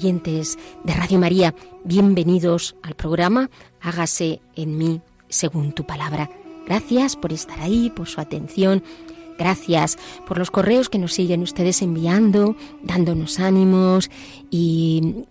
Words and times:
Oyentes 0.00 0.58
de 0.82 0.94
Radio 0.94 1.18
María, 1.18 1.54
bienvenidos 1.84 2.74
al 2.82 2.94
programa 2.94 3.50
Hágase 3.82 4.40
en 4.56 4.78
mí 4.78 5.02
según 5.28 5.72
tu 5.72 5.84
palabra. 5.84 6.30
Gracias 6.64 7.16
por 7.16 7.34
estar 7.34 7.60
ahí, 7.60 7.90
por 7.90 8.08
su 8.08 8.18
atención. 8.18 8.82
Gracias 9.38 9.98
por 10.26 10.38
los 10.38 10.50
correos 10.50 10.88
que 10.88 10.98
nos 10.98 11.12
siguen 11.12 11.42
ustedes 11.42 11.82
enviando, 11.82 12.56
dándonos 12.82 13.40
ánimos 13.40 14.10
y 14.50 15.26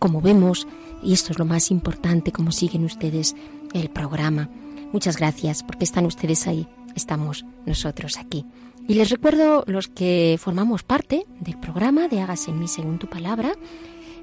como 0.00 0.20
vemos, 0.20 0.66
y 1.04 1.12
esto 1.12 1.30
es 1.30 1.38
lo 1.38 1.44
más 1.44 1.70
importante, 1.70 2.32
como 2.32 2.50
siguen 2.50 2.84
ustedes 2.84 3.36
el 3.74 3.90
programa. 3.90 4.50
Muchas 4.92 5.18
gracias 5.18 5.62
porque 5.62 5.84
están 5.84 6.04
ustedes 6.04 6.48
ahí, 6.48 6.66
estamos 6.96 7.44
nosotros 7.64 8.18
aquí. 8.18 8.44
Y 8.88 8.94
les 8.94 9.10
recuerdo 9.10 9.62
los 9.68 9.86
que 9.86 10.36
formamos 10.40 10.82
parte 10.82 11.24
del 11.38 11.56
programa 11.60 12.08
de 12.08 12.22
Hágase 12.22 12.50
en 12.50 12.58
mí 12.58 12.66
según 12.66 12.98
tu 12.98 13.06
palabra. 13.06 13.52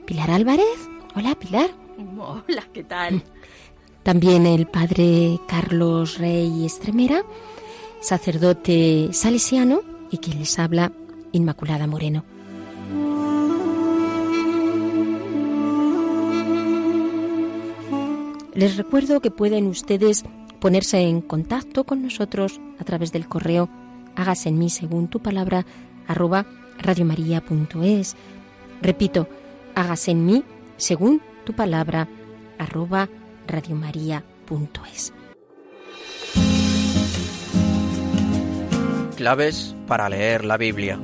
Pilar 0.07 0.31
Álvarez. 0.31 0.89
Hola, 1.15 1.35
Pilar. 1.35 1.69
Hola, 2.17 2.63
¿qué 2.73 2.83
tal? 2.83 3.21
También 4.03 4.47
el 4.47 4.65
padre 4.65 5.37
Carlos 5.49 6.17
Rey 6.17 6.65
Estremera, 6.65 7.23
sacerdote 7.99 9.09
salesiano 9.11 9.81
y 10.09 10.19
quien 10.19 10.39
les 10.39 10.57
habla, 10.59 10.93
Inmaculada 11.33 11.87
Moreno. 11.87 12.23
Les 18.53 18.77
recuerdo 18.77 19.19
que 19.19 19.29
pueden 19.29 19.67
ustedes 19.67 20.23
ponerse 20.61 21.01
en 21.01 21.21
contacto 21.21 21.83
con 21.83 22.01
nosotros 22.01 22.61
a 22.79 22.85
través 22.85 23.11
del 23.11 23.27
correo 23.27 23.69
hágase 24.15 24.49
en 24.49 24.57
mí 24.57 24.69
según 24.69 25.09
tu 25.09 25.19
palabra 25.19 25.65
arroba 26.07 26.45
radiomaria.es. 26.79 28.15
Repito, 28.81 29.27
hágase 29.77 30.09
en 30.09 30.25
mí 30.25 30.43
según 30.77 31.21
tu 31.45 31.53
palabra 31.53 32.07
arroba 32.57 33.07
radiomaria.es. 33.45 35.13
Claves 39.15 39.75
para 39.85 40.09
leer 40.09 40.45
la 40.45 40.57
Biblia. 40.57 40.99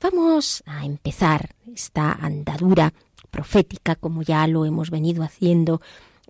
Vamos 0.00 0.62
a 0.64 0.86
empezar 0.86 1.54
esta 1.74 2.12
andadura 2.12 2.94
profética 3.30 3.96
como 3.96 4.22
ya 4.22 4.46
lo 4.46 4.64
hemos 4.64 4.90
venido 4.90 5.22
haciendo 5.22 5.82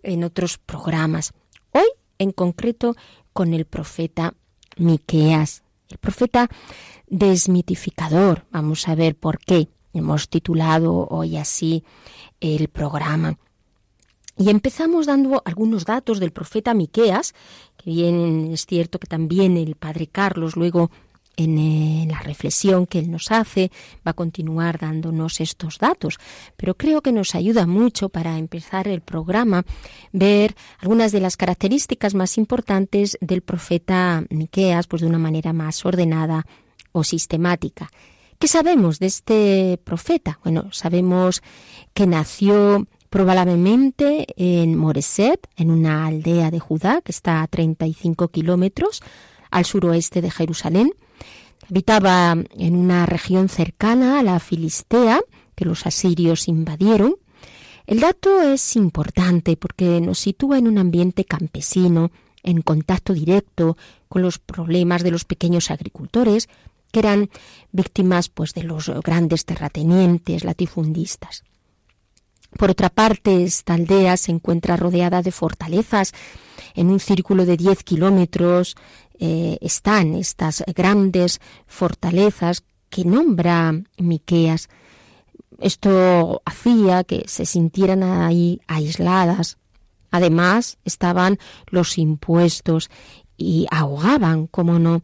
en 0.03 0.25
otros 0.25 0.59
programas. 0.59 1.33
Hoy 1.71 1.87
en 2.19 2.33
concreto 2.33 2.97
con 3.33 3.55
el 3.55 3.65
profeta 3.65 4.34
Miqueas, 4.76 5.62
el 5.88 5.98
profeta 5.98 6.48
desmitificador. 7.06 8.44
Vamos 8.50 8.88
a 8.88 8.94
ver 8.94 9.16
por 9.16 9.38
qué 9.38 9.69
hemos 9.92 10.28
titulado 10.28 11.06
hoy 11.10 11.36
así 11.36 11.84
el 12.41 12.69
programa. 12.69 13.38
Y 14.36 14.48
empezamos 14.48 15.06
dando 15.06 15.42
algunos 15.44 15.84
datos 15.84 16.19
del 16.19 16.32
profeta 16.32 16.72
Miqueas, 16.72 17.34
que 17.76 17.91
bien 17.91 18.50
es 18.53 18.64
cierto 18.64 18.98
que 18.98 19.06
también 19.06 19.56
el 19.56 19.75
padre 19.75 20.06
Carlos 20.06 20.56
luego 20.56 20.91
en 21.36 21.58
eh, 21.58 22.06
la 22.10 22.20
reflexión 22.20 22.86
que 22.86 22.98
él 22.98 23.10
nos 23.10 23.30
hace 23.30 23.70
va 24.06 24.10
a 24.12 24.14
continuar 24.14 24.78
dándonos 24.78 25.41
estos 25.41 25.78
datos, 25.78 26.18
pero 26.56 26.76
creo 26.76 27.00
que 27.00 27.12
nos 27.12 27.34
ayuda 27.34 27.66
mucho 27.66 28.08
para 28.08 28.38
empezar 28.38 28.88
el 28.88 29.00
programa 29.00 29.64
ver 30.12 30.54
algunas 30.78 31.12
de 31.12 31.20
las 31.20 31.36
características 31.36 32.14
más 32.14 32.38
importantes 32.38 33.16
del 33.20 33.42
profeta 33.42 34.24
Miqueas 34.30 34.86
pues 34.86 35.02
de 35.02 35.08
una 35.08 35.18
manera 35.18 35.52
más 35.52 35.84
ordenada 35.84 36.46
o 36.92 37.04
sistemática. 37.04 37.91
¿Qué 38.38 38.48
sabemos 38.48 38.98
de 38.98 39.06
este 39.06 39.78
profeta? 39.84 40.41
Bueno, 40.42 40.72
sabemos 40.72 41.42
que 41.92 42.06
nació 42.06 42.86
probablemente 43.10 44.26
en 44.36 44.76
Moreset, 44.76 45.47
en 45.56 45.70
una 45.70 46.06
aldea 46.06 46.50
de 46.50 46.60
Judá 46.60 47.02
que 47.02 47.12
está 47.12 47.42
a 47.42 47.48
35 47.48 48.28
kilómetros 48.28 49.02
al 49.50 49.64
suroeste 49.64 50.22
de 50.22 50.30
Jerusalén. 50.30 50.92
Habitaba 51.70 52.36
en 52.58 52.75
una 52.75 53.06
región 53.06 53.48
cercana 53.48 54.19
a 54.19 54.25
la 54.25 54.41
Filistea, 54.41 55.20
que 55.54 55.64
los 55.64 55.86
asirios 55.86 56.48
invadieron. 56.48 57.14
El 57.86 58.00
dato 58.00 58.42
es 58.42 58.75
importante 58.75 59.56
porque 59.56 60.00
nos 60.00 60.19
sitúa 60.19 60.59
en 60.59 60.66
un 60.66 60.78
ambiente 60.78 61.25
campesino, 61.25 62.10
en 62.42 62.62
contacto 62.62 63.12
directo 63.12 63.76
con 64.09 64.22
los 64.22 64.41
problemas 64.41 65.04
de 65.04 65.12
los 65.12 65.25
pequeños 65.25 65.70
agricultores, 65.70 66.48
que 66.91 66.98
eran 66.98 67.30
víctimas 67.70 68.28
pues 68.28 68.53
de 68.53 68.64
los 68.64 68.88
grandes 69.04 69.44
terratenientes, 69.44 70.42
latifundistas. 70.42 71.44
Por 72.59 72.70
otra 72.70 72.88
parte, 72.88 73.44
esta 73.44 73.75
aldea 73.75 74.16
se 74.16 74.32
encuentra 74.32 74.76
rodeada 74.76 75.22
de 75.22 75.30
fortalezas. 75.30 76.12
En 76.75 76.88
un 76.88 76.98
círculo 76.98 77.47
de 77.47 77.56
10 77.56 77.84
kilómetros 77.84 78.76
eh, 79.22 79.58
están 79.60 80.14
estas 80.14 80.64
grandes 80.75 81.41
fortalezas 81.66 82.64
que 82.88 83.04
nombra 83.04 83.75
Miqueas. 83.98 84.70
Esto 85.58 86.41
hacía 86.47 87.04
que 87.04 87.25
se 87.26 87.44
sintieran 87.44 88.03
ahí 88.03 88.62
aisladas. 88.66 89.59
Además, 90.10 90.78
estaban 90.86 91.39
los 91.66 91.98
impuestos 91.98 92.91
y 93.36 93.66
ahogaban, 93.71 94.47
como 94.47 94.78
no, 94.78 95.03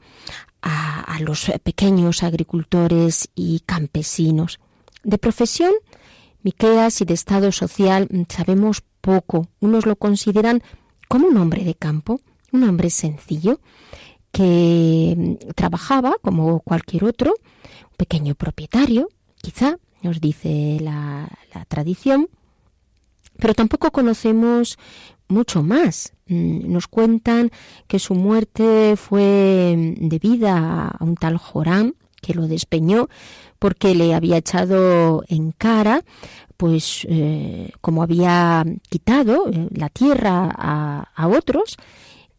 a, 0.62 1.00
a 1.02 1.20
los 1.20 1.52
pequeños 1.62 2.22
agricultores 2.22 3.28
y 3.34 3.60
campesinos. 3.66 4.60
De 5.04 5.18
profesión, 5.18 5.72
Miqueas 6.42 7.02
y 7.02 7.04
de 7.04 7.12
estado 7.12 7.52
social 7.52 8.08
mm, 8.10 8.22
sabemos 8.30 8.82
poco. 9.02 9.48
Unos 9.60 9.84
lo 9.84 9.96
consideran 9.96 10.62
como 11.06 11.28
un 11.28 11.36
hombre 11.36 11.64
de 11.64 11.74
campo, 11.74 12.20
un 12.50 12.64
hombre 12.64 12.88
sencillo 12.88 13.60
que 14.32 15.14
mm, 15.16 15.52
trabajaba 15.54 16.16
como 16.22 16.60
cualquier 16.60 17.04
otro, 17.04 17.34
un 17.34 17.96
pequeño 17.96 18.34
propietario, 18.34 19.08
quizá, 19.40 19.78
nos 20.02 20.20
dice 20.20 20.78
la, 20.80 21.28
tradición, 21.68 22.28
pero 23.38 23.54
tampoco 23.54 23.90
conocemos 23.90 24.78
mucho 25.28 25.62
más. 25.62 26.12
Mm, 26.26 26.70
Nos 26.70 26.86
cuentan 26.86 27.50
que 27.86 27.98
su 27.98 28.14
muerte 28.14 28.96
fue 28.96 29.94
debida 29.98 30.88
a 30.88 31.04
un 31.04 31.14
tal 31.16 31.38
Joram 31.38 31.94
que 32.20 32.34
lo 32.34 32.46
despeñó 32.46 33.08
porque 33.58 33.94
le 33.94 34.14
había 34.14 34.36
echado 34.36 35.24
en 35.28 35.52
cara 35.52 36.02
pues 36.56 37.06
eh, 37.08 37.70
como 37.80 38.02
había 38.02 38.64
quitado 38.88 39.48
eh, 39.50 39.68
la 39.70 39.88
tierra 39.90 40.50
a 40.50 41.28
otros 41.28 41.76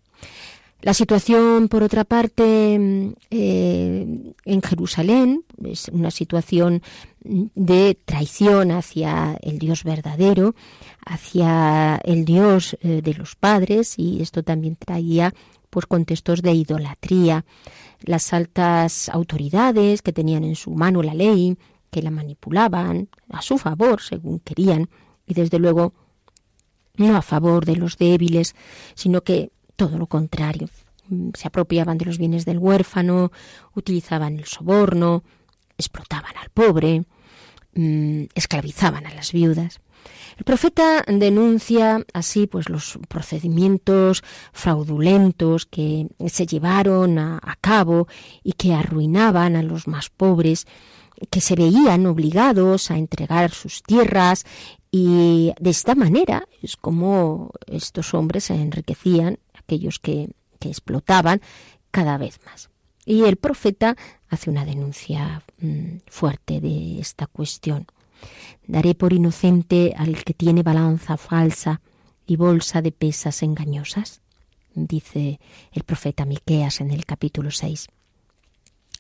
La 0.81 0.95
situación, 0.95 1.67
por 1.67 1.83
otra 1.83 2.05
parte, 2.05 3.13
eh, 3.29 4.33
en 4.45 4.61
Jerusalén 4.63 5.45
es 5.63 5.89
una 5.89 6.09
situación 6.09 6.81
de 7.23 7.99
traición 8.03 8.71
hacia 8.71 9.37
el 9.43 9.59
Dios 9.59 9.83
verdadero, 9.83 10.55
hacia 11.05 11.97
el 12.03 12.25
Dios 12.25 12.77
eh, 12.81 13.01
de 13.03 13.13
los 13.13 13.35
padres, 13.35 13.93
y 13.97 14.23
esto 14.23 14.41
también 14.41 14.75
traía 14.75 15.35
pues 15.69 15.85
contextos 15.85 16.41
de 16.41 16.53
idolatría. 16.53 17.45
Las 18.01 18.33
altas 18.33 19.07
autoridades 19.09 20.01
que 20.01 20.13
tenían 20.13 20.43
en 20.43 20.55
su 20.55 20.71
mano 20.71 21.03
la 21.03 21.13
ley, 21.13 21.57
que 21.91 22.01
la 22.01 22.09
manipulaban 22.09 23.07
a 23.29 23.43
su 23.43 23.59
favor 23.59 24.01
según 24.01 24.39
querían, 24.39 24.89
y 25.27 25.35
desde 25.35 25.59
luego 25.59 25.93
no 26.95 27.15
a 27.15 27.21
favor 27.21 27.65
de 27.65 27.75
los 27.75 27.97
débiles, 27.97 28.55
sino 28.95 29.21
que 29.21 29.51
todo 29.81 29.97
lo 29.97 30.05
contrario. 30.05 30.69
Se 31.33 31.47
apropiaban 31.47 31.97
de 31.97 32.05
los 32.05 32.19
bienes 32.19 32.45
del 32.45 32.59
huérfano, 32.59 33.31
utilizaban 33.73 34.37
el 34.37 34.45
soborno, 34.45 35.23
explotaban 35.75 36.37
al 36.37 36.51
pobre, 36.51 37.03
mm, 37.73 38.25
esclavizaban 38.35 39.07
a 39.07 39.13
las 39.15 39.31
viudas. 39.31 39.81
El 40.37 40.43
profeta 40.43 41.03
denuncia 41.07 42.05
así 42.13 42.45
pues 42.45 42.69
los 42.69 42.99
procedimientos 43.07 44.23
fraudulentos 44.53 45.65
que 45.65 46.09
se 46.27 46.45
llevaron 46.45 47.17
a, 47.17 47.39
a 47.41 47.55
cabo 47.55 48.07
y 48.43 48.53
que 48.53 48.75
arruinaban 48.75 49.55
a 49.55 49.63
los 49.63 49.87
más 49.87 50.11
pobres 50.11 50.67
que 51.31 51.41
se 51.41 51.55
veían 51.55 52.05
obligados 52.05 52.91
a 52.91 52.99
entregar 52.99 53.49
sus 53.49 53.81
tierras 53.81 54.45
y 54.91 55.53
de 55.59 55.69
esta 55.69 55.95
manera 55.95 56.47
es 56.61 56.75
como 56.75 57.51
estos 57.65 58.13
hombres 58.13 58.43
se 58.45 58.55
enriquecían, 58.55 59.39
aquellos 59.71 60.00
que, 60.00 60.29
explotaban 60.63 61.41
cada 61.89 62.19
vez 62.19 62.39
más. 62.45 62.69
Y 63.03 63.23
el 63.23 63.38
profeta 63.38 63.95
hace 64.29 64.51
una 64.51 64.63
denuncia 64.63 65.41
mmm, 65.59 65.97
fuerte 66.06 66.62
de 66.62 67.00
esta 67.00 67.25
cuestión. 67.25 67.88
Daré 68.68 68.94
por 68.94 69.12
inocente 69.12 69.95
al 69.97 70.23
que 70.23 70.35
tiene 70.35 70.62
balanza 70.62 71.18
falsa 71.18 71.81
y 72.27 72.35
bolsa 72.35 72.83
de 72.83 72.91
pesas 72.91 73.41
engañosas, 73.41 74.21
dice 74.75 75.39
el 75.71 75.83
profeta 75.83 76.25
Miqueas 76.25 76.79
en 76.79 76.91
el 76.91 77.06
capítulo 77.06 77.50
6. 77.50 77.88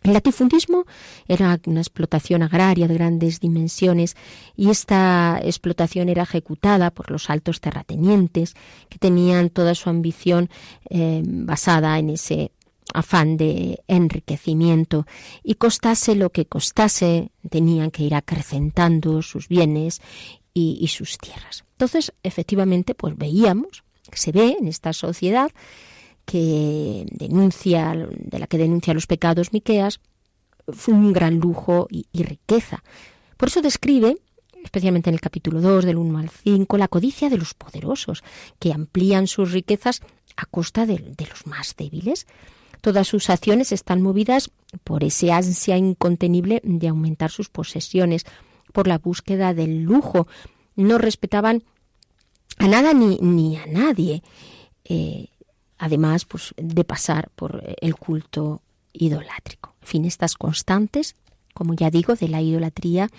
El 0.03 0.13
latifundismo 0.13 0.85
era 1.27 1.59
una 1.65 1.79
explotación 1.79 2.41
agraria 2.41 2.87
de 2.87 2.95
grandes 2.95 3.39
dimensiones 3.39 4.15
y 4.55 4.71
esta 4.71 5.39
explotación 5.43 6.09
era 6.09 6.23
ejecutada 6.23 6.89
por 6.89 7.11
los 7.11 7.29
altos 7.29 7.61
terratenientes 7.61 8.55
que 8.89 8.97
tenían 8.97 9.51
toda 9.51 9.75
su 9.75 9.89
ambición 9.89 10.49
eh, 10.89 11.21
basada 11.23 11.99
en 11.99 12.09
ese 12.09 12.51
afán 12.93 13.37
de 13.37 13.83
enriquecimiento 13.87 15.05
y 15.43 15.55
costase 15.55 16.15
lo 16.15 16.31
que 16.31 16.45
costase, 16.45 17.31
tenían 17.49 17.91
que 17.91 18.03
ir 18.03 18.15
acrecentando 18.15 19.21
sus 19.21 19.47
bienes 19.47 20.01
y, 20.53 20.79
y 20.81 20.87
sus 20.87 21.19
tierras. 21.19 21.63
Entonces, 21.73 22.11
efectivamente, 22.23 22.95
pues 22.95 23.15
veíamos, 23.15 23.83
se 24.11 24.31
ve 24.31 24.57
en 24.59 24.67
esta 24.67 24.93
sociedad 24.93 25.51
que 26.31 27.05
denuncia, 27.11 27.93
de 27.93 28.39
la 28.39 28.47
que 28.47 28.57
denuncia 28.57 28.93
los 28.93 29.05
pecados 29.05 29.51
Miqueas, 29.51 29.99
fue 30.69 30.93
un 30.93 31.11
gran 31.11 31.39
lujo 31.39 31.89
y, 31.89 32.05
riqueza. 32.23 32.85
Por 33.35 33.49
eso 33.49 33.61
describe 33.61 34.17
especialmente 34.63 35.09
en 35.09 35.15
el 35.15 35.19
capítulo 35.19 35.59
2 35.59 35.83
del 35.83 35.97
1 35.97 36.19
al 36.19 36.29
5, 36.29 36.77
la 36.77 36.87
codicia 36.87 37.29
de 37.29 37.37
los 37.37 37.53
poderosos, 37.53 38.23
que 38.59 38.71
amplían 38.71 39.27
sus 39.27 39.51
riquezas 39.51 40.01
a 40.37 40.45
costa 40.45 40.85
de, 40.85 40.99
de 40.99 41.25
los 41.25 41.47
más 41.47 41.75
débiles. 41.75 42.27
Todas 42.79 43.09
sus 43.09 43.29
acciones 43.29 43.73
están 43.73 44.01
movidas 44.01 44.51
por 44.85 45.03
ese 45.03 45.33
ansia 45.33 45.75
incontenible 45.75 46.61
de 46.63 46.87
aumentar 46.87 47.29
sus 47.29 47.49
posesiones, 47.49 48.25
por 48.71 48.87
la 48.87 48.99
búsqueda 48.99 49.53
del 49.53 49.81
lujo. 49.81 50.27
No 50.77 50.97
respetaban 50.97 51.63
a 52.57 52.67
nada 52.67 52.93
ni, 52.93 53.17
ni 53.17 53.57
a 53.57 53.65
nadie. 53.65 54.23
Eh, 54.85 55.30
además, 55.81 56.25
pues, 56.25 56.53
de 56.57 56.83
pasar 56.83 57.29
por 57.35 57.63
el 57.81 57.95
culto 57.95 58.61
idolátrico. 58.93 59.73
En 59.81 59.87
fin, 59.87 60.05
estas 60.05 60.35
constantes, 60.35 61.15
como 61.55 61.73
ya 61.73 61.89
digo, 61.89 62.13
de 62.13 62.27
la 62.27 62.39
idolatría 62.39 63.09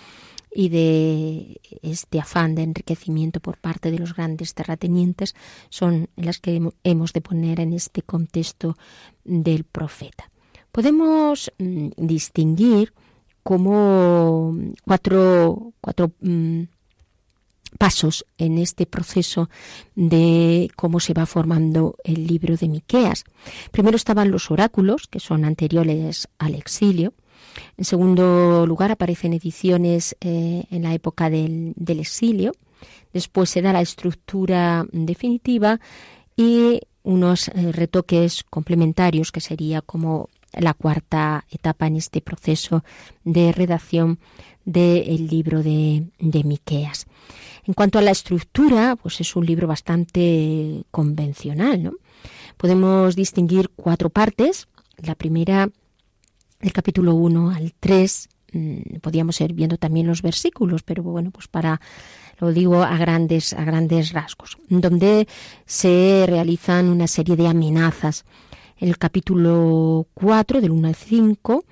y 0.55 0.69
de 0.69 1.61
este 1.83 2.21
afán 2.21 2.55
de 2.55 2.63
enriquecimiento 2.63 3.41
por 3.41 3.59
parte 3.59 3.91
de 3.91 3.99
los 3.99 4.15
grandes 4.15 4.55
terratenientes 4.55 5.35
son 5.71 6.09
las 6.15 6.39
que 6.39 6.63
hemos 6.85 7.13
de 7.13 7.21
poner 7.21 7.59
en 7.59 7.73
este 7.73 8.03
contexto 8.03 8.77
del 9.25 9.65
profeta. 9.65 10.31
Podemos 10.71 11.51
mm, 11.59 11.89
distinguir 11.97 12.93
como 13.43 14.55
cuatro, 14.85 15.73
cuatro 15.81 16.13
mm, 16.21 16.63
pasos 17.83 18.25
en 18.39 18.59
este 18.59 18.87
proceso 18.87 19.51
de 19.97 20.71
cómo 20.77 21.01
se 21.01 21.15
va 21.15 21.27
formando 21.27 21.97
el 22.05 22.29
libro 22.29 22.57
de 22.57 22.69
Miqueas. 22.69 23.25
Primero 23.73 23.97
estaban 23.97 24.31
los 24.31 24.53
oráculos, 24.53 25.09
que 25.09 25.19
son 25.19 25.45
anteriores 25.45 26.29
al 26.39 26.55
exilio. 26.55 27.13
En 27.77 27.85
segundo 27.85 28.67
lugar, 28.69 28.93
aparecen 28.93 29.33
ediciones 29.33 30.17
eh, 30.21 30.63
en 30.71 30.85
la 30.85 30.95
época 30.95 31.29
del, 31.29 31.73
del, 31.75 31.99
exilio. 31.99 32.53
Después 33.13 33.51
se 33.51 33.63
da 33.63 33.73
la 33.73 33.81
estructura 33.81 34.87
definitiva 34.93 35.81
y 36.37 36.83
unos 37.03 37.49
eh, 37.49 37.73
retoques 37.73 38.45
complementarios, 38.49 39.33
que 39.33 39.41
sería 39.41 39.83
como 39.83 40.29
la 40.53 40.75
cuarta 40.75 41.47
etapa 41.51 41.89
en 41.89 41.97
este 41.97 42.21
proceso 42.21 42.85
de 43.25 43.51
redacción 43.51 44.21
del 44.65 45.27
libro 45.27 45.63
de, 45.63 46.05
de 46.19 46.45
Miqueas. 46.45 47.07
En 47.65 47.75
cuanto 47.75 47.99
a 47.99 48.03
la 48.03 48.11
estructura, 48.11 48.97
pues 48.97 49.21
es 49.21 49.37
un 49.37 49.47
libro 49.47 49.67
bastante 49.69 50.85
convencional, 50.91 51.83
¿no? 51.83 51.93
Podemos 52.57 53.15
distinguir 53.15 53.71
cuatro 53.75 54.11
partes. 54.11 54.69
La 54.97 55.15
primera, 55.15 55.69
del 56.61 56.73
capítulo 56.73 57.15
1 57.15 57.51
al 57.51 57.73
3, 57.79 58.29
mm, 58.53 58.97
podríamos 59.01 59.41
ir 59.41 59.53
viendo 59.53 59.77
también 59.77 60.07
los 60.07 60.23
versículos, 60.23 60.83
pero 60.83 61.03
bueno, 61.03 61.31
pues 61.31 61.49
para 61.49 61.81
lo 62.39 62.53
digo 62.53 62.83
a 62.83 62.97
grandes 62.97 63.53
a 63.53 63.65
grandes 63.65 64.13
rasgos, 64.13 64.59
donde 64.69 65.29
se 65.65 66.25
realizan 66.27 66.89
una 66.89 67.07
serie 67.07 67.37
de 67.37 67.47
amenazas. 67.47 68.25
En 68.79 68.89
el 68.89 68.99
capítulo 68.99 70.09
4 70.15 70.61
del 70.61 70.73
1 70.73 70.89
al 70.89 70.97
5 70.97 71.65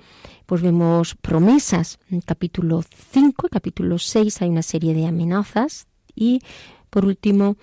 pues 0.51 0.63
vemos 0.63 1.15
promesas. 1.15 1.97
En 2.09 2.19
capítulo 2.19 2.83
5 3.13 3.47
y 3.47 3.49
capítulo 3.49 3.97
6 3.97 4.41
hay 4.41 4.49
una 4.49 4.63
serie 4.63 4.93
de 4.93 5.07
amenazas 5.07 5.87
y 6.13 6.41
por 6.89 7.05
último 7.05 7.55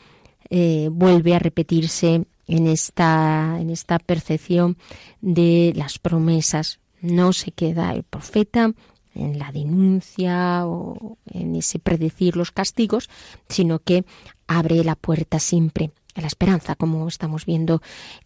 eh, 0.49 0.89
vuelve 0.91 1.35
a 1.35 1.39
repetirse 1.39 2.25
en 2.47 2.67
esta, 2.67 3.59
en 3.61 3.69
esta 3.69 3.99
percepción 3.99 4.79
de 5.21 5.75
las 5.77 5.99
promesas. 5.99 6.81
No 7.03 7.35
se 7.35 7.53
queda 7.53 7.93
el 7.93 8.05
profeta 8.05 8.73
en 9.15 9.39
la 9.39 9.53
denuncia 9.53 10.67
o 10.67 11.19
en 11.27 11.57
ese 11.57 11.79
predecir 11.79 12.37
los 12.37 12.53
castigos, 12.53 13.11
sino 13.51 13.81
que 13.81 14.07
abre 14.47 14.83
la 14.83 14.95
puerta 14.95 15.41
siempre 15.41 15.91
a 16.15 16.23
la 16.23 16.27
esperanza, 16.27 16.75
como 16.75 17.07
estamos 17.07 17.45
viendo 17.45 17.83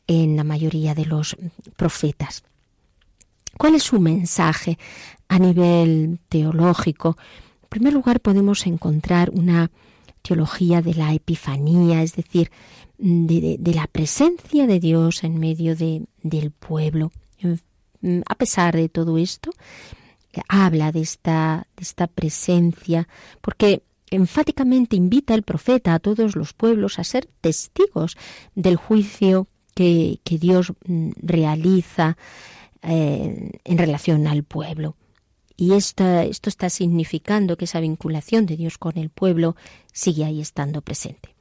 en 0.06 0.36
la 0.36 0.44
mayoría 0.44 0.94
de 0.94 1.06
los 1.06 1.36
profetas. 1.76 2.44
¿Cuál 3.58 3.74
es 3.74 3.82
su 3.84 4.00
mensaje 4.00 4.78
a 5.28 5.38
nivel 5.38 6.18
teológico? 6.28 7.16
En 7.62 7.68
primer 7.68 7.92
lugar, 7.92 8.20
podemos 8.20 8.66
encontrar 8.66 9.30
una 9.30 9.70
teología 10.22 10.82
de 10.82 10.94
la 10.94 11.12
epifanía, 11.12 12.02
es 12.02 12.14
decir, 12.14 12.50
de, 12.98 13.58
la 13.74 13.86
presencia 13.86 14.66
de 14.66 14.78
Dios 14.78 15.24
en 15.24 15.38
medio 15.38 15.74
de, 15.76 16.04
del 16.22 16.50
pueblo. 16.50 17.12
A 18.26 18.34
pesar 18.34 18.76
de 18.76 18.88
todo 18.88 19.18
esto, 19.18 19.50
habla 20.48 20.92
de 20.92 21.00
esta, 21.00 21.66
de 21.76 21.82
esta 21.82 22.06
presencia, 22.06 23.08
porque 23.40 23.82
enfáticamente 24.10 24.96
invita 24.96 25.34
el 25.34 25.42
profeta 25.42 25.94
a 25.94 25.98
todos 25.98 26.36
los 26.36 26.52
pueblos 26.52 26.98
a 26.98 27.04
ser 27.04 27.28
testigos 27.40 28.16
del 28.54 28.76
juicio 28.76 29.48
que, 29.74 30.20
que 30.24 30.38
Dios 30.38 30.72
mm, 30.84 31.12
realiza 31.16 32.16
eh, 32.82 33.50
en 33.64 33.78
relación 33.78 34.26
al 34.26 34.42
pueblo. 34.42 34.96
Y 35.56 35.74
esto, 35.74 36.04
está 36.20 36.70
significando 36.70 37.56
que 37.56 37.66
esa 37.66 37.80
vinculación 37.80 38.46
de 38.46 38.56
Dios 38.56 38.78
con 38.78 38.98
el 38.98 39.10
pueblo 39.10 39.54
sigue 39.92 40.24
ahí 40.24 40.40
estando 40.40 40.82
presente. 40.82 41.34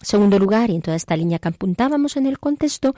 segundo 0.00 0.38
lugar, 0.38 0.70
y 0.70 0.76
en 0.76 0.82
toda 0.82 0.96
esta 0.96 1.16
línea 1.16 1.38
que 1.38 1.48
apuntábamos 1.48 2.16
en 2.16 2.26
el 2.26 2.38
contexto, 2.38 2.94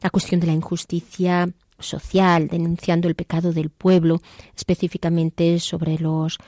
la 0.00 0.10
cuestión 0.10 0.40
de 0.40 0.46
la 0.46 0.52
injusticia 0.52 1.50
social, 1.78 2.48
denunciando 2.48 3.08
el 3.08 3.14
pecado 3.14 3.52
del 3.52 3.70
pueblo, 3.70 4.22
específicamente 4.56 5.58
sobre 5.58 5.98
los, 5.98 6.38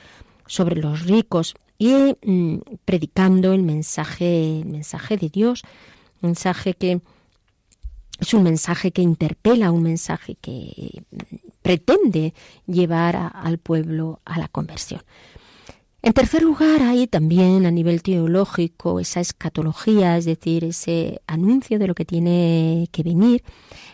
sobre 0.47 0.75
los 0.81 1.05
ricos, 1.05 1.55
y 1.77 2.15
mm, 2.25 2.59
predicando 2.85 3.53
el 3.53 3.63
mensaje, 3.63 4.61
el 4.61 4.65
mensaje 4.65 5.17
de 5.17 5.29
Dios, 5.29 5.63
mensaje 6.21 6.73
que 6.73 7.01
es 8.19 8.33
un 8.33 8.43
mensaje 8.43 8.91
que 8.91 9.01
interpela, 9.01 9.71
un 9.71 9.83
mensaje 9.83 10.35
que 10.35 11.03
pretende 11.61 12.33
llevar 12.67 13.31
al 13.33 13.57
pueblo 13.57 14.21
a 14.25 14.39
la 14.39 14.47
conversión. 14.47 15.01
En 16.01 16.13
tercer 16.13 16.43
lugar, 16.43 16.83
hay 16.83 17.07
también 17.07 17.65
a 17.65 17.71
nivel 17.71 18.03
teológico 18.03 18.99
esa 18.99 19.21
escatología, 19.21 20.17
es 20.17 20.25
decir, 20.25 20.63
ese 20.63 21.19
anuncio 21.25 21.79
de 21.79 21.87
lo 21.87 21.95
que 21.95 22.05
tiene 22.05 22.87
que 22.91 23.01
venir 23.01 23.43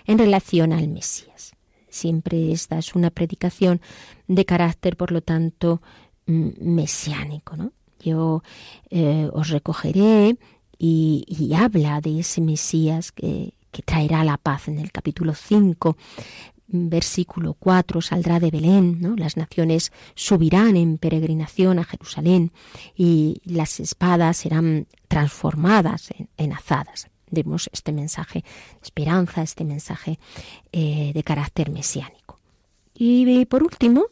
en 0.05 0.17
relación 0.17 0.73
al 0.73 0.89
Mesías. 0.89 1.53
Siempre 1.89 2.51
esta 2.51 2.77
es 2.77 2.95
una 2.95 3.11
predicación 3.11 3.79
de 4.27 4.43
carácter, 4.45 4.97
por 4.97 5.11
lo 5.13 5.21
tanto, 5.21 5.81
mm, 6.25 6.49
mesiánico. 6.59 7.55
¿no? 7.55 7.71
Yo 8.01 8.43
eh, 8.89 9.29
os 9.31 9.49
recogeré 9.49 10.37
y 10.77 11.53
habla 11.55 12.01
de 12.01 12.19
ese 12.19 12.41
Mesías 12.41 13.11
que, 13.11 13.53
que 13.71 13.81
traerá 13.81 14.23
la 14.23 14.37
paz. 14.37 14.67
En 14.67 14.79
el 14.79 14.91
capítulo 14.91 15.33
5, 15.33 15.97
versículo 16.67 17.53
4, 17.55 18.01
saldrá 18.01 18.39
de 18.39 18.51
Belén, 18.51 19.01
¿no? 19.01 19.15
las 19.15 19.37
naciones 19.37 19.91
subirán 20.15 20.77
en 20.77 20.97
peregrinación 20.97 21.79
a 21.79 21.83
Jerusalén 21.83 22.51
y 22.95 23.41
las 23.43 23.79
espadas 23.79 24.37
serán 24.37 24.87
transformadas 25.07 26.09
en, 26.37 26.53
azadas. 26.53 27.07
Vemos 27.29 27.69
este 27.71 27.91
mensaje 27.91 28.39
de 28.41 28.79
esperanza, 28.83 29.41
este 29.41 29.63
mensaje 29.63 30.19
eh, 30.71 31.11
de 31.13 31.23
carácter 31.23 31.71
mesiánico. 31.71 32.39
Y, 32.93 33.45
por 33.45 33.63
último, 33.63 34.05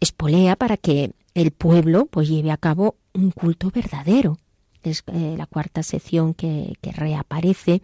espolea 0.00 0.56
para 0.56 0.76
que 0.76 1.12
el 1.34 1.52
pueblo 1.52 2.06
pues 2.06 2.28
lleve 2.28 2.50
a 2.50 2.56
cabo 2.56 2.96
un 3.12 3.30
culto 3.30 3.70
verdadero, 3.70 4.38
es 4.90 5.04
eh, 5.06 5.34
la 5.36 5.46
cuarta 5.46 5.82
sección 5.82 6.34
que, 6.34 6.76
reaparece 6.82 7.82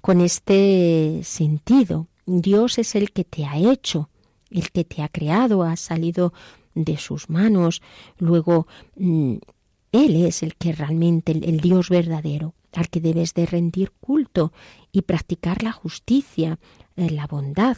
con 0.00 0.20
este 0.20 1.20
sentido. 1.24 2.08
Dios 2.26 2.78
es 2.78 2.94
el 2.94 3.12
que 3.12 3.24
te 3.24 3.44
ha 3.44 3.56
hecho, 3.56 4.08
el 4.50 4.70
que 4.70 4.84
te 4.84 5.02
ha 5.02 5.08
creado, 5.08 5.62
ha 5.62 5.76
salido 5.76 6.32
de 6.74 6.96
sus 6.96 7.30
manos. 7.30 7.82
Luego, 8.18 8.66
mm, 8.96 9.36
Él 9.92 10.24
es 10.24 10.42
el 10.42 10.56
que 10.56 10.72
realmente, 10.72 11.32
el, 11.32 11.60
Dios 11.60 11.88
verdadero, 11.88 12.54
al 12.72 12.88
que 12.88 13.00
debes 13.00 13.34
de 13.34 13.46
rendir 13.46 13.92
culto 14.00 14.52
y 14.92 15.02
practicar 15.02 15.62
la 15.62 15.72
justicia, 15.72 16.58
eh, 16.96 17.10
la 17.10 17.26
bondad, 17.26 17.76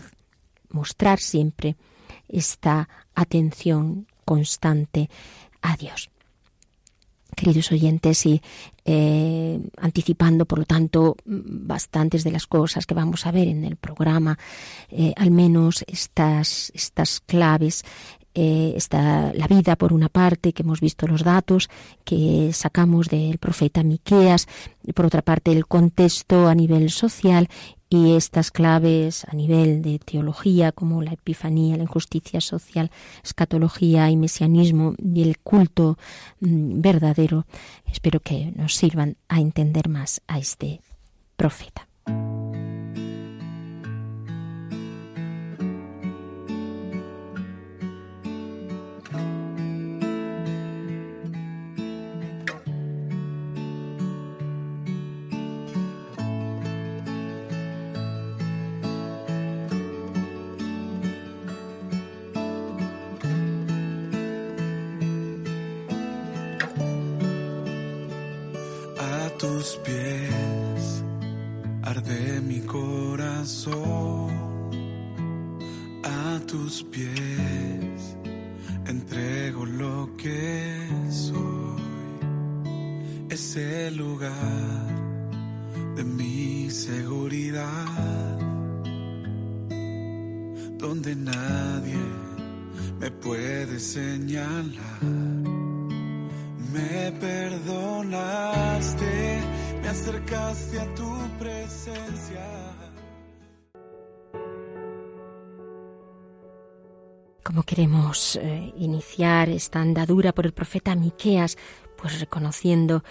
mostrar 0.71 1.19
siempre 1.19 1.77
esta 2.29 2.89
atención 3.15 4.07
constante 4.25 5.11
a 5.61 5.77
Dios 5.77 6.11
queridos 7.35 7.73
oyentes, 7.73 8.27
y 8.27 8.41
eh, 8.85 9.61
anticipando, 9.79 10.45
por 10.47 10.59
lo 10.59 10.65
tanto, 10.65 11.17
bastantes 11.25 12.25
de 12.25 12.31
las 12.31 12.47
cosas 12.47 12.87
que 12.87 12.95
vamos 12.95 13.27
a 13.27 13.33
ver 13.33 13.49
en 13.49 13.65
el 13.65 13.77
programa, 13.77 14.39
eh, 14.91 15.13
al 15.17 15.31
menos 15.31 15.85
estas, 15.87 16.71
estas 16.75 17.21
claves. 17.21 17.85
Eh, 18.37 18.75
está 18.77 19.33
la 19.33 19.47
vida 19.47 19.77
por 19.77 19.93
una 19.93 20.09
parte, 20.09 20.53
que 20.53 20.65
hemos 20.65 20.81
visto 20.81 21.07
los 21.07 21.23
datos 21.23 21.71
que 22.05 22.51
sacamos 22.53 23.09
del 23.09 23.39
profeta 23.39 23.85
Miqueas, 23.85 24.49
por 24.93 25.07
otra 25.07 25.23
parte 25.23 25.53
el 25.53 25.67
contexto 25.67 26.49
a 26.49 26.55
nivel 26.57 26.91
social 26.91 27.49
y 27.95 28.17
estas 28.17 28.51
claves 28.51 29.25
a 29.27 29.37
nivel 29.37 29.81
de 29.81 30.01
teología 30.01 30.73
como 30.73 31.01
la 31.01 31.13
epifanía, 31.13 31.77
la 31.77 31.85
injusticia 31.85 32.41
social, 32.41 32.91
escatología 33.23 34.11
y 34.11 34.17
mesianismo 34.17 34.95
y 34.99 35.23
el 35.23 35.39
culto 35.39 35.97
mm, 36.41 36.81
verdadero, 36.81 37.47
espero 37.87 38.19
que 38.19 38.53
nos 38.57 38.75
sirvan 38.75 39.17
a 39.29 39.41
entender 39.41 39.89
más 39.89 40.23
a 40.27 40.41
este 40.41 40.81
profeta. 41.37 41.87
me 98.05 99.89
acercaste 99.89 100.81
a 100.81 100.95
tu 100.95 101.11
presencia. 101.39 102.45
Como 107.43 107.63
queremos 107.63 108.37
eh, 108.37 108.73
iniciar 108.79 109.49
esta 109.49 109.81
andadura 109.81 110.33
por 110.33 110.47
el 110.47 110.53
profeta 110.53 110.95
Miqueas, 110.95 111.57
pues 111.97 112.21
reconociendo 112.21 113.05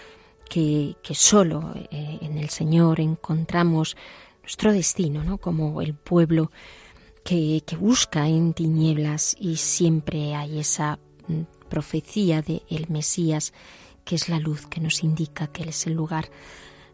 que, 0.48 0.96
solo 1.12 1.72
eh, 1.90 2.18
en 2.20 2.38
el 2.38 2.50
Señor 2.50 3.00
encontramos 3.00 3.96
nuestro 4.42 4.72
destino, 4.72 5.24
¿no? 5.24 5.38
Como 5.38 5.80
el 5.80 5.94
pueblo 5.94 6.50
que, 7.24 7.62
que 7.64 7.76
busca 7.76 8.28
en 8.28 8.52
tinieblas 8.52 9.36
y 9.38 9.56
siempre 9.56 10.34
hay 10.34 10.58
esa 10.58 10.98
mm, 11.28 11.68
profecía 11.70 12.42
de 12.42 12.62
el 12.68 12.88
Mesías 12.90 13.52
que 14.04 14.14
es 14.14 14.28
la 14.28 14.38
luz 14.38 14.66
que 14.66 14.80
nos 14.80 15.02
indica 15.02 15.46
que 15.48 15.68
es 15.68 15.86
el 15.86 15.94
lugar 15.94 16.30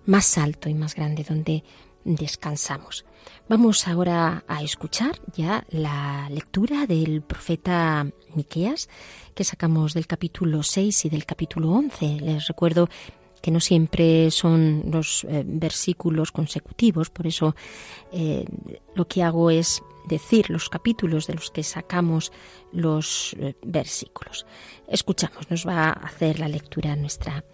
más 0.07 0.39
alto 0.39 0.69
y 0.69 0.75
más 0.75 0.95
grande 0.95 1.25
donde 1.29 1.65
descansamos. 2.05 3.05
Vamos 3.49 3.87
ahora 3.89 4.45
a 4.49 4.63
escuchar 4.63 5.21
ya 5.35 5.65
la 5.71 6.29
lectura 6.31 6.87
del 6.87 7.21
profeta 7.21 8.07
Miqueas 8.35 8.89
que 9.35 9.45
sacamos 9.45 9.93
del 9.93 10.07
capítulo 10.07 10.63
6 10.63 11.07
y 11.07 11.09
del 11.11 11.27
capítulo 11.27 11.71
11. 11.71 12.21
Les 12.21 12.47
recuerdo 12.47 12.89
que 13.41 13.51
no 13.51 13.61
siempre 13.61 14.31
son 14.31 14.85
los 14.91 15.25
eh, 15.25 15.45
versículos 15.47 16.33
consecutivos, 16.33 17.11
por 17.11 17.27
eso 17.27 17.55
eh, 18.13 18.45
lo 18.95 19.07
que 19.07 19.23
hago 19.23 19.51
es 19.51 19.83
decir 20.07 20.51
los 20.51 20.69
capítulos 20.69 21.27
de 21.27 21.35
los 21.35 21.51
que 21.51 21.63
sacamos 21.63 22.33
los 22.73 23.35
eh, 23.39 23.55
versículos. 23.63 24.47
Escuchamos, 24.89 25.51
nos 25.51 25.67
va 25.67 25.89
a 25.89 25.93
hacer 25.93 26.39
la 26.39 26.49
lectura 26.49 26.97
nuestra 26.97 27.45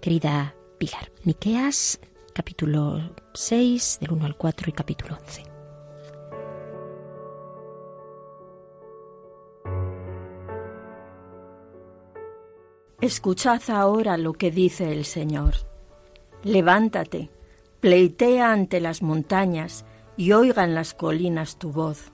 querida 0.00 0.54
Pilar. 0.78 1.12
Miqueas 1.24 2.00
capítulo 2.32 3.14
6 3.34 3.98
del 4.00 4.12
1 4.12 4.26
al 4.26 4.36
4 4.36 4.70
y 4.70 4.72
capítulo 4.72 5.18
11. 5.20 5.51
Escuchad 13.02 13.62
ahora 13.66 14.16
lo 14.16 14.32
que 14.32 14.52
dice 14.52 14.92
el 14.92 15.04
Señor. 15.04 15.54
Levántate, 16.44 17.30
pleitea 17.80 18.52
ante 18.52 18.78
las 18.78 19.02
montañas 19.02 19.84
y 20.16 20.30
oigan 20.30 20.76
las 20.76 20.94
colinas 20.94 21.58
tu 21.58 21.72
voz. 21.72 22.12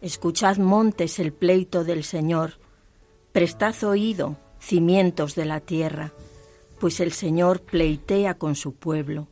Escuchad 0.00 0.58
montes 0.58 1.18
el 1.18 1.32
pleito 1.32 1.82
del 1.82 2.04
Señor, 2.04 2.60
prestad 3.32 3.74
oído, 3.82 4.36
cimientos 4.60 5.34
de 5.34 5.46
la 5.46 5.58
tierra, 5.58 6.12
pues 6.78 7.00
el 7.00 7.10
Señor 7.10 7.62
pleitea 7.62 8.34
con 8.34 8.54
su 8.54 8.72
pueblo, 8.72 9.26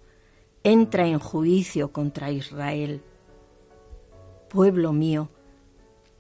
entra 0.65 1.07
en 1.07 1.21
juicio 1.21 1.93
contra 1.93 2.33
Israel. 2.33 3.03
Pueblo 4.51 4.93
mío, 4.93 5.31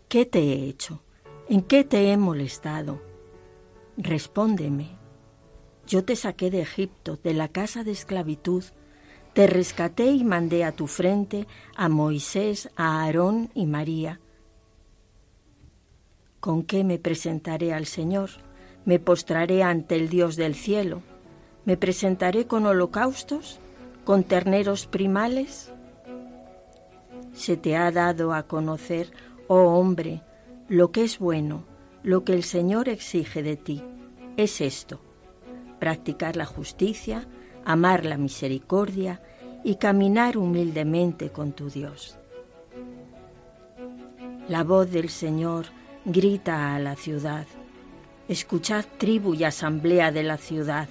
¿qué 0.06 0.24
te 0.24 0.38
he 0.38 0.68
hecho? 0.68 1.02
¿En 1.48 1.62
qué 1.62 1.82
te 1.82 2.12
he 2.12 2.16
molestado? 2.16 3.11
Respóndeme. 3.96 4.88
Yo 5.86 6.04
te 6.04 6.16
saqué 6.16 6.50
de 6.50 6.62
Egipto, 6.62 7.18
de 7.22 7.34
la 7.34 7.48
casa 7.48 7.84
de 7.84 7.90
esclavitud, 7.90 8.64
te 9.34 9.46
rescaté 9.46 10.12
y 10.12 10.24
mandé 10.24 10.64
a 10.64 10.72
tu 10.72 10.86
frente 10.86 11.46
a 11.76 11.88
Moisés, 11.88 12.70
a 12.76 13.02
Aarón 13.02 13.50
y 13.54 13.66
María. 13.66 14.20
¿Con 16.40 16.62
qué 16.62 16.84
me 16.84 16.98
presentaré 16.98 17.72
al 17.72 17.86
Señor? 17.86 18.30
Me 18.84 18.98
postraré 18.98 19.62
ante 19.62 19.96
el 19.96 20.08
Dios 20.08 20.36
del 20.36 20.54
cielo. 20.54 21.02
¿Me 21.64 21.76
presentaré 21.76 22.46
con 22.46 22.66
holocaustos? 22.66 23.60
¿Con 24.04 24.24
terneros 24.24 24.86
primales? 24.86 25.72
Se 27.32 27.56
te 27.56 27.76
ha 27.76 27.90
dado 27.90 28.34
a 28.34 28.42
conocer, 28.44 29.12
oh 29.48 29.78
hombre, 29.78 30.22
lo 30.68 30.90
que 30.92 31.04
es 31.04 31.18
bueno, 31.18 31.64
lo 32.02 32.24
que 32.24 32.34
el 32.34 32.42
Señor 32.42 32.88
exige 32.88 33.42
de 33.42 33.56
ti 33.56 33.82
es 34.36 34.60
esto, 34.60 35.00
practicar 35.78 36.36
la 36.36 36.46
justicia, 36.46 37.26
amar 37.64 38.04
la 38.04 38.16
misericordia 38.16 39.22
y 39.64 39.76
caminar 39.76 40.36
humildemente 40.36 41.30
con 41.30 41.52
tu 41.52 41.70
Dios. 41.70 42.18
La 44.48 44.64
voz 44.64 44.90
del 44.90 45.08
Señor 45.08 45.66
grita 46.04 46.74
a 46.74 46.78
la 46.78 46.96
ciudad. 46.96 47.46
Escuchad 48.28 48.84
tribu 48.98 49.34
y 49.34 49.44
asamblea 49.44 50.10
de 50.10 50.22
la 50.22 50.36
ciudad. 50.36 50.88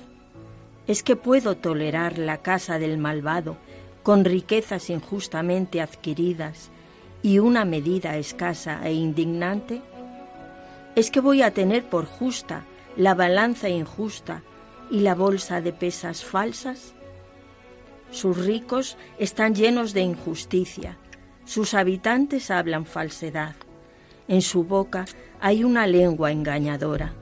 ¿Es 0.88 1.04
que 1.04 1.16
puedo 1.16 1.58
tolerar 1.58 2.18
la 2.18 2.38
casa 2.38 2.80
del 2.80 2.98
malvado 2.98 3.58
con 4.04 4.24
riquezas 4.24 4.90
injustamente 4.90 5.82
adquiridas 5.82 6.70
y 7.22 7.40
una 7.40 7.66
medida 7.66 8.18
escasa 8.18 8.88
e 8.88 8.94
indignante? 8.94 9.82
¿Es 10.96 11.10
que 11.10 11.22
voy 11.22 11.42
a 11.42 11.52
tener 11.52 11.86
por 11.86 12.06
justa 12.06 12.66
la 12.98 13.16
balanza 13.16 13.70
injusta 13.70 14.44
y 14.90 15.00
la 15.00 15.16
bolsa 15.16 15.62
de 15.62 15.72
pesas 15.72 16.26
falsas? 16.26 16.94
Sus 18.12 18.46
ricos 18.46 18.98
están 19.18 19.56
llenos 19.56 19.94
de 19.94 20.02
injusticia, 20.02 20.98
sus 21.46 21.74
habitantes 21.74 22.52
hablan 22.52 22.86
falsedad, 22.86 23.56
en 24.28 24.42
su 24.42 24.66
boca 24.66 25.06
hay 25.40 25.64
una 25.64 25.88
lengua 25.88 26.34
engañadora. 26.34 27.14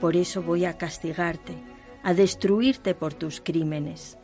Por 0.00 0.16
eso 0.16 0.42
voy 0.42 0.64
a 0.64 0.76
castigarte, 0.76 1.54
a 2.02 2.14
destruirte 2.14 2.96
por 2.96 3.14
tus 3.14 3.40
crímenes. 3.40 4.18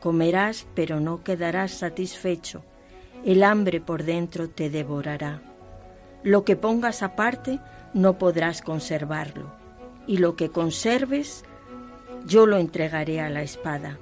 Comerás, 0.00 0.66
pero 0.74 1.00
no 1.00 1.22
quedarás 1.22 1.72
satisfecho, 1.72 2.64
el 3.26 3.42
hambre 3.42 3.82
por 3.82 4.04
dentro 4.04 4.48
te 4.48 4.70
devorará. 4.70 5.42
Lo 6.22 6.44
que 6.44 6.56
pongas 6.56 7.02
aparte 7.02 7.60
no 7.94 8.18
podrás 8.18 8.60
conservarlo, 8.60 9.54
y 10.06 10.18
lo 10.18 10.36
que 10.36 10.50
conserves 10.50 11.44
yo 12.26 12.46
lo 12.46 12.58
entregaré 12.58 13.20
a 13.20 13.30
la 13.30 13.42
espada. 13.42 13.98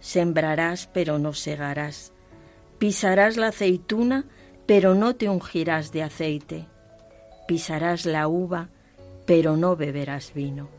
Sembrarás, 0.00 0.88
pero 0.92 1.18
no 1.18 1.32
segarás. 1.32 2.12
Pisarás 2.78 3.36
la 3.36 3.48
aceituna, 3.48 4.24
pero 4.66 4.94
no 4.94 5.16
te 5.16 5.28
ungirás 5.28 5.92
de 5.92 6.02
aceite. 6.02 6.66
Pisarás 7.46 8.06
la 8.06 8.28
uva, 8.28 8.68
pero 9.26 9.56
no 9.56 9.76
beberás 9.76 10.32
vino. 10.34 10.77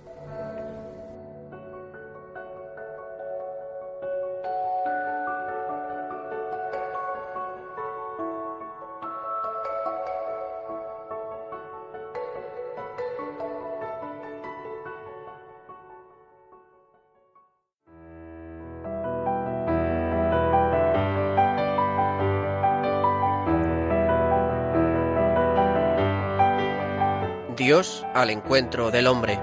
Dios 27.60 28.06
al 28.13 28.30
encuentro 28.30 28.89
del 28.89 29.06
hombre. 29.06 29.38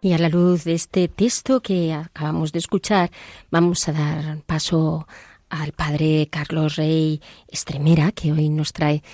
Y 0.00 0.12
a 0.12 0.18
la 0.18 0.28
luz 0.28 0.64
de 0.64 0.74
este 0.74 1.06
texto 1.06 1.60
que 1.60 1.94
acabamos 1.94 2.50
de 2.50 2.58
escuchar, 2.58 3.12
vamos 3.52 3.88
a 3.88 3.92
dar 3.92 4.38
paso 4.46 5.06
al 5.48 5.70
padre 5.70 6.26
Carlos 6.28 6.74
Rey 6.74 7.22
Estremera, 7.46 8.10
que 8.10 8.32
hoy 8.32 8.48
nos 8.48 8.72
trae 8.72 9.04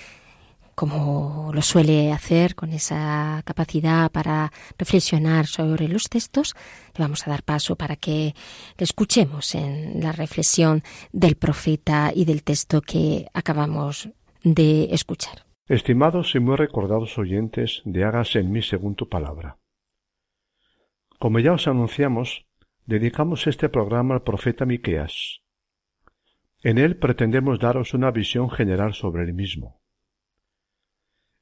como 0.79 1.51
lo 1.53 1.61
suele 1.61 2.13
hacer 2.13 2.55
con 2.55 2.71
esa 2.71 3.41
capacidad 3.43 4.09
para 4.09 4.49
reflexionar 4.77 5.45
sobre 5.45 5.89
los 5.89 6.07
textos, 6.07 6.55
le 6.95 7.03
vamos 7.03 7.27
a 7.27 7.31
dar 7.31 7.43
paso 7.43 7.75
para 7.75 7.97
que 7.97 8.33
le 8.77 8.83
escuchemos 8.85 9.55
en 9.55 9.99
la 9.99 10.13
reflexión 10.13 10.81
del 11.11 11.35
profeta 11.35 12.13
y 12.15 12.23
del 12.23 12.43
texto 12.43 12.79
que 12.79 13.27
acabamos 13.33 14.07
de 14.41 14.85
escuchar. 14.93 15.43
Estimados 15.67 16.33
y 16.35 16.39
muy 16.39 16.55
recordados 16.55 17.17
oyentes 17.17 17.81
de 17.83 18.05
Hágase 18.05 18.39
en 18.39 18.49
mí 18.49 18.61
según 18.61 18.95
tu 18.95 19.09
palabra. 19.09 19.57
Como 21.19 21.39
ya 21.39 21.51
os 21.51 21.67
anunciamos, 21.67 22.45
dedicamos 22.85 23.47
este 23.47 23.67
programa 23.67 24.13
al 24.13 24.23
profeta 24.23 24.65
Miqueas. 24.65 25.41
En 26.63 26.77
él 26.77 26.95
pretendemos 26.95 27.59
daros 27.59 27.93
una 27.93 28.11
visión 28.11 28.49
general 28.49 28.93
sobre 28.93 29.23
el 29.23 29.33
mismo. 29.33 29.79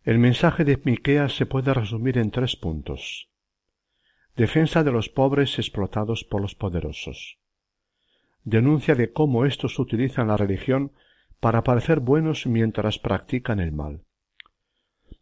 El 0.07 0.19
mensaje 0.19 0.63
de 0.63 0.79
Miqueas 0.85 1.35
se 1.35 1.45
puede 1.45 1.73
resumir 1.73 2.17
en 2.17 2.31
tres 2.31 2.55
puntos. 2.55 3.29
Defensa 4.37 4.85
de 4.85 4.93
los 4.93 5.09
pobres 5.09 5.59
explotados 5.59 6.23
por 6.23 6.41
los 6.41 6.55
poderosos. 6.55 7.39
Denuncia 8.45 8.95
de 8.95 9.11
cómo 9.11 9.43
éstos 9.43 9.77
utilizan 9.79 10.29
la 10.29 10.37
religión 10.37 10.93
para 11.41 11.65
parecer 11.65 11.99
buenos 11.99 12.47
mientras 12.47 12.99
practican 12.99 13.59
el 13.59 13.73
mal. 13.73 14.05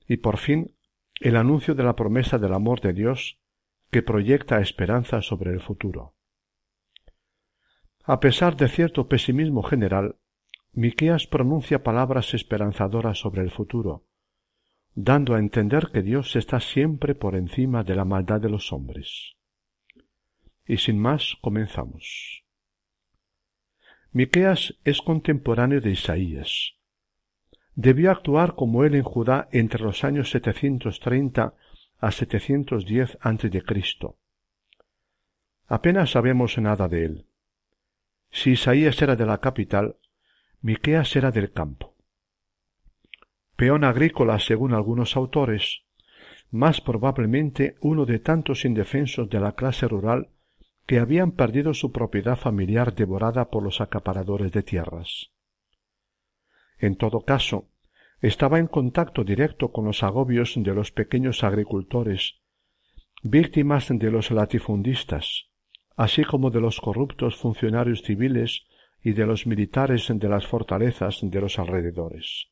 Y 0.07 0.17
por 0.17 0.37
fin, 0.37 0.75
el 1.19 1.35
anuncio 1.35 1.73
de 1.73 1.81
la 1.81 1.95
promesa 1.95 2.37
del 2.37 2.53
amor 2.53 2.79
de 2.81 2.93
Dios 2.93 3.39
que 3.89 4.03
proyecta 4.03 4.61
esperanza 4.61 5.23
sobre 5.23 5.51
el 5.51 5.61
futuro. 5.61 6.13
A 8.03 8.19
pesar 8.19 8.55
de 8.55 8.67
cierto 8.67 9.07
pesimismo 9.07 9.63
general, 9.63 10.17
Miqueas 10.73 11.25
pronuncia 11.25 11.81
palabras 11.81 12.35
esperanzadoras 12.35 13.17
sobre 13.17 13.41
el 13.41 13.49
futuro, 13.49 14.04
dando 14.95 15.35
a 15.35 15.39
entender 15.39 15.89
que 15.91 16.01
Dios 16.01 16.35
está 16.37 16.61
siempre 16.61 17.15
por 17.15 17.35
encima 17.35 17.83
de 17.83 17.95
la 17.95 18.05
maldad 18.05 18.39
de 18.39 18.49
los 18.49 18.71
hombres. 18.71 19.35
Y 20.65 20.77
sin 20.77 20.97
más, 20.97 21.35
comenzamos. 21.41 22.43
Miqueas 24.11 24.79
es 24.85 25.01
contemporáneo 25.01 25.81
de 25.81 25.91
Isaías. 25.91 26.75
Debió 27.75 28.09
actuar 28.09 28.55
como 28.55 28.85
él 28.85 28.95
en 28.95 29.03
Judá 29.03 29.49
entre 29.51 29.83
los 29.83 30.05
años 30.05 30.29
730 30.31 31.53
a 31.99 32.11
710 32.11 33.17
a.C. 33.19 33.63
Apenas 35.67 36.11
sabemos 36.11 36.57
nada 36.57 36.87
de 36.87 37.05
él. 37.05 37.25
Si 38.31 38.51
Isaías 38.51 39.01
era 39.01 39.17
de 39.17 39.25
la 39.25 39.39
capital, 39.39 39.97
Miqueas 40.61 41.13
era 41.17 41.31
del 41.31 41.51
campo. 41.51 41.94
Peón 43.55 43.83
agrícola 43.83 44.39
según 44.39 44.73
algunos 44.73 45.15
autores, 45.15 45.83
más 46.51 46.81
probablemente 46.81 47.75
uno 47.81 48.05
de 48.05 48.19
tantos 48.19 48.65
indefensos 48.65 49.29
de 49.29 49.39
la 49.39 49.53
clase 49.53 49.87
rural 49.87 50.29
que 50.85 50.99
habían 50.99 51.31
perdido 51.31 51.73
su 51.73 51.91
propiedad 51.91 52.37
familiar 52.37 52.93
devorada 52.93 53.49
por 53.49 53.63
los 53.63 53.81
acaparadores 53.81 54.51
de 54.51 54.63
tierras. 54.63 55.31
En 56.77 56.95
todo 56.95 57.21
caso, 57.21 57.69
estaba 58.21 58.59
en 58.59 58.67
contacto 58.67 59.23
directo 59.23 59.71
con 59.71 59.85
los 59.85 60.03
agobios 60.03 60.53
de 60.57 60.73
los 60.73 60.91
pequeños 60.91 61.43
agricultores, 61.43 62.41
víctimas 63.23 63.87
de 63.89 64.11
los 64.11 64.31
latifundistas, 64.31 65.49
así 65.95 66.23
como 66.23 66.51
de 66.51 66.61
los 66.61 66.79
corruptos 66.81 67.37
funcionarios 67.37 68.03
civiles 68.03 68.67
y 69.01 69.13
de 69.13 69.25
los 69.25 69.47
militares 69.47 70.11
de 70.13 70.29
las 70.29 70.45
fortalezas 70.45 71.19
de 71.21 71.41
los 71.41 71.57
alrededores. 71.57 72.49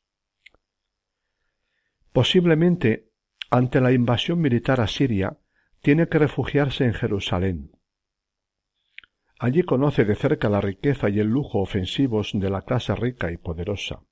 Posiblemente, 2.14 3.10
ante 3.50 3.80
la 3.80 3.90
invasión 3.90 4.40
militar 4.40 4.80
asiria, 4.80 5.36
tiene 5.82 6.08
que 6.08 6.20
refugiarse 6.20 6.84
en 6.84 6.94
Jerusalén. 6.94 7.72
Allí 9.40 9.64
conoce 9.64 10.04
de 10.04 10.14
cerca 10.14 10.48
la 10.48 10.60
riqueza 10.60 11.10
y 11.10 11.18
el 11.18 11.26
lujo 11.26 11.58
ofensivos 11.58 12.30
de 12.32 12.50
la 12.50 12.62
clase 12.62 12.94
rica 12.94 13.32
y 13.32 13.36
poderosa. 13.36 14.04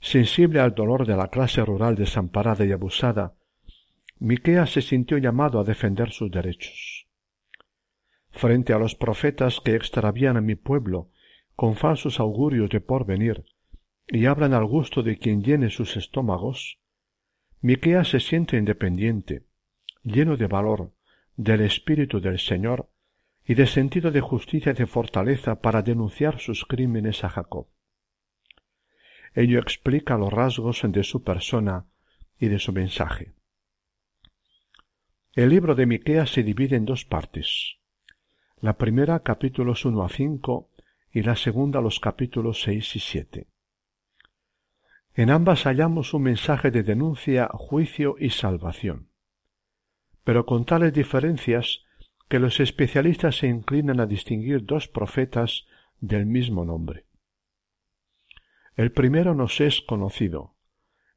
Sensible 0.00 0.60
al 0.60 0.74
dolor 0.74 1.06
de 1.06 1.14
la 1.14 1.28
clase 1.28 1.62
rural 1.62 1.94
desamparada 1.94 2.64
y 2.64 2.72
abusada, 2.72 3.34
Miqueas 4.18 4.72
se 4.72 4.80
sintió 4.80 5.18
llamado 5.18 5.60
a 5.60 5.64
defender 5.64 6.10
sus 6.10 6.30
derechos 6.30 7.06
frente 8.30 8.72
a 8.72 8.78
los 8.78 8.94
profetas 8.94 9.60
que 9.60 9.76
extravían 9.76 10.38
a 10.38 10.40
mi 10.40 10.54
pueblo 10.54 11.10
con 11.54 11.76
falsos 11.76 12.18
augurios 12.18 12.70
de 12.70 12.80
porvenir 12.80 13.44
y 14.08 14.26
hablan 14.26 14.54
al 14.54 14.64
gusto 14.64 15.02
de 15.02 15.18
quien 15.18 15.42
llene 15.42 15.70
sus 15.70 15.96
estómagos, 15.96 16.78
Miqueas 17.60 18.08
se 18.08 18.20
siente 18.20 18.56
independiente, 18.56 19.44
lleno 20.02 20.36
de 20.36 20.46
valor, 20.46 20.92
del 21.36 21.62
espíritu 21.62 22.20
del 22.20 22.38
Señor 22.38 22.90
y 23.44 23.54
de 23.54 23.66
sentido 23.66 24.10
de 24.10 24.20
justicia 24.20 24.72
y 24.72 24.74
de 24.74 24.86
fortaleza 24.86 25.60
para 25.60 25.82
denunciar 25.82 26.40
sus 26.40 26.64
crímenes 26.64 27.24
a 27.24 27.28
Jacob. 27.28 27.68
Ello 29.34 29.58
explica 29.60 30.18
los 30.18 30.32
rasgos 30.32 30.82
de 30.84 31.04
su 31.04 31.22
persona 31.22 31.86
y 32.38 32.48
de 32.48 32.58
su 32.58 32.72
mensaje. 32.72 33.32
El 35.34 35.48
libro 35.48 35.74
de 35.74 35.86
Miqueas 35.86 36.30
se 36.30 36.42
divide 36.42 36.76
en 36.76 36.84
dos 36.84 37.04
partes 37.04 37.78
la 38.62 38.78
primera 38.78 39.18
capítulos 39.24 39.84
1 39.84 40.04
a 40.04 40.08
5 40.08 40.70
y 41.12 41.22
la 41.22 41.34
segunda 41.34 41.80
los 41.80 41.98
capítulos 41.98 42.62
6 42.62 42.94
y 42.94 43.00
7. 43.00 43.51
En 45.14 45.28
ambas 45.28 45.64
hallamos 45.64 46.14
un 46.14 46.22
mensaje 46.22 46.70
de 46.70 46.82
denuncia, 46.82 47.50
juicio 47.52 48.16
y 48.18 48.30
salvación, 48.30 49.10
pero 50.24 50.46
con 50.46 50.64
tales 50.64 50.94
diferencias 50.94 51.84
que 52.28 52.38
los 52.38 52.60
especialistas 52.60 53.36
se 53.36 53.46
inclinan 53.46 54.00
a 54.00 54.06
distinguir 54.06 54.64
dos 54.64 54.88
profetas 54.88 55.66
del 56.00 56.24
mismo 56.24 56.64
nombre. 56.64 57.04
El 58.74 58.90
primero 58.90 59.34
nos 59.34 59.60
es 59.60 59.82
conocido, 59.82 60.54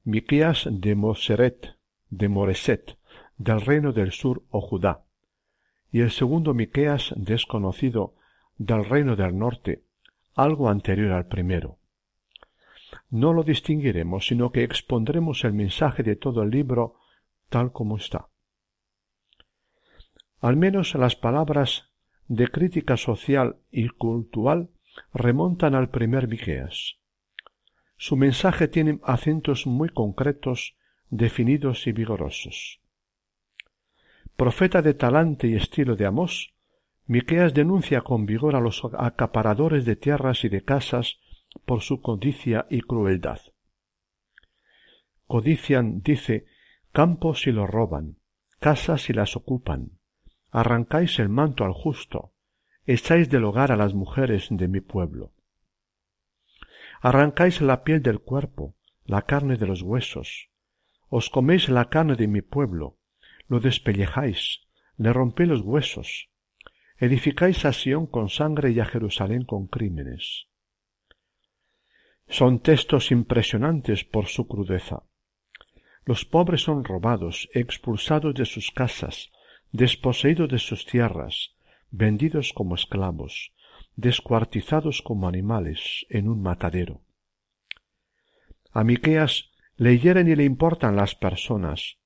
Miqueas 0.03 0.67
de 0.69 0.93
Moseret, 0.95 1.77
de 2.09 2.27
Moreset, 2.27 2.97
del 3.37 3.61
reino 3.61 3.93
del 3.93 4.11
sur 4.11 4.43
o 4.49 4.59
Judá, 4.59 5.05
y 5.89 6.01
el 6.01 6.11
segundo 6.11 6.53
Miqueas 6.53 7.13
desconocido 7.15 8.15
del 8.57 8.83
reino 8.83 9.15
del 9.15 9.37
norte, 9.37 9.85
algo 10.33 10.69
anterior 10.69 11.13
al 11.13 11.27
primero. 11.27 11.79
No 13.09 13.33
lo 13.33 13.43
distinguiremos, 13.43 14.27
sino 14.27 14.51
que 14.51 14.63
expondremos 14.63 15.43
el 15.43 15.53
mensaje 15.53 16.03
de 16.03 16.15
todo 16.15 16.41
el 16.41 16.49
libro 16.49 16.95
tal 17.49 17.71
como 17.71 17.97
está. 17.97 18.29
Al 20.39 20.57
menos 20.57 20.95
las 20.95 21.15
palabras 21.15 21.91
de 22.27 22.47
crítica 22.47 22.97
social 22.97 23.57
y 23.71 23.89
cultural 23.89 24.69
remontan 25.13 25.75
al 25.75 25.89
primer 25.89 26.27
Miqueas. 26.27 26.97
Su 27.97 28.17
mensaje 28.17 28.67
tiene 28.67 28.99
acentos 29.03 29.67
muy 29.67 29.89
concretos, 29.89 30.75
definidos 31.09 31.87
y 31.87 31.91
vigorosos. 31.91 32.81
Profeta 34.35 34.81
de 34.81 34.93
talante 34.93 35.47
y 35.47 35.55
estilo 35.55 35.95
de 35.95 36.05
Amós, 36.05 36.53
Miqueas 37.07 37.53
denuncia 37.53 38.01
con 38.01 38.25
vigor 38.25 38.55
a 38.55 38.59
los 38.59 38.81
acaparadores 38.97 39.85
de 39.85 39.95
tierras 39.95 40.43
y 40.43 40.49
de 40.49 40.63
casas 40.63 41.19
por 41.65 41.81
su 41.81 42.01
codicia 42.01 42.65
y 42.69 42.81
crueldad. 42.81 43.39
Codician, 45.27 46.01
dice, 46.01 46.45
campos 46.91 47.47
y 47.47 47.51
los 47.51 47.69
roban, 47.69 48.17
casas 48.59 49.09
y 49.09 49.13
las 49.13 49.35
ocupan, 49.35 49.99
arrancáis 50.51 51.19
el 51.19 51.29
manto 51.29 51.65
al 51.65 51.73
justo, 51.73 52.33
echáis 52.85 53.29
del 53.29 53.43
hogar 53.43 53.71
a 53.71 53.75
las 53.75 53.93
mujeres 53.93 54.47
de 54.51 54.67
mi 54.67 54.81
pueblo. 54.81 55.33
Arrancáis 57.01 57.61
la 57.61 57.83
piel 57.83 58.01
del 58.01 58.19
cuerpo, 58.19 58.75
la 59.05 59.23
carne 59.23 59.57
de 59.57 59.67
los 59.67 59.81
huesos, 59.81 60.49
os 61.09 61.29
coméis 61.29 61.69
la 61.69 61.89
carne 61.89 62.15
de 62.15 62.27
mi 62.27 62.41
pueblo, 62.41 62.97
lo 63.47 63.59
despellejáis, 63.59 64.61
le 64.97 65.13
rompéis 65.13 65.49
los 65.49 65.61
huesos, 65.61 66.29
edificáis 66.97 67.65
a 67.65 67.73
Sión 67.73 68.07
con 68.07 68.29
sangre 68.29 68.71
y 68.71 68.79
a 68.79 68.85
Jerusalén 68.85 69.43
con 69.43 69.67
crímenes. 69.67 70.47
Son 72.27 72.59
textos 72.59 73.11
impresionantes 73.11 74.03
por 74.03 74.27
su 74.27 74.47
crudeza. 74.47 75.03
Los 76.05 76.25
pobres 76.25 76.61
son 76.61 76.83
robados, 76.83 77.49
expulsados 77.53 78.33
de 78.35 78.45
sus 78.45 78.71
casas, 78.71 79.31
desposeídos 79.71 80.49
de 80.49 80.59
sus 80.59 80.85
tierras, 80.85 81.55
vendidos 81.91 82.53
como 82.53 82.75
esclavos, 82.75 83.53
descuartizados 83.95 85.01
como 85.01 85.27
animales 85.27 86.05
en 86.09 86.27
un 86.27 86.41
matadero. 86.41 87.01
A 88.71 88.83
Miqueas 88.83 89.51
le 89.77 89.97
hieren 89.99 90.27
y 90.27 90.35
le 90.35 90.43
importan 90.43 90.95
las 90.95 91.15
personas, 91.15 91.97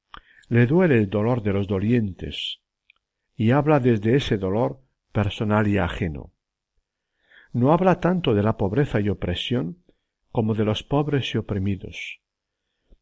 le 0.48 0.66
duele 0.66 0.98
el 0.98 1.10
dolor 1.10 1.42
de 1.42 1.54
los 1.54 1.68
dolientes, 1.68 2.62
y 3.36 3.52
habla 3.52 3.80
desde 3.80 4.16
ese 4.16 4.38
dolor 4.38 4.82
personal 5.12 5.68
y 5.68 5.78
ajeno. 5.78 6.34
No 7.52 7.72
habla 7.74 8.00
tanto 8.00 8.34
de 8.34 8.44
la 8.44 8.58
pobreza 8.58 9.00
y 9.00 9.10
opresión 9.10 9.84
como 10.32 10.54
de 10.54 10.66
los 10.66 10.84
pobres 10.84 11.34
y 11.34 11.38
oprimidos, 11.38 12.20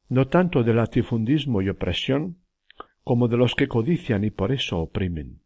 no 0.10 0.28
tanto 0.28 0.64
del 0.64 0.78
latifundismo 0.78 1.62
y 1.62 1.70
opresión 1.70 2.38
como 3.04 3.28
de 3.28 3.38
los 3.38 3.56
que 3.56 3.68
codician 3.68 4.24
y 4.24 4.32
por 4.32 4.52
eso 4.52 4.80
oprimen. 4.80 5.42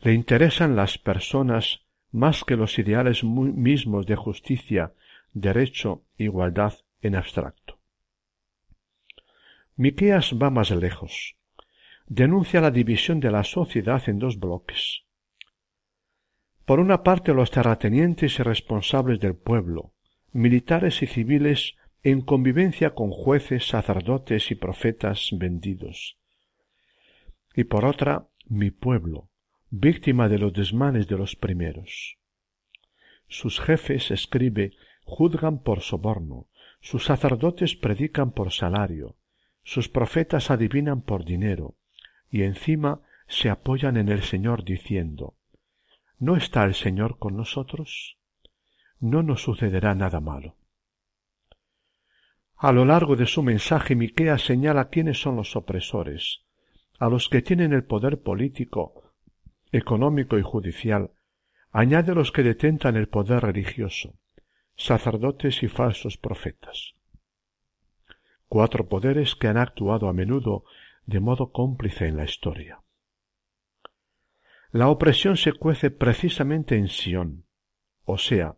Le 0.00 0.14
interesan 0.14 0.76
las 0.76 0.98
personas 0.98 1.86
más 2.10 2.44
que 2.44 2.56
los 2.56 2.78
ideales 2.78 3.22
mismos 3.24 4.06
de 4.06 4.16
justicia, 4.16 4.94
derecho, 5.32 6.04
igualdad 6.16 6.74
en 7.02 7.16
abstracto. 7.16 7.78
Miqueas 9.76 10.34
va 10.34 10.50
más 10.50 10.70
lejos. 10.70 11.36
Denuncia 12.06 12.60
la 12.60 12.70
división 12.70 13.20
de 13.20 13.30
la 13.30 13.44
sociedad 13.44 14.02
en 14.08 14.18
dos 14.18 14.38
bloques. 14.38 15.04
Por 16.64 16.80
una 16.80 17.02
parte 17.02 17.32
los 17.32 17.50
terratenientes 17.50 18.38
y 18.38 18.42
responsables 18.42 19.20
del 19.20 19.36
pueblo, 19.36 19.94
militares 20.32 21.02
y 21.02 21.06
civiles 21.06 21.76
en 22.02 22.22
convivencia 22.22 22.94
con 22.94 23.10
jueces, 23.10 23.68
sacerdotes 23.68 24.50
y 24.50 24.54
profetas 24.54 25.30
vendidos. 25.32 26.18
Y 27.54 27.64
por 27.64 27.84
otra, 27.84 28.28
mi 28.46 28.70
pueblo, 28.70 29.28
víctima 29.70 30.28
de 30.28 30.38
los 30.38 30.52
desmanes 30.52 31.08
de 31.08 31.16
los 31.16 31.36
primeros. 31.36 32.16
Sus 33.28 33.60
jefes, 33.60 34.10
escribe, 34.10 34.72
juzgan 35.04 35.62
por 35.62 35.80
soborno, 35.80 36.46
sus 36.80 37.04
sacerdotes 37.04 37.76
predican 37.76 38.32
por 38.32 38.52
salario, 38.52 39.16
sus 39.62 39.88
profetas 39.88 40.50
adivinan 40.50 41.02
por 41.02 41.24
dinero, 41.24 41.76
y 42.30 42.42
encima 42.42 43.02
se 43.28 43.50
apoyan 43.50 43.96
en 43.96 44.08
el 44.08 44.22
Señor 44.22 44.64
diciendo 44.64 45.34
¿No 46.18 46.36
está 46.36 46.64
el 46.64 46.74
Señor 46.74 47.18
con 47.18 47.36
nosotros? 47.36 48.19
No 49.00 49.22
nos 49.22 49.42
sucederá 49.42 49.94
nada 49.94 50.20
malo. 50.20 50.56
A 52.56 52.72
lo 52.72 52.84
largo 52.84 53.16
de 53.16 53.26
su 53.26 53.42
mensaje 53.42 53.94
Miqueas 53.96 54.42
señala 54.44 54.90
quiénes 54.90 55.20
son 55.20 55.36
los 55.36 55.56
opresores, 55.56 56.44
a 56.98 57.08
los 57.08 57.30
que 57.30 57.40
tienen 57.40 57.72
el 57.72 57.84
poder 57.84 58.20
político, 58.20 59.14
económico 59.72 60.36
y 60.36 60.42
judicial, 60.42 61.12
añade 61.72 62.14
los 62.14 62.30
que 62.30 62.42
detentan 62.42 62.96
el 62.96 63.08
poder 63.08 63.42
religioso, 63.42 64.18
sacerdotes 64.76 65.62
y 65.62 65.68
falsos 65.68 66.18
profetas. 66.18 66.94
Cuatro 68.48 68.86
poderes 68.88 69.34
que 69.34 69.48
han 69.48 69.56
actuado 69.56 70.08
a 70.08 70.12
menudo 70.12 70.64
de 71.06 71.20
modo 71.20 71.52
cómplice 71.52 72.06
en 72.06 72.18
la 72.18 72.24
historia. 72.24 72.82
La 74.72 74.88
opresión 74.88 75.38
se 75.38 75.54
cuece 75.54 75.90
precisamente 75.90 76.76
en 76.76 76.88
Sión, 76.88 77.46
o 78.04 78.18
sea, 78.18 78.56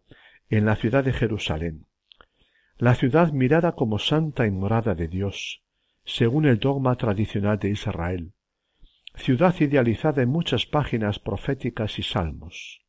en 0.58 0.66
la 0.66 0.76
ciudad 0.76 1.02
de 1.02 1.14
Jerusalén, 1.14 1.86
la 2.76 2.94
ciudad 2.94 3.32
mirada 3.32 3.72
como 3.72 3.98
santa 3.98 4.46
y 4.46 4.50
morada 4.50 4.94
de 4.94 5.08
Dios, 5.08 5.62
según 6.04 6.44
el 6.44 6.58
dogma 6.58 6.96
tradicional 6.96 7.58
de 7.58 7.70
Israel, 7.70 8.34
ciudad 9.14 9.58
idealizada 9.60 10.22
en 10.22 10.28
muchas 10.28 10.66
páginas 10.66 11.18
proféticas 11.18 11.98
y 11.98 12.02
salmos. 12.02 12.84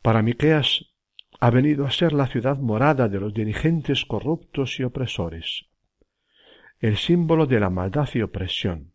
Para 0.00 0.22
Miqueas 0.22 0.92
ha 1.40 1.50
venido 1.50 1.86
a 1.86 1.90
ser 1.90 2.12
la 2.12 2.28
ciudad 2.28 2.58
morada 2.58 3.08
de 3.08 3.18
los 3.18 3.34
dirigentes 3.34 4.04
corruptos 4.04 4.78
y 4.78 4.84
opresores, 4.84 5.66
el 6.78 6.98
símbolo 6.98 7.46
de 7.46 7.58
la 7.58 7.70
maldad 7.70 8.08
y 8.14 8.22
opresión, 8.22 8.94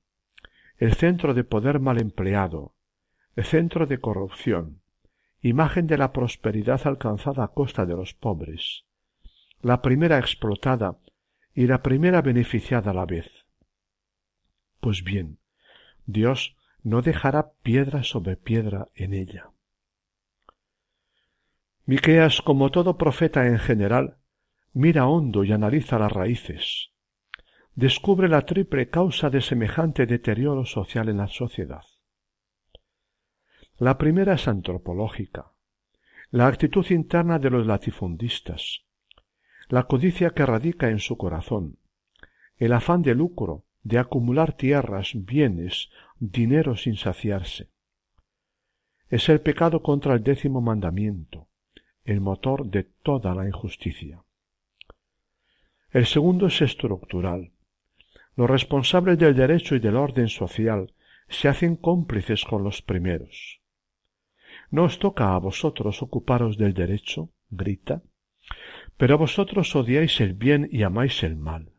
el 0.78 0.94
centro 0.94 1.34
de 1.34 1.44
poder 1.44 1.82
mal 1.82 2.00
empleado, 2.00 2.74
el 3.36 3.44
centro 3.44 3.86
de 3.86 4.00
corrupción, 4.00 4.82
imagen 5.48 5.86
de 5.86 5.98
la 5.98 6.12
prosperidad 6.12 6.82
alcanzada 6.88 7.44
a 7.44 7.50
costa 7.50 7.86
de 7.86 7.96
los 7.96 8.16
pobres, 8.16 8.86
la 9.62 9.84
primera 9.84 10.18
explotada 10.18 10.98
y 11.54 11.68
la 11.68 11.84
primera 11.84 12.24
beneficiada 12.24 12.90
a 12.92 12.94
la 12.96 13.06
vez. 13.06 13.46
Pues 14.80 15.04
bien, 15.04 15.38
Dios 16.08 16.56
no 16.82 17.04
dejará 17.04 17.52
piedra 17.62 18.04
sobre 18.04 18.38
piedra 18.38 18.88
en 18.96 19.14
ella. 19.14 19.52
Miqueas, 21.86 22.42
como 22.42 22.72
todo 22.72 22.98
profeta 22.98 23.46
en 23.46 23.60
general, 23.60 24.18
mira 24.74 25.06
hondo 25.06 25.44
y 25.44 25.52
analiza 25.52 26.00
las 26.00 26.12
raíces. 26.12 26.90
Descubre 27.76 28.28
la 28.30 28.42
triple 28.42 28.90
causa 28.90 29.30
de 29.30 29.42
semejante 29.42 30.08
deterioro 30.08 30.66
social 30.66 31.08
en 31.10 31.18
la 31.18 31.28
sociedad. 31.28 31.84
La 33.78 33.98
primera 33.98 34.36
es 34.36 34.48
antropológica, 34.48 35.52
la 36.32 36.48
actitud 36.48 36.90
interna 36.92 37.40
de 37.40 37.50
los 37.50 37.68
latifundistas, 37.68 38.86
la 39.68 39.84
codicia 39.84 40.30
que 40.30 40.46
radica 40.46 40.88
en 40.88 41.00
su 41.00 41.18
corazón, 41.18 41.78
el 42.56 42.72
afán 42.72 43.02
de 43.02 43.16
lucro, 43.16 43.66
de 43.84 44.00
acumular 44.00 44.54
tierras, 44.54 45.12
bienes, 45.14 45.90
dinero 46.20 46.78
sin 46.78 46.96
saciarse. 46.96 47.70
Es 49.10 49.28
el 49.28 49.42
pecado 49.42 49.82
contra 49.84 50.14
el 50.14 50.24
décimo 50.24 50.62
mandamiento, 50.62 51.50
el 52.06 52.22
motor 52.22 52.68
de 52.68 52.84
toda 52.84 53.36
la 53.36 53.46
injusticia. 53.46 54.24
El 55.92 56.06
segundo 56.06 56.48
es 56.48 56.62
estructural. 56.62 57.52
Los 58.38 58.50
responsables 58.50 59.18
del 59.18 59.36
derecho 59.36 59.76
y 59.76 59.80
del 59.80 59.98
orden 59.98 60.30
social 60.30 60.94
se 61.28 61.50
hacen 61.50 61.76
cómplices 61.76 62.46
con 62.46 62.64
los 62.64 62.82
primeros. 62.82 63.65
¿No 64.72 64.84
os 64.84 65.00
toca 65.00 65.36
a 65.36 65.40
vosotros 65.40 66.02
ocuparos 66.02 66.58
del 66.58 66.74
derecho? 66.74 67.32
grita. 67.50 68.02
Pero 68.98 69.18
vosotros 69.18 69.76
odiáis 69.76 70.20
el 70.22 70.34
bien 70.34 70.68
y 70.72 70.84
amáis 70.84 71.24
el 71.24 71.36
mal. 71.36 71.74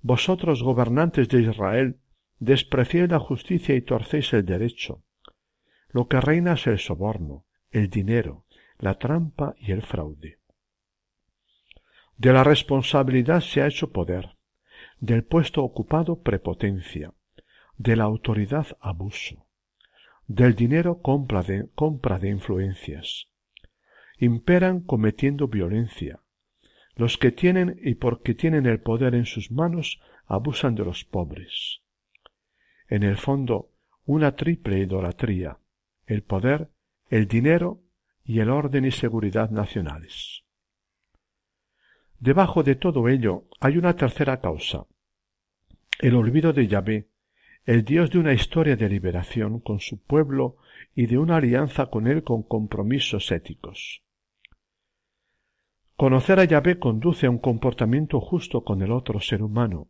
Vosotros, 0.00 0.62
gobernantes 0.62 1.28
de 1.28 1.42
Israel, 1.42 2.00
despreciáis 2.38 3.10
la 3.10 3.18
justicia 3.18 3.74
y 3.74 3.82
torcéis 3.82 4.32
el 4.32 4.44
derecho. 4.44 5.04
Lo 5.90 6.08
que 6.08 6.20
reina 6.20 6.54
es 6.54 6.66
el 6.66 6.78
soborno, 6.78 7.44
el 7.70 7.88
dinero, 7.88 8.44
la 8.78 8.98
trampa 8.98 9.54
y 9.58 9.72
el 9.72 9.82
fraude. 9.82 10.38
De 12.16 12.32
la 12.32 12.44
responsabilidad 12.44 13.40
se 13.40 13.62
ha 13.62 13.66
hecho 13.66 13.92
poder, 13.92 14.36
del 14.98 15.24
puesto 15.24 15.62
ocupado 15.62 16.22
prepotencia, 16.22 17.14
de 17.76 17.96
la 17.96 18.04
autoridad 18.04 18.66
abuso, 18.80 19.41
del 20.34 20.54
dinero 20.54 21.02
compra 21.02 21.42
de, 21.42 21.68
compra 21.74 22.18
de 22.18 22.30
influencias. 22.30 23.28
Imperan 24.18 24.80
cometiendo 24.80 25.48
violencia. 25.48 26.20
Los 26.94 27.18
que 27.18 27.32
tienen 27.32 27.78
y 27.82 27.96
porque 27.96 28.34
tienen 28.34 28.66
el 28.66 28.80
poder 28.80 29.14
en 29.14 29.26
sus 29.26 29.50
manos 29.50 30.00
abusan 30.26 30.74
de 30.74 30.84
los 30.84 31.04
pobres. 31.04 31.82
En 32.88 33.02
el 33.02 33.16
fondo, 33.16 33.70
una 34.06 34.34
triple 34.34 34.78
idolatría, 34.78 35.58
el 36.06 36.22
poder, 36.22 36.70
el 37.08 37.28
dinero 37.28 37.82
y 38.24 38.40
el 38.40 38.48
orden 38.48 38.84
y 38.84 38.90
seguridad 38.90 39.50
nacionales. 39.50 40.44
Debajo 42.20 42.62
de 42.62 42.76
todo 42.76 43.08
ello 43.08 43.48
hay 43.60 43.76
una 43.76 43.96
tercera 43.96 44.40
causa, 44.40 44.86
el 45.98 46.14
olvido 46.14 46.52
de 46.52 46.68
Yahvé, 46.68 47.08
el 47.64 47.84
Dios 47.84 48.10
de 48.10 48.18
una 48.18 48.32
historia 48.32 48.76
de 48.76 48.88
liberación 48.88 49.60
con 49.60 49.80
su 49.80 50.02
pueblo 50.02 50.56
y 50.94 51.06
de 51.06 51.18
una 51.18 51.36
alianza 51.36 51.86
con 51.86 52.06
él 52.06 52.22
con 52.22 52.42
compromisos 52.42 53.30
éticos. 53.30 54.02
Conocer 55.96 56.40
a 56.40 56.44
Yahvé 56.44 56.78
conduce 56.78 57.26
a 57.26 57.30
un 57.30 57.38
comportamiento 57.38 58.20
justo 58.20 58.64
con 58.64 58.82
el 58.82 58.90
otro 58.90 59.20
ser 59.20 59.42
humano, 59.42 59.88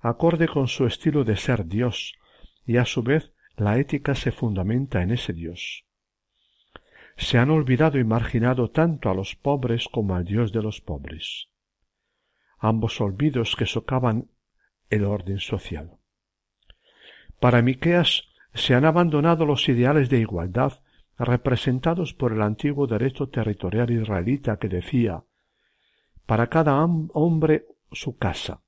acorde 0.00 0.48
con 0.48 0.68
su 0.68 0.86
estilo 0.86 1.24
de 1.24 1.36
ser 1.36 1.66
Dios, 1.66 2.14
y 2.66 2.76
a 2.76 2.84
su 2.84 3.02
vez 3.02 3.32
la 3.56 3.78
ética 3.78 4.14
se 4.14 4.30
fundamenta 4.30 5.02
en 5.02 5.10
ese 5.10 5.32
Dios 5.32 5.88
se 7.18 7.36
han 7.36 7.50
olvidado 7.50 7.98
y 7.98 8.04
marginado 8.04 8.70
tanto 8.70 9.10
a 9.10 9.14
los 9.14 9.34
pobres 9.34 9.88
como 9.88 10.14
al 10.14 10.24
Dios 10.24 10.52
de 10.52 10.62
los 10.62 10.80
pobres. 10.80 11.48
Ambos 12.58 13.00
olvidos 13.00 13.56
que 13.56 13.66
socavan 13.66 14.30
el 14.88 15.04
orden 15.04 15.40
social. 15.40 15.97
Para 17.40 17.62
Miqueas 17.62 18.24
se 18.54 18.74
han 18.74 18.84
abandonado 18.84 19.46
los 19.46 19.68
ideales 19.68 20.10
de 20.10 20.18
igualdad 20.18 20.80
representados 21.18 22.14
por 22.14 22.32
el 22.32 22.42
antiguo 22.42 22.86
derecho 22.86 23.28
territorial 23.28 23.90
israelita 23.90 24.58
que 24.58 24.68
decía 24.68 25.24
para 26.26 26.48
cada 26.48 26.84
hombre 26.84 27.66
su 27.90 28.18
casa, 28.18 28.62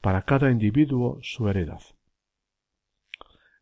para 0.00 0.22
cada 0.22 0.50
individuo 0.50 1.18
su 1.22 1.48
heredad. 1.48 1.80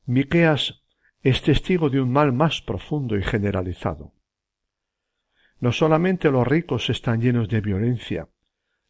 Miqueas 0.04 0.82
es 1.22 1.42
testigo 1.42 1.90
de 1.90 2.00
un 2.00 2.10
mal 2.10 2.32
más 2.32 2.62
profundo 2.62 3.16
y 3.16 3.22
generalizado. 3.22 4.14
No 5.60 5.70
solamente 5.72 6.30
los 6.30 6.46
ricos 6.46 6.90
están 6.90 7.20
llenos 7.20 7.48
de 7.48 7.60
violencia, 7.60 8.28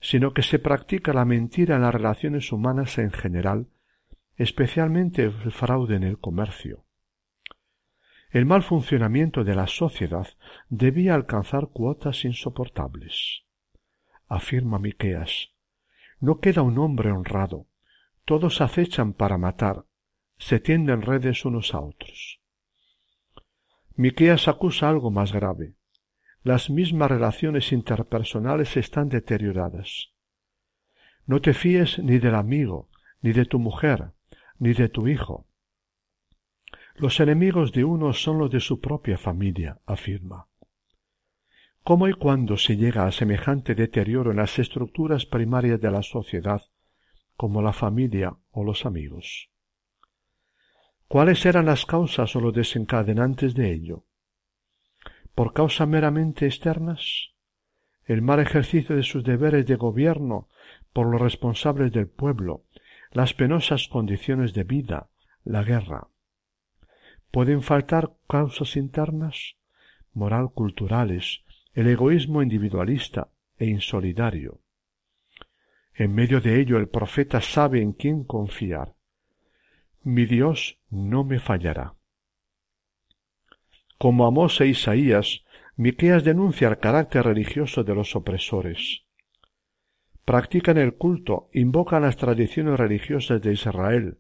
sino 0.01 0.33
que 0.33 0.43
se 0.43 0.59
practica 0.59 1.13
la 1.13 1.25
mentira 1.25 1.77
en 1.77 1.83
las 1.83 1.93
relaciones 1.93 2.53
humanas 2.53 2.97
en 2.99 3.11
general, 3.11 3.67
especialmente 4.41 5.25
el 5.25 5.53
fraude 5.53 5.97
en 5.97 6.03
el 6.03 6.19
comercio. 6.19 6.87
El 8.31 8.47
mal 8.47 8.63
funcionamiento 8.63 9.45
de 9.45 9.55
la 9.55 9.67
sociedad 9.67 10.29
debía 10.71 11.15
alcanzar 11.15 11.69
cuotas 11.69 12.25
insoportables. 12.25 13.43
Afirma 14.29 14.79
Miqueas, 14.79 15.51
no 16.21 16.41
queda 16.41 16.63
un 16.63 16.79
hombre 16.79 17.13
honrado, 17.13 17.67
todos 18.25 18.63
acechan 18.63 19.13
para 19.13 19.37
matar, 19.37 19.85
se 20.39 20.59
tienden 20.59 21.03
redes 21.03 21.45
unos 21.45 21.75
a 21.75 21.81
otros. 21.81 22.41
Miqueas 23.95 24.49
acusa 24.49 24.89
algo 24.89 25.11
más 25.11 25.35
grave. 25.35 25.75
Las 26.43 26.71
mismas 26.71 27.11
relaciones 27.11 27.73
interpersonales 27.73 28.79
están 28.79 29.11
deterioradas. 29.11 30.15
No 31.27 31.43
te 31.43 31.53
fíes 31.53 31.99
ni 31.99 32.19
del 32.19 32.37
amigo, 32.37 32.89
ni 33.21 33.33
de 33.33 33.45
tu 33.45 33.59
mujer, 33.59 34.15
ni 34.61 34.75
de 34.75 34.89
tu 34.89 35.09
hijo. 35.09 35.47
Los 36.95 37.19
enemigos 37.19 37.73
de 37.73 37.83
uno 37.83 38.13
son 38.13 38.39
los 38.39 38.51
de 38.51 38.61
su 38.61 38.79
propia 38.79 39.19
familia, 39.19 39.81
afirma. 39.87 40.47
¿Cómo 41.83 42.09
y 42.09 42.13
cuándo 42.13 42.59
se 42.59 42.77
llega 42.77 43.07
a 43.07 43.13
semejante 43.13 43.75
deterioro 43.75 44.31
en 44.31 44.37
las 44.37 44.59
estructuras 44.59 45.25
primarias 45.25 45.81
de 45.81 45.91
la 45.91 46.03
sociedad, 46.03 46.61
como 47.37 47.63
la 47.63 47.73
familia 47.73 48.37
o 48.51 48.63
los 48.63 48.85
amigos? 48.85 49.51
¿Cuáles 51.09 51.45
eran 51.47 51.67
las 51.67 51.87
causas 51.87 52.37
o 52.37 52.41
los 52.41 52.53
desencadenantes 52.53 53.55
de 53.55 53.73
ello? 53.73 54.05
¿Por 55.35 55.55
causas 55.55 55.89
meramente 55.89 56.45
externas? 56.45 57.31
¿El 58.05 58.21
mal 58.21 58.41
ejercicio 58.41 58.95
de 58.95 59.05
sus 59.05 59.25
deberes 59.25 59.67
de 59.67 59.77
gobierno 59.77 60.49
por 60.93 61.07
los 61.07 61.21
responsables 61.21 61.93
del 61.93 62.09
pueblo, 62.09 62.65
las 63.11 63.35
penosas 63.35 63.89
condiciones 63.89 64.55
de 64.55 64.65
vida, 64.65 65.09
la 65.45 65.63
guerra. 65.63 66.09
¿Pueden 67.31 67.63
faltar 67.63 68.13
causas 68.29 68.77
internas? 68.77 69.57
Moral 70.13 70.53
culturales, 70.53 71.43
el 71.75 71.87
egoísmo 71.87 72.43
individualista 72.43 73.31
e 73.59 73.67
insolidario. 73.67 74.61
En 75.95 76.15
medio 76.15 76.41
de 76.41 76.61
ello 76.61 76.79
el 76.79 76.89
profeta 76.89 77.41
sabe 77.41 77.83
en 77.83 77.93
quién 77.93 78.25
confiar. 78.25 78.95
Mi 80.03 80.25
Dios 80.25 80.79
no 80.89 81.25
me 81.25 81.39
fallará. 81.39 81.95
Como 83.99 84.27
Amós 84.27 84.61
e 84.61 84.67
Isaías, 84.67 85.45
Miqueas 85.77 86.25
denuncia 86.25 86.69
el 86.69 86.79
carácter 86.79 87.25
religioso 87.25 87.85
de 87.85 87.95
los 87.95 88.17
opresores. 88.17 89.05
Practican 90.25 90.79
el 90.79 90.95
culto, 90.95 91.49
invocan 91.53 92.03
las 92.03 92.17
tradiciones 92.17 92.79
religiosas 92.79 93.41
de 93.43 93.53
Israel, 93.53 94.19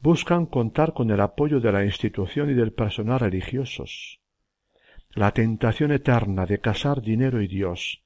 buscan 0.00 0.46
contar 0.46 0.94
con 0.94 1.10
el 1.10 1.20
apoyo 1.20 1.60
de 1.60 1.72
la 1.72 1.84
institución 1.84 2.50
y 2.50 2.54
del 2.54 2.72
personal 2.72 3.20
religiosos. 3.20 4.20
La 5.10 5.32
tentación 5.32 5.92
eterna 5.92 6.46
de 6.46 6.60
casar 6.60 7.02
dinero 7.02 7.40
y 7.40 7.48
Dios, 7.48 8.02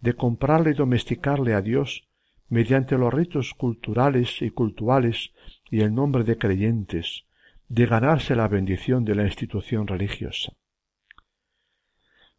de 0.00 0.14
comprarle 0.14 0.70
y 0.70 0.74
domesticarle 0.74 1.54
a 1.54 1.62
Dios 1.62 2.08
mediante 2.48 2.98
los 2.98 3.12
ritos 3.12 3.54
culturales 3.54 4.42
y 4.42 4.50
cultuales 4.50 5.32
y 5.70 5.80
el 5.80 5.94
nombre 5.94 6.24
de 6.24 6.36
creyentes, 6.36 7.24
de 7.68 7.86
ganarse 7.86 8.36
la 8.36 8.48
bendición 8.48 9.04
de 9.04 9.14
la 9.14 9.24
institución 9.24 9.86
religiosa. 9.86 10.52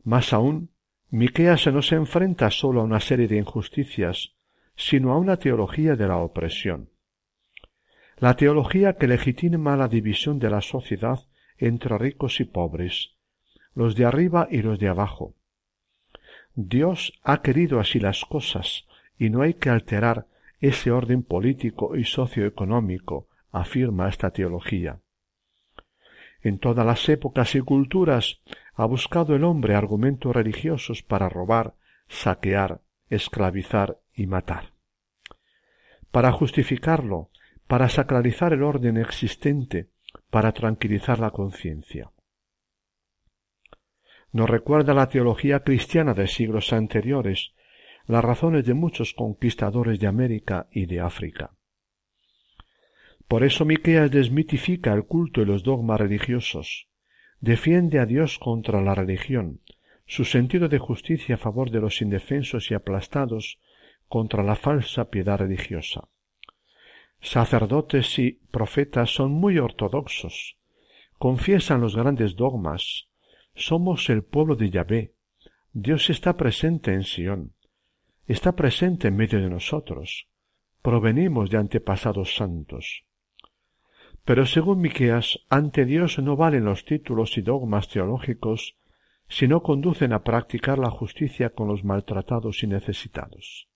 Más 0.04 0.34
aún, 0.34 0.69
Miqueas 1.15 1.67
no 1.67 1.84
se 1.84 1.93
enfrenta 1.93 2.49
sólo 2.49 2.82
a 2.82 2.86
una 2.86 2.99
serie 2.99 3.28
de 3.28 3.38
injusticias, 3.38 4.34
sino 4.76 5.13
a 5.13 5.19
una 5.19 5.38
teología 5.38 5.95
de 5.95 6.08
la 6.08 6.17
opresión. 6.17 6.89
La 8.17 8.36
teología 8.36 8.93
que 8.93 9.06
legitima 9.06 9.78
la 9.78 9.88
división 9.88 10.39
de 10.39 10.49
la 10.49 10.62
sociedad 10.62 11.19
entre 11.60 11.99
ricos 11.99 12.39
y 12.39 12.45
pobres, 12.45 13.12
los 13.76 13.95
de 13.95 14.06
arriba 14.06 14.47
y 14.49 14.63
los 14.63 14.80
de 14.80 14.88
abajo. 14.88 15.36
Dios 16.56 17.13
ha 17.21 17.43
querido 17.43 17.80
así 17.80 17.99
las 17.99 18.26
cosas, 18.26 18.88
y 19.15 19.30
no 19.30 19.43
hay 19.43 19.54
que 19.54 19.69
alterar 19.69 20.26
ese 20.62 20.89
orden 20.89 21.21
político 21.21 21.95
y 21.95 22.06
socioeconómico, 22.06 23.28
afirma 23.52 24.10
esta 24.10 24.32
teología. 24.32 24.99
En 26.43 26.60
todas 26.60 26.86
las 26.86 27.08
épocas 27.08 27.56
y 27.56 27.62
culturas 27.62 28.41
ha 28.75 28.86
buscado 28.86 29.34
el 29.34 29.45
hombre 29.45 29.75
argumentos 29.75 30.36
religiosos 30.36 31.01
para 31.01 31.29
robar, 31.29 31.75
saquear, 32.10 32.82
esclavizar 33.10 33.99
y 34.13 34.27
matar. 34.27 34.73
Para 36.12 36.34
justificarlo, 36.34 37.29
para 37.67 37.88
sacralizar 37.88 38.51
el 38.51 38.62
orden 38.62 38.97
existente, 38.97 39.89
para 40.29 40.51
tranquilizar 40.51 41.17
la 41.17 41.32
conciencia. 41.32 42.12
Nos 44.34 44.49
recuerda 44.49 44.93
la 44.93 45.08
teología 45.08 45.62
cristiana 45.62 46.13
de 46.13 46.27
siglos 46.27 46.73
anteriores, 46.73 47.53
las 48.06 48.23
razones 48.23 48.65
de 48.65 48.73
muchos 48.73 49.13
conquistadores 49.13 49.99
de 49.99 50.08
América 50.08 50.67
y 50.71 50.88
de 50.88 50.99
África. 50.99 51.56
Por 53.34 53.43
eso 53.43 53.65
Miqueas 53.65 54.12
desmitifica 54.12 54.93
el 54.93 55.06
culto 55.06 55.41
y 55.41 55.46
los 55.46 55.63
dogmas 55.63 56.00
religiosos, 56.00 56.88
defiende 57.39 57.98
a 57.98 58.06
Dios 58.06 58.38
contra 58.38 58.80
la 58.80 58.93
religión, 58.93 59.60
su 60.06 60.24
sentido 60.24 60.69
de 60.69 60.78
justicia 60.78 61.34
a 61.34 61.38
favor 61.39 61.72
de 61.72 61.80
los 61.80 62.04
indefensos 62.04 62.69
y 62.69 62.76
aplastados 62.76 63.58
contra 64.08 64.43
la 64.43 64.54
falsa 64.54 65.10
piedad 65.10 65.39
religiosa. 65.39 66.10
Sacerdotes 67.22 68.19
y 68.19 68.34
profetas 68.52 69.10
son 69.10 69.32
muy 69.32 69.58
ortodoxos, 69.58 70.60
confiesan 71.17 71.82
los 71.82 71.96
grandes 71.96 72.36
dogmas, 72.36 73.08
somos 73.56 74.12
el 74.12 74.22
pueblo 74.24 74.56
de 74.56 74.69
Yahvé, 74.69 75.15
Dios 75.72 76.12
está 76.12 76.38
presente 76.38 76.93
en 76.93 77.02
Sión, 77.02 77.56
está 78.28 78.52
presente 78.52 79.08
en 79.08 79.15
medio 79.15 79.41
de 79.41 79.50
nosotros, 79.50 80.28
provenimos 80.84 81.50
de 81.50 81.58
antepasados 81.58 82.36
santos. 82.36 83.06
Pero 84.25 84.45
según 84.45 84.79
Miqueas, 84.79 85.39
ante 85.49 85.86
Dios 85.86 86.17
no 86.19 86.38
valen 86.38 86.65
los 86.65 86.86
títulos 86.86 87.38
y 87.38 87.41
dogmas 87.41 87.89
teológicos 87.89 88.77
si 89.27 89.47
no 89.47 89.63
conducen 89.63 90.13
a 90.13 90.23
practicar 90.23 90.79
la 90.79 90.89
justicia 90.89 91.49
con 91.49 91.67
los 91.67 91.83
maltratados 91.83 92.63
y 92.63 92.67
necesitados. 92.67 93.67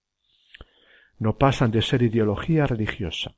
No 1.19 1.38
pasan 1.38 1.71
de 1.71 1.81
ser 1.81 2.03
ideología 2.03 2.67
religiosa. 2.67 3.36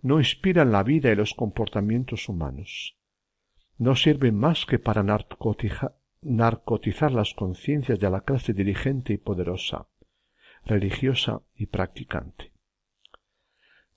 No 0.00 0.18
inspiran 0.18 0.72
la 0.72 0.82
vida 0.82 1.10
y 1.10 1.16
los 1.16 1.34
comportamientos 1.34 2.28
humanos. 2.28 2.96
No 3.76 3.96
sirven 3.96 4.36
más 4.36 4.64
que 4.64 4.78
para 4.78 5.02
narcotizar 5.02 7.12
las 7.12 7.34
conciencias 7.34 7.98
de 7.98 8.10
la 8.10 8.22
clase 8.22 8.54
dirigente 8.54 9.12
y 9.12 9.18
poderosa, 9.18 9.88
religiosa 10.64 11.42
y 11.56 11.66
practicante. 11.66 12.52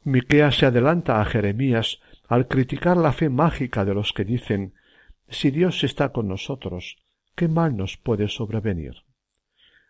Miqueas 0.04 0.58
se 0.58 0.66
adelanta 0.66 1.22
a 1.22 1.26
Jeremías 1.26 2.00
al 2.28 2.48
criticar 2.48 2.98
la 2.98 3.12
fe 3.12 3.30
mágica 3.30 3.86
de 3.86 3.94
los 3.94 4.14
que 4.14 4.26
dicen 4.26 4.74
si 5.28 5.52
Dios 5.52 5.84
está 5.84 6.12
con 6.12 6.28
nosotros, 6.28 6.98
¿qué 7.36 7.48
mal 7.48 7.76
nos 7.76 7.98
puede 7.98 8.28
sobrevenir? 8.28 9.04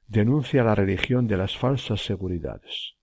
Denuncia 0.08 0.64
la 0.64 0.76
religión 0.76 1.28
de 1.28 1.38
las 1.38 1.58
falsas 1.58 2.02
seguridades. 2.02 2.96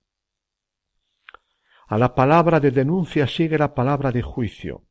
A 1.89 1.99
la 1.99 2.15
palabra 2.15 2.59
de 2.61 2.71
denuncia 2.71 3.27
sigue 3.27 3.59
la 3.59 3.75
palabra 3.75 4.13
de 4.13 4.23
juicio. 4.23 4.85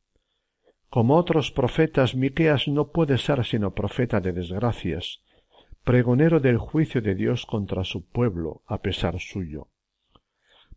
Como 0.89 1.15
otros 1.15 1.51
profetas, 1.51 2.15
Miqueas 2.15 2.67
no 2.67 2.91
puede 2.91 3.17
ser 3.17 3.43
sino 3.45 3.73
profeta 3.73 4.19
de 4.19 4.33
desgracias, 4.33 5.23
pregonero 5.83 6.39
del 6.39 6.57
juicio 6.57 7.01
de 7.01 7.15
Dios 7.15 7.45
contra 7.45 7.83
su 7.85 8.05
pueblo, 8.05 8.61
a 8.67 8.81
pesar 8.81 9.19
suyo. 9.19 9.69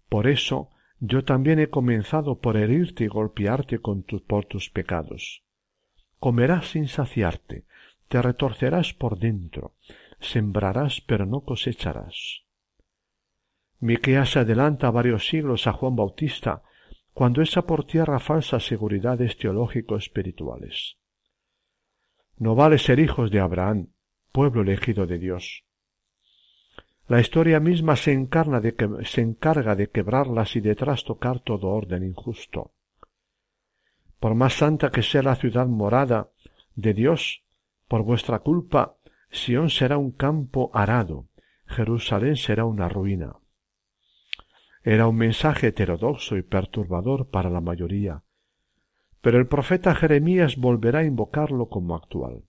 Por 0.09 0.29
eso, 0.29 0.71
yo 1.01 1.25
también 1.25 1.59
he 1.59 1.69
comenzado 1.69 2.41
por 2.41 2.57
herirte 2.57 3.05
y 3.05 3.09
golpearte 3.09 3.79
con 3.79 4.03
por 4.03 4.47
tus 4.47 4.71
pecados. 4.71 5.43
Comerás 6.19 6.69
sin 6.69 6.89
saciarte, 6.89 7.65
te 8.09 8.23
retorcerás 8.23 8.95
por 8.95 9.19
dentro, 9.19 9.75
sembrarás 10.21 11.01
pero 11.01 11.27
no 11.27 11.41
cosecharás. 11.43 12.45
Miqueas 13.81 14.37
adelanta 14.37 14.91
varios 14.91 15.29
siglos 15.29 15.67
a 15.67 15.73
Juan 15.73 15.97
Bautista 15.97 16.63
cuando 17.13 17.43
echa 17.43 17.63
por 17.63 17.85
tierra 17.85 18.19
falsas 18.19 18.65
seguridades 18.65 19.37
teológico-espirituales. 19.37 20.97
No 22.39 22.55
vale 22.55 22.79
ser 22.79 22.99
hijos 22.99 23.31
de 23.31 23.41
Abraham, 23.41 23.89
pueblo 24.33 24.63
elegido 24.63 25.07
de 25.07 25.19
Dios. 25.19 25.64
La 27.07 27.21
historia 27.21 27.61
misma 27.61 27.97
se, 27.97 28.13
encarna 28.13 28.61
de 28.61 28.75
que, 28.75 28.89
se 29.05 29.21
encarga 29.21 29.77
de 29.77 29.91
quebrarlas 29.91 30.57
y 30.57 30.61
de 30.61 30.75
trastocar 30.75 31.41
todo 31.41 31.69
orden 31.69 32.03
injusto. 32.03 32.73
Por 34.19 34.35
más 34.35 34.55
santa 34.55 34.91
que 34.91 35.03
sea 35.03 35.23
la 35.23 35.37
ciudad 35.37 35.67
morada 35.67 36.31
de 36.75 36.95
Dios, 36.95 37.45
por 37.89 38.03
vuestra 38.03 38.39
culpa, 38.39 38.97
Sión 39.31 39.69
será 39.69 39.99
un 39.99 40.13
campo 40.13 40.71
arado, 40.73 41.29
Jerusalén 41.67 42.37
será 42.37 42.65
una 42.65 42.89
ruina. 42.89 43.37
Era 44.83 45.07
un 45.07 45.17
mensaje 45.17 45.69
heterodoxo 45.69 46.39
y 46.39 46.43
perturbador 46.43 47.29
para 47.29 47.51
la 47.51 47.61
mayoría, 47.61 48.23
pero 49.21 49.39
el 49.39 49.47
profeta 49.47 49.95
Jeremías 49.95 50.57
volverá 50.57 51.01
a 51.01 51.05
invocarlo 51.05 51.69
como 51.69 51.97
actual. 51.97 52.45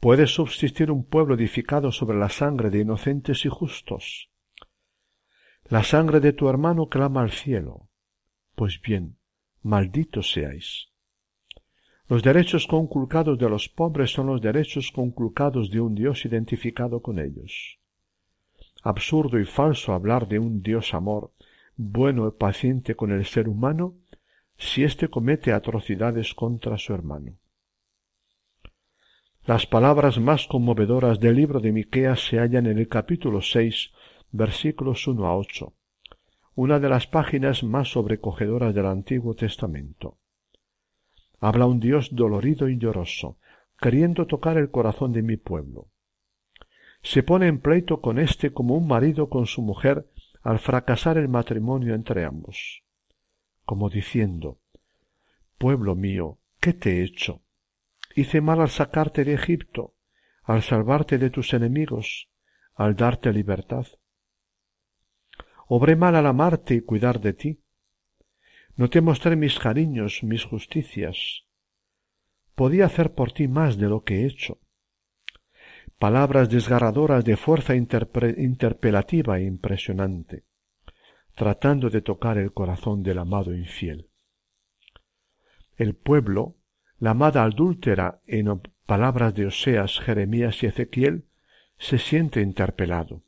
¿Puede 0.00 0.26
subsistir 0.26 0.90
un 0.90 1.04
pueblo 1.04 1.34
edificado 1.34 1.92
sobre 1.92 2.18
la 2.18 2.30
sangre 2.30 2.70
de 2.70 2.78
inocentes 2.78 3.44
y 3.44 3.50
justos? 3.50 4.30
La 5.64 5.84
sangre 5.84 6.20
de 6.20 6.32
tu 6.32 6.48
hermano 6.48 6.88
clama 6.88 7.20
al 7.20 7.32
cielo. 7.32 7.90
Pues 8.54 8.80
bien, 8.80 9.18
malditos 9.60 10.32
seáis. 10.32 10.88
Los 12.08 12.22
derechos 12.22 12.66
conculcados 12.66 13.38
de 13.38 13.50
los 13.50 13.68
pobres 13.68 14.10
son 14.10 14.28
los 14.28 14.40
derechos 14.40 14.90
conculcados 14.90 15.70
de 15.70 15.82
un 15.82 15.94
Dios 15.94 16.24
identificado 16.24 17.02
con 17.02 17.18
ellos. 17.18 17.78
Absurdo 18.82 19.38
y 19.38 19.44
falso 19.44 19.92
hablar 19.92 20.26
de 20.28 20.38
un 20.38 20.62
Dios 20.62 20.94
amor, 20.94 21.34
bueno 21.76 22.26
y 22.26 22.30
paciente 22.30 22.94
con 22.94 23.12
el 23.12 23.26
ser 23.26 23.50
humano, 23.50 23.96
si 24.56 24.82
éste 24.82 25.08
comete 25.08 25.52
atrocidades 25.52 26.32
contra 26.32 26.78
su 26.78 26.94
hermano. 26.94 27.39
Las 29.50 29.66
palabras 29.66 30.20
más 30.20 30.46
conmovedoras 30.46 31.18
del 31.18 31.34
libro 31.34 31.58
de 31.58 31.72
Miqueas 31.72 32.20
se 32.20 32.38
hallan 32.38 32.66
en 32.66 32.78
el 32.78 32.86
capítulo 32.86 33.42
seis, 33.42 33.90
versículos 34.30 35.08
uno 35.08 35.26
a 35.26 35.36
ocho, 35.36 35.74
una 36.54 36.78
de 36.78 36.88
las 36.88 37.08
páginas 37.08 37.64
más 37.64 37.88
sobrecogedoras 37.88 38.72
del 38.72 38.86
Antiguo 38.86 39.34
Testamento. 39.34 40.18
Habla 41.40 41.66
un 41.66 41.80
Dios 41.80 42.10
dolorido 42.12 42.68
y 42.68 42.78
lloroso, 42.78 43.38
queriendo 43.80 44.28
tocar 44.28 44.56
el 44.56 44.70
corazón 44.70 45.12
de 45.12 45.22
mi 45.22 45.36
pueblo. 45.36 45.88
Se 47.02 47.24
pone 47.24 47.48
en 47.48 47.58
pleito 47.58 48.00
con 48.00 48.20
éste 48.20 48.52
como 48.52 48.76
un 48.76 48.86
marido 48.86 49.28
con 49.28 49.46
su 49.46 49.62
mujer 49.62 50.06
al 50.44 50.60
fracasar 50.60 51.18
el 51.18 51.26
matrimonio 51.26 51.96
entre 51.96 52.24
ambos, 52.24 52.84
como 53.64 53.90
diciendo, 53.90 54.60
Pueblo 55.58 55.96
mío, 55.96 56.38
¿qué 56.60 56.72
te 56.72 57.00
he 57.00 57.02
hecho? 57.02 57.42
Hice 58.14 58.40
mal 58.40 58.60
al 58.60 58.70
sacarte 58.70 59.24
de 59.24 59.34
Egipto, 59.34 59.94
al 60.42 60.62
salvarte 60.62 61.18
de 61.18 61.30
tus 61.30 61.54
enemigos, 61.54 62.28
al 62.74 62.96
darte 62.96 63.32
libertad. 63.32 63.86
Obré 65.68 65.94
mal 65.94 66.16
al 66.16 66.26
amarte 66.26 66.74
y 66.74 66.80
cuidar 66.80 67.20
de 67.20 67.32
ti. 67.32 67.62
No 68.74 68.90
te 68.90 69.00
mostré 69.00 69.36
mis 69.36 69.58
cariños, 69.58 70.24
mis 70.24 70.44
justicias. 70.44 71.44
Podía 72.54 72.86
hacer 72.86 73.14
por 73.14 73.32
ti 73.32 73.46
más 73.46 73.78
de 73.78 73.88
lo 73.88 74.02
que 74.02 74.22
he 74.22 74.26
hecho. 74.26 74.58
Palabras 75.98 76.48
desgarradoras 76.48 77.24
de 77.24 77.36
fuerza 77.36 77.74
interpelativa 77.76 79.38
e 79.38 79.44
impresionante, 79.44 80.46
tratando 81.34 81.90
de 81.90 82.00
tocar 82.00 82.38
el 82.38 82.52
corazón 82.52 83.02
del 83.02 83.18
amado 83.18 83.54
infiel. 83.54 84.08
El 85.76 85.94
pueblo, 85.94 86.56
la 87.00 87.12
amada 87.12 87.42
adúltera 87.44 88.20
en 88.26 88.60
palabras 88.84 89.34
de 89.34 89.46
Oseas, 89.46 89.98
Jeremías 90.00 90.62
y 90.62 90.66
Ezequiel, 90.66 91.24
se 91.78 91.96
siente 91.96 92.42
interpelado. 92.42 93.22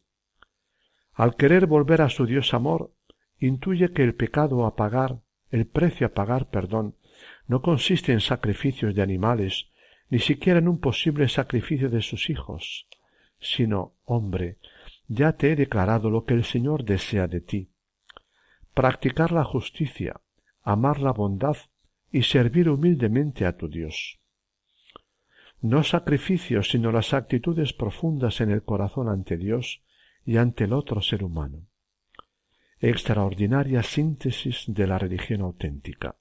Al 1.14 1.36
querer 1.36 1.66
volver 1.66 2.02
a 2.02 2.10
su 2.10 2.26
Dios 2.26 2.52
amor, 2.52 2.92
intuye 3.38 3.92
que 3.92 4.02
el 4.02 4.14
pecado 4.14 4.66
a 4.66 4.76
pagar, 4.76 5.20
el 5.50 5.66
precio 5.66 6.06
a 6.06 6.10
pagar, 6.10 6.50
perdón, 6.50 6.96
no 7.46 7.62
consiste 7.62 8.12
en 8.12 8.20
sacrificios 8.20 8.94
de 8.94 9.02
animales, 9.02 9.70
ni 10.10 10.18
siquiera 10.18 10.58
en 10.58 10.68
un 10.68 10.78
posible 10.78 11.28
sacrificio 11.28 11.88
de 11.88 12.02
sus 12.02 12.28
hijos, 12.28 12.86
sino, 13.40 13.94
hombre, 14.04 14.58
ya 15.08 15.32
te 15.32 15.52
he 15.52 15.56
declarado 15.56 16.10
lo 16.10 16.26
que 16.26 16.34
el 16.34 16.44
Señor 16.44 16.84
desea 16.84 17.26
de 17.26 17.40
ti. 17.40 17.70
Practicar 18.74 19.32
la 19.32 19.44
justicia, 19.44 20.20
amar 20.62 21.00
la 21.00 21.12
bondad 21.12 21.56
y 22.12 22.22
servir 22.22 22.68
humildemente 22.68 23.46
a 23.46 23.56
tu 23.56 23.68
Dios. 23.68 24.20
No 25.60 25.82
sacrificios, 25.82 26.70
sino 26.70 26.92
las 26.92 27.14
actitudes 27.14 27.72
profundas 27.72 28.40
en 28.40 28.50
el 28.50 28.62
corazón 28.62 29.08
ante 29.08 29.36
Dios 29.36 29.82
y 30.24 30.36
ante 30.36 30.64
el 30.64 30.74
otro 30.74 31.00
ser 31.00 31.24
humano. 31.24 31.66
Extraordinaria 32.80 33.82
síntesis 33.82 34.64
de 34.66 34.86
la 34.86 34.98
religión 34.98 35.40
auténtica. 35.40 36.16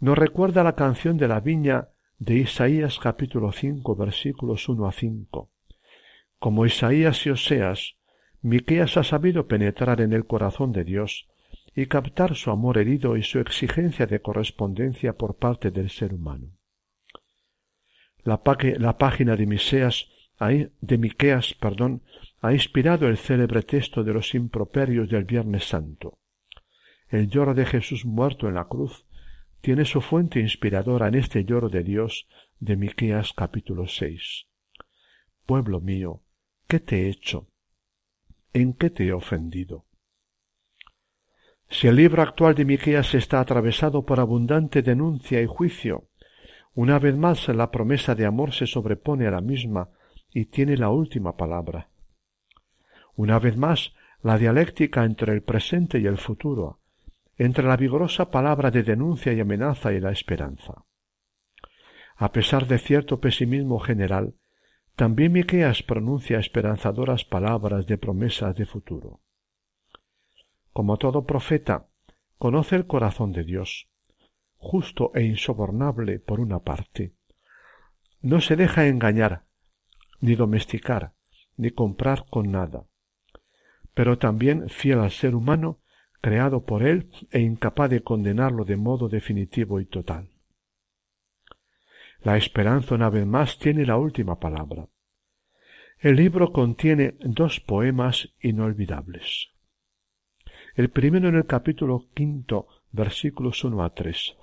Nos 0.00 0.16
recuerda 0.16 0.64
la 0.64 0.74
canción 0.74 1.16
de 1.18 1.28
la 1.28 1.40
viña 1.40 1.88
de 2.18 2.36
Isaías 2.36 2.98
capítulo 2.98 3.52
5 3.52 3.96
versículos 3.96 4.68
1 4.68 4.86
a 4.86 4.92
5. 4.92 5.50
Como 6.38 6.66
Isaías 6.66 7.26
y 7.26 7.30
Oseas, 7.30 7.96
Miqueas 8.40 8.96
ha 8.96 9.04
sabido 9.04 9.46
penetrar 9.46 10.00
en 10.00 10.12
el 10.12 10.26
corazón 10.26 10.72
de 10.72 10.84
Dios 10.84 11.28
y 11.74 11.86
captar 11.86 12.34
su 12.34 12.50
amor 12.50 12.78
herido 12.78 13.16
y 13.16 13.22
su 13.22 13.38
exigencia 13.38 14.06
de 14.06 14.20
correspondencia 14.20 15.14
por 15.14 15.36
parte 15.36 15.70
del 15.70 15.90
ser 15.90 16.12
humano. 16.12 16.58
La, 18.24 18.40
la 18.78 18.98
página 18.98 19.36
de 19.36 19.46
Miseas 19.46 20.08
de 20.80 20.98
Miqueas, 20.98 21.54
perdón, 21.54 22.02
ha 22.40 22.52
inspirado 22.52 23.06
el 23.06 23.16
célebre 23.16 23.62
texto 23.62 24.02
de 24.02 24.12
los 24.12 24.34
improperios 24.34 25.08
del 25.08 25.24
Viernes 25.24 25.64
Santo. 25.64 26.18
El 27.08 27.28
lloro 27.28 27.54
de 27.54 27.64
Jesús 27.64 28.04
muerto 28.04 28.48
en 28.48 28.54
la 28.54 28.64
cruz 28.64 29.06
tiene 29.60 29.84
su 29.84 30.00
fuente 30.00 30.40
inspiradora 30.40 31.08
en 31.08 31.14
este 31.14 31.44
lloro 31.44 31.68
de 31.68 31.84
Dios 31.84 32.26
de 32.58 32.76
Miqueas 32.76 33.32
capítulo 33.32 33.86
6. 33.86 34.46
Pueblo 35.46 35.80
mío, 35.80 36.22
¿qué 36.66 36.80
te 36.80 37.02
he 37.02 37.08
hecho? 37.08 37.48
¿En 38.52 38.72
qué 38.74 38.90
te 38.90 39.06
he 39.06 39.12
ofendido? 39.12 39.86
Si 41.72 41.88
el 41.88 41.96
libro 41.96 42.20
actual 42.20 42.54
de 42.54 42.66
Miqueas 42.66 43.14
está 43.14 43.40
atravesado 43.40 44.04
por 44.04 44.20
abundante 44.20 44.82
denuncia 44.82 45.40
y 45.40 45.46
juicio, 45.46 46.10
una 46.74 46.98
vez 46.98 47.16
más 47.16 47.48
la 47.48 47.70
promesa 47.70 48.14
de 48.14 48.26
amor 48.26 48.52
se 48.52 48.66
sobrepone 48.66 49.26
a 49.26 49.30
la 49.30 49.40
misma 49.40 49.88
y 50.34 50.44
tiene 50.44 50.76
la 50.76 50.90
última 50.90 51.34
palabra. 51.34 51.88
Una 53.16 53.38
vez 53.38 53.56
más, 53.56 53.94
la 54.22 54.36
dialéctica 54.36 55.04
entre 55.04 55.32
el 55.32 55.42
presente 55.42 55.98
y 55.98 56.06
el 56.06 56.18
futuro, 56.18 56.80
entre 57.38 57.64
la 57.66 57.78
vigorosa 57.78 58.30
palabra 58.30 58.70
de 58.70 58.82
denuncia 58.82 59.32
y 59.32 59.40
amenaza 59.40 59.94
y 59.94 60.00
la 60.00 60.12
esperanza. 60.12 60.84
A 62.16 62.32
pesar 62.32 62.66
de 62.66 62.78
cierto 62.78 63.18
pesimismo 63.18 63.78
general, 63.78 64.34
también 64.94 65.32
Miqueas 65.32 65.82
pronuncia 65.82 66.38
esperanzadoras 66.38 67.24
palabras 67.24 67.86
de 67.86 67.96
promesas 67.96 68.54
de 68.56 68.66
futuro. 68.66 69.20
Como 70.72 70.96
todo 70.96 71.26
profeta, 71.26 71.88
conoce 72.38 72.76
el 72.76 72.86
corazón 72.86 73.32
de 73.32 73.44
Dios, 73.44 73.88
justo 74.56 75.12
e 75.14 75.22
insobornable 75.22 76.18
por 76.18 76.40
una 76.40 76.60
parte. 76.60 77.14
No 78.20 78.40
se 78.40 78.56
deja 78.56 78.86
engañar, 78.86 79.44
ni 80.20 80.34
domesticar, 80.34 81.12
ni 81.56 81.70
comprar 81.70 82.24
con 82.30 82.50
nada 82.50 82.86
pero 83.94 84.18
también 84.18 84.68
fiel 84.68 85.00
al 85.00 85.10
ser 85.10 85.34
humano 85.34 85.80
creado 86.20 86.64
por 86.64 86.82
él 86.82 87.10
e 87.30 87.40
incapaz 87.40 87.90
de 87.90 88.02
condenarlo 88.02 88.64
de 88.64 88.76
modo 88.76 89.08
definitivo 89.08 89.80
y 89.80 89.86
total. 89.86 90.30
La 92.22 92.36
esperanza 92.36 92.94
una 92.94 93.10
vez 93.10 93.26
más 93.26 93.58
tiene 93.58 93.84
la 93.84 93.96
última 93.96 94.38
palabra. 94.38 94.88
El 95.98 96.16
libro 96.16 96.52
contiene 96.52 97.16
dos 97.20 97.60
poemas 97.60 98.32
inolvidables. 98.40 99.51
El 100.74 100.88
primero 100.88 101.28
en 101.28 101.34
el 101.34 101.44
capítulo 101.44 102.06
quinto, 102.14 102.66
versículos 102.92 103.62
uno 103.62 103.84
a 103.84 103.94
tres. 103.94 104.36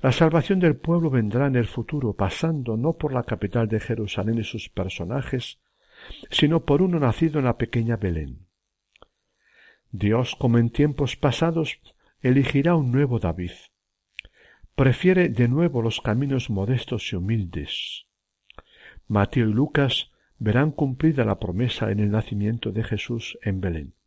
La 0.00 0.12
salvación 0.12 0.60
del 0.60 0.76
pueblo 0.76 1.10
vendrá 1.10 1.48
en 1.48 1.56
el 1.56 1.66
futuro 1.66 2.14
pasando 2.14 2.76
no 2.76 2.92
por 2.92 3.12
la 3.12 3.24
capital 3.24 3.66
de 3.66 3.80
Jerusalén 3.80 4.38
y 4.38 4.44
sus 4.44 4.68
personajes, 4.68 5.58
sino 6.30 6.64
por 6.64 6.82
uno 6.82 7.00
nacido 7.00 7.40
en 7.40 7.46
la 7.46 7.58
pequeña 7.58 7.96
Belén. 7.96 8.46
Dios, 9.90 10.36
como 10.36 10.58
en 10.58 10.70
tiempos 10.70 11.16
pasados, 11.16 11.80
elegirá 12.20 12.76
un 12.76 12.92
nuevo 12.92 13.18
David. 13.18 13.52
Prefiere 14.76 15.28
de 15.30 15.48
nuevo 15.48 15.82
los 15.82 16.00
caminos 16.00 16.48
modestos 16.48 17.12
y 17.12 17.16
humildes. 17.16 18.06
Mateo 19.08 19.48
y 19.48 19.52
Lucas 19.52 20.12
verán 20.38 20.70
cumplida 20.70 21.24
la 21.24 21.40
promesa 21.40 21.90
en 21.90 21.98
el 21.98 22.10
nacimiento 22.10 22.70
de 22.70 22.84
Jesús 22.84 23.36
en 23.42 23.60
Belén. 23.60 23.97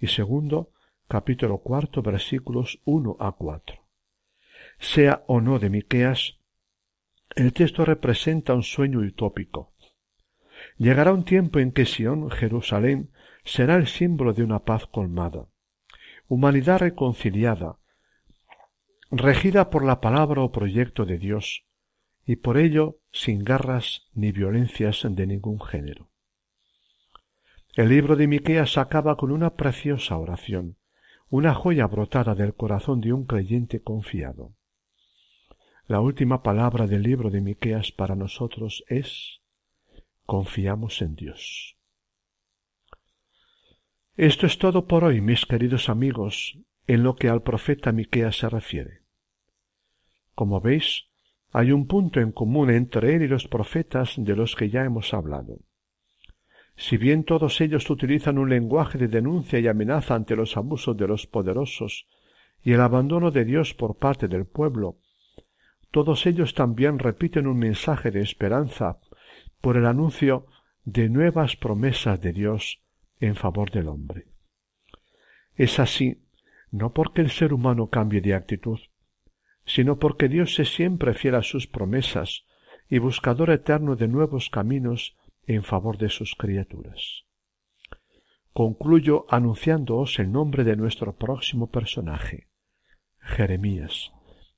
Y 0.00 0.08
segundo, 0.08 0.72
capítulo 1.08 1.58
cuarto, 1.58 2.02
versículos 2.02 2.80
uno 2.84 3.16
a 3.18 3.32
cuatro. 3.32 3.88
Sea 4.78 5.24
o 5.26 5.40
no 5.40 5.58
de 5.58 5.70
Miqueas, 5.70 6.38
el 7.34 7.52
texto 7.52 7.84
representa 7.84 8.54
un 8.54 8.62
sueño 8.62 9.00
utópico. 9.00 9.74
Llegará 10.76 11.12
un 11.12 11.24
tiempo 11.24 11.58
en 11.58 11.72
que 11.72 11.84
Sión, 11.84 12.30
Jerusalén, 12.30 13.10
será 13.44 13.76
el 13.76 13.86
símbolo 13.86 14.32
de 14.34 14.44
una 14.44 14.64
paz 14.64 14.86
colmada, 14.86 15.48
humanidad 16.28 16.80
reconciliada, 16.80 17.78
regida 19.10 19.70
por 19.70 19.84
la 19.84 20.00
palabra 20.00 20.42
o 20.42 20.52
proyecto 20.52 21.06
de 21.06 21.18
Dios, 21.18 21.64
y 22.26 22.36
por 22.36 22.58
ello 22.58 22.98
sin 23.10 23.42
garras 23.42 24.08
ni 24.14 24.32
violencias 24.32 25.06
de 25.08 25.26
ningún 25.26 25.60
género. 25.60 26.07
El 27.74 27.90
libro 27.90 28.16
de 28.16 28.26
Miqueas 28.26 28.76
acaba 28.78 29.16
con 29.16 29.30
una 29.30 29.54
preciosa 29.54 30.18
oración, 30.18 30.78
una 31.28 31.54
joya 31.54 31.86
brotada 31.86 32.34
del 32.34 32.54
corazón 32.54 33.00
de 33.00 33.12
un 33.12 33.24
creyente 33.24 33.82
confiado. 33.82 34.54
La 35.86 36.00
última 36.00 36.42
palabra 36.42 36.86
del 36.86 37.02
libro 37.02 37.30
de 37.30 37.40
Miqueas 37.40 37.92
para 37.92 38.16
nosotros 38.16 38.84
es 38.88 39.40
confiamos 40.24 41.00
en 41.02 41.14
Dios. 41.14 41.76
Esto 44.16 44.46
es 44.46 44.58
todo 44.58 44.86
por 44.86 45.04
hoy, 45.04 45.20
mis 45.20 45.46
queridos 45.46 45.88
amigos, 45.88 46.58
en 46.86 47.04
lo 47.04 47.14
que 47.14 47.28
al 47.28 47.42
profeta 47.42 47.92
Miqueas 47.92 48.36
se 48.38 48.48
refiere. 48.48 49.02
Como 50.34 50.60
veis, 50.60 51.06
hay 51.52 51.72
un 51.72 51.86
punto 51.86 52.20
en 52.20 52.32
común 52.32 52.70
entre 52.70 53.14
él 53.14 53.22
y 53.22 53.28
los 53.28 53.46
profetas 53.46 54.14
de 54.16 54.34
los 54.34 54.56
que 54.56 54.70
ya 54.70 54.84
hemos 54.84 55.14
hablado. 55.14 55.60
Si 56.80 56.96
bien 56.96 57.24
todos 57.24 57.60
ellos 57.60 57.90
utilizan 57.90 58.38
un 58.38 58.48
lenguaje 58.48 58.98
de 58.98 59.08
denuncia 59.08 59.58
y 59.58 59.66
amenaza 59.66 60.14
ante 60.14 60.36
los 60.36 60.56
abusos 60.56 60.96
de 60.96 61.08
los 61.08 61.26
poderosos 61.26 62.06
y 62.62 62.72
el 62.72 62.80
abandono 62.80 63.32
de 63.32 63.44
Dios 63.44 63.74
por 63.74 63.96
parte 63.96 64.28
del 64.28 64.46
pueblo, 64.46 65.00
todos 65.90 66.24
ellos 66.24 66.54
también 66.54 67.00
repiten 67.00 67.48
un 67.48 67.58
mensaje 67.58 68.12
de 68.12 68.20
esperanza 68.20 69.00
por 69.60 69.76
el 69.76 69.86
anuncio 69.86 70.46
de 70.84 71.08
nuevas 71.08 71.56
promesas 71.56 72.20
de 72.20 72.32
Dios 72.32 72.80
en 73.18 73.34
favor 73.34 73.72
del 73.72 73.88
hombre. 73.88 74.26
Es 75.56 75.80
así, 75.80 76.22
no 76.70 76.92
porque 76.92 77.22
el 77.22 77.30
ser 77.30 77.52
humano 77.52 77.88
cambie 77.88 78.20
de 78.20 78.34
actitud, 78.34 78.78
sino 79.64 79.98
porque 79.98 80.28
Dios 80.28 80.56
es 80.60 80.72
siempre 80.72 81.12
fiel 81.12 81.34
a 81.34 81.42
sus 81.42 81.66
promesas 81.66 82.44
y 82.88 83.00
buscador 83.00 83.50
eterno 83.50 83.96
de 83.96 84.06
nuevos 84.06 84.48
caminos 84.48 85.17
en 85.48 85.64
favor 85.64 85.98
de 85.98 86.10
sus 86.10 86.34
criaturas. 86.36 87.24
concluyo 88.52 89.24
anunciándoos 89.28 90.18
el 90.18 90.32
nombre 90.32 90.64
de 90.64 90.76
nuestro 90.76 91.16
próximo 91.16 91.70
personaje, 91.70 92.48
Jeremías, 93.20 94.12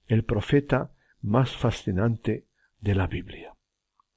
el 0.07 0.24
profeta 0.24 0.93
más 1.20 1.55
fascinante 1.57 2.47
de 2.78 2.95
la 2.95 3.07
Biblia. 3.07 3.55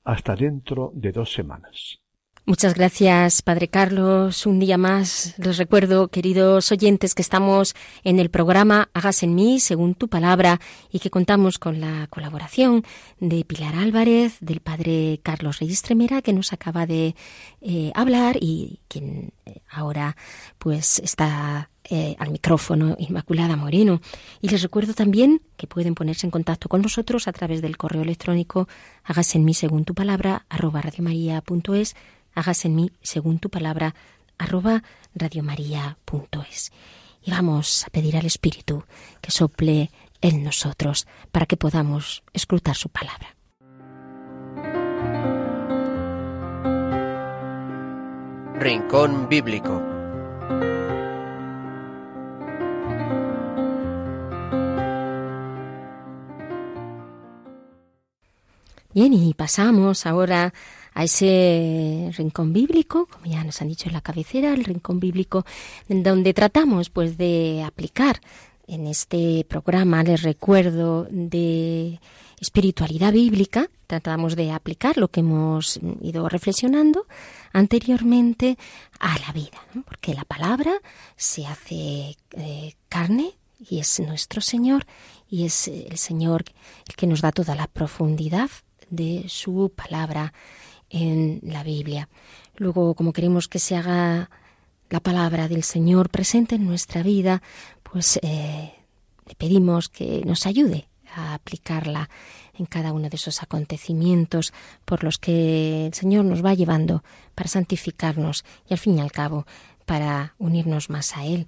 Hasta 0.03 0.35
dentro 0.35 0.91
de 0.95 1.11
dos 1.11 1.33
semanas. 1.33 2.02
Muchas 2.45 2.73
gracias, 2.73 3.41
Padre 3.41 3.69
Carlos. 3.69 4.45
Un 4.45 4.59
día 4.59 4.77
más 4.77 5.33
les 5.37 5.57
recuerdo, 5.57 6.09
queridos 6.09 6.73
oyentes, 6.73 7.15
que 7.15 7.21
estamos 7.21 7.73
en 8.03 8.19
el 8.19 8.29
programa 8.29 8.89
Hagas 8.93 9.23
en 9.23 9.33
mí, 9.33 9.61
según 9.61 9.95
tu 9.95 10.09
palabra, 10.09 10.59
y 10.91 10.99
que 10.99 11.09
contamos 11.09 11.57
con 11.57 11.79
la 11.79 12.07
colaboración 12.07 12.83
de 13.21 13.45
Pilar 13.45 13.75
Álvarez, 13.75 14.35
del 14.41 14.59
Padre 14.59 15.21
Carlos 15.23 15.59
Reyes 15.59 15.83
Tremera, 15.83 16.21
que 16.21 16.33
nos 16.33 16.51
acaba 16.51 16.85
de 16.85 17.15
eh, 17.61 17.93
hablar 17.95 18.35
y 18.41 18.81
quien 18.89 19.31
eh, 19.45 19.61
ahora 19.69 20.17
pues 20.57 20.99
está 20.99 21.69
eh, 21.85 22.17
al 22.19 22.29
micrófono 22.29 22.97
Inmaculada 22.99 23.55
Moreno. 23.55 24.01
Y 24.41 24.49
les 24.49 24.61
recuerdo 24.61 24.93
también 24.93 25.41
que 25.55 25.67
pueden 25.67 25.95
ponerse 25.95 26.27
en 26.27 26.31
contacto 26.31 26.67
con 26.67 26.81
nosotros 26.81 27.29
a 27.29 27.31
través 27.31 27.61
del 27.61 27.77
correo 27.77 28.01
electrónico 28.01 28.67
Hagas 29.05 29.33
en 29.35 29.45
mí, 29.45 29.53
según 29.53 29.85
tu 29.85 29.93
palabra, 29.93 30.45
arroba 30.49 30.81
radiomaria.es 30.81 31.95
hágase 32.33 32.67
en 32.67 32.75
mí 32.75 32.91
según 33.01 33.39
tu 33.39 33.49
palabra, 33.49 33.95
arroba 34.37 34.83
radiomaria.es. 35.15 36.71
Y 37.23 37.31
vamos 37.31 37.85
a 37.85 37.89
pedir 37.89 38.17
al 38.17 38.25
Espíritu 38.25 38.83
que 39.21 39.31
sople 39.31 39.91
en 40.21 40.43
nosotros 40.43 41.07
para 41.31 41.45
que 41.45 41.57
podamos 41.57 42.23
escrutar 42.33 42.75
su 42.75 42.89
palabra. 42.89 43.35
Rincón 48.59 49.27
Bíblico. 49.27 49.81
Bien, 58.93 59.11
y 59.11 59.33
pasamos 59.33 60.05
ahora 60.05 60.53
a 60.93 61.03
ese 61.03 62.11
rincón 62.17 62.53
bíblico, 62.53 63.07
como 63.07 63.25
ya 63.25 63.43
nos 63.43 63.61
han 63.61 63.67
dicho 63.67 63.87
en 63.87 63.93
la 63.93 64.01
cabecera, 64.01 64.53
el 64.53 64.63
rincón 64.63 64.99
bíblico, 64.99 65.45
donde 65.87 66.33
tratamos 66.33 66.89
pues 66.89 67.17
de 67.17 67.63
aplicar 67.65 68.19
en 68.67 68.87
este 68.87 69.45
programa, 69.47 70.03
les 70.03 70.21
recuerdo, 70.21 71.07
de 71.09 71.99
espiritualidad 72.39 73.13
bíblica, 73.13 73.69
tratamos 73.87 74.35
de 74.35 74.51
aplicar 74.51 74.97
lo 74.97 75.09
que 75.09 75.21
hemos 75.21 75.79
ido 76.01 76.27
reflexionando 76.29 77.05
anteriormente 77.51 78.57
a 78.99 79.17
la 79.19 79.31
vida, 79.31 79.57
porque 79.85 80.13
la 80.13 80.25
palabra 80.25 80.73
se 81.15 81.45
hace 81.45 82.17
eh, 82.31 82.73
carne 82.89 83.33
y 83.59 83.79
es 83.79 83.99
nuestro 83.99 84.41
Señor 84.41 84.85
y 85.29 85.45
es 85.45 85.67
el 85.67 85.97
Señor 85.97 86.43
el 86.87 86.95
que 86.95 87.07
nos 87.07 87.21
da 87.21 87.31
toda 87.31 87.55
la 87.55 87.67
profundidad 87.67 88.49
de 88.89 89.25
su 89.27 89.71
palabra 89.75 90.33
en 90.93 91.39
la 91.43 91.63
Biblia. 91.63 92.07
Luego, 92.55 92.93
como 92.93 93.11
queremos 93.11 93.47
que 93.47 93.59
se 93.59 93.75
haga 93.75 94.29
la 94.89 94.99
palabra 94.99 95.47
del 95.47 95.63
Señor 95.63 96.09
presente 96.09 96.55
en 96.55 96.65
nuestra 96.65 97.01
vida, 97.01 97.41
pues 97.81 98.19
eh, 98.21 98.73
le 99.27 99.35
pedimos 99.35 99.89
que 99.89 100.21
nos 100.23 100.45
ayude 100.45 100.87
a 101.15 101.33
aplicarla 101.33 102.09
en 102.53 102.67
cada 102.67 102.93
uno 102.93 103.09
de 103.09 103.15
esos 103.15 103.41
acontecimientos 103.41 104.53
por 104.85 105.03
los 105.03 105.17
que 105.17 105.87
el 105.87 105.93
Señor 105.93 106.25
nos 106.25 106.45
va 106.45 106.53
llevando 106.53 107.03
para 107.33 107.49
santificarnos 107.49 108.45
y 108.69 108.73
al 108.73 108.79
fin 108.79 108.97
y 108.99 109.01
al 109.01 109.11
cabo 109.11 109.47
para 109.85 110.35
unirnos 110.37 110.91
más 110.91 111.17
a 111.17 111.25
Él. 111.25 111.47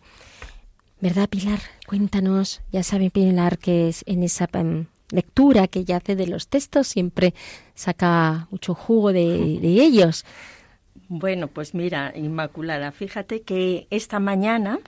¿Verdad, 1.00 1.30
Pilar? 1.30 1.60
Cuéntanos, 1.86 2.62
ya 2.72 2.82
sabe 2.82 3.12
Pilar 3.12 3.60
que 3.60 3.90
es 3.90 4.04
en 4.08 4.24
esa 4.24 4.50
em, 4.54 4.88
lectura 5.10 5.68
que 5.68 5.80
ella 5.80 5.98
hace 5.98 6.16
de 6.16 6.28
los 6.28 6.48
textos 6.48 6.88
siempre 6.88 7.34
saca 7.74 8.48
mucho 8.52 8.74
jugo 8.74 9.14
de, 9.14 9.60
ellos. 9.62 10.26
Bueno, 11.08 11.48
pues 11.48 11.74
mira, 11.74 12.12
Inmaculada, 12.16 12.92
fíjate 12.92 13.42
que 13.42 13.88
esta 13.90 14.20
mañana 14.20 14.80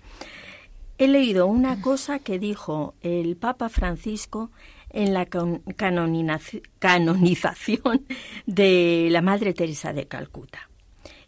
he 0.97 1.07
leído 1.07 1.47
una 1.47 1.81
cosa 1.81 2.19
que 2.19 2.39
dijo 2.39 2.95
el 3.01 3.37
Papa 3.37 3.69
Francisco 3.69 4.51
en 4.89 5.13
la 5.13 5.25
canonización 5.25 8.05
de 8.45 9.09
la 9.11 9.21
Madre 9.21 9.53
Teresa 9.53 9.93
de 9.93 10.07
Calcuta. 10.07 10.69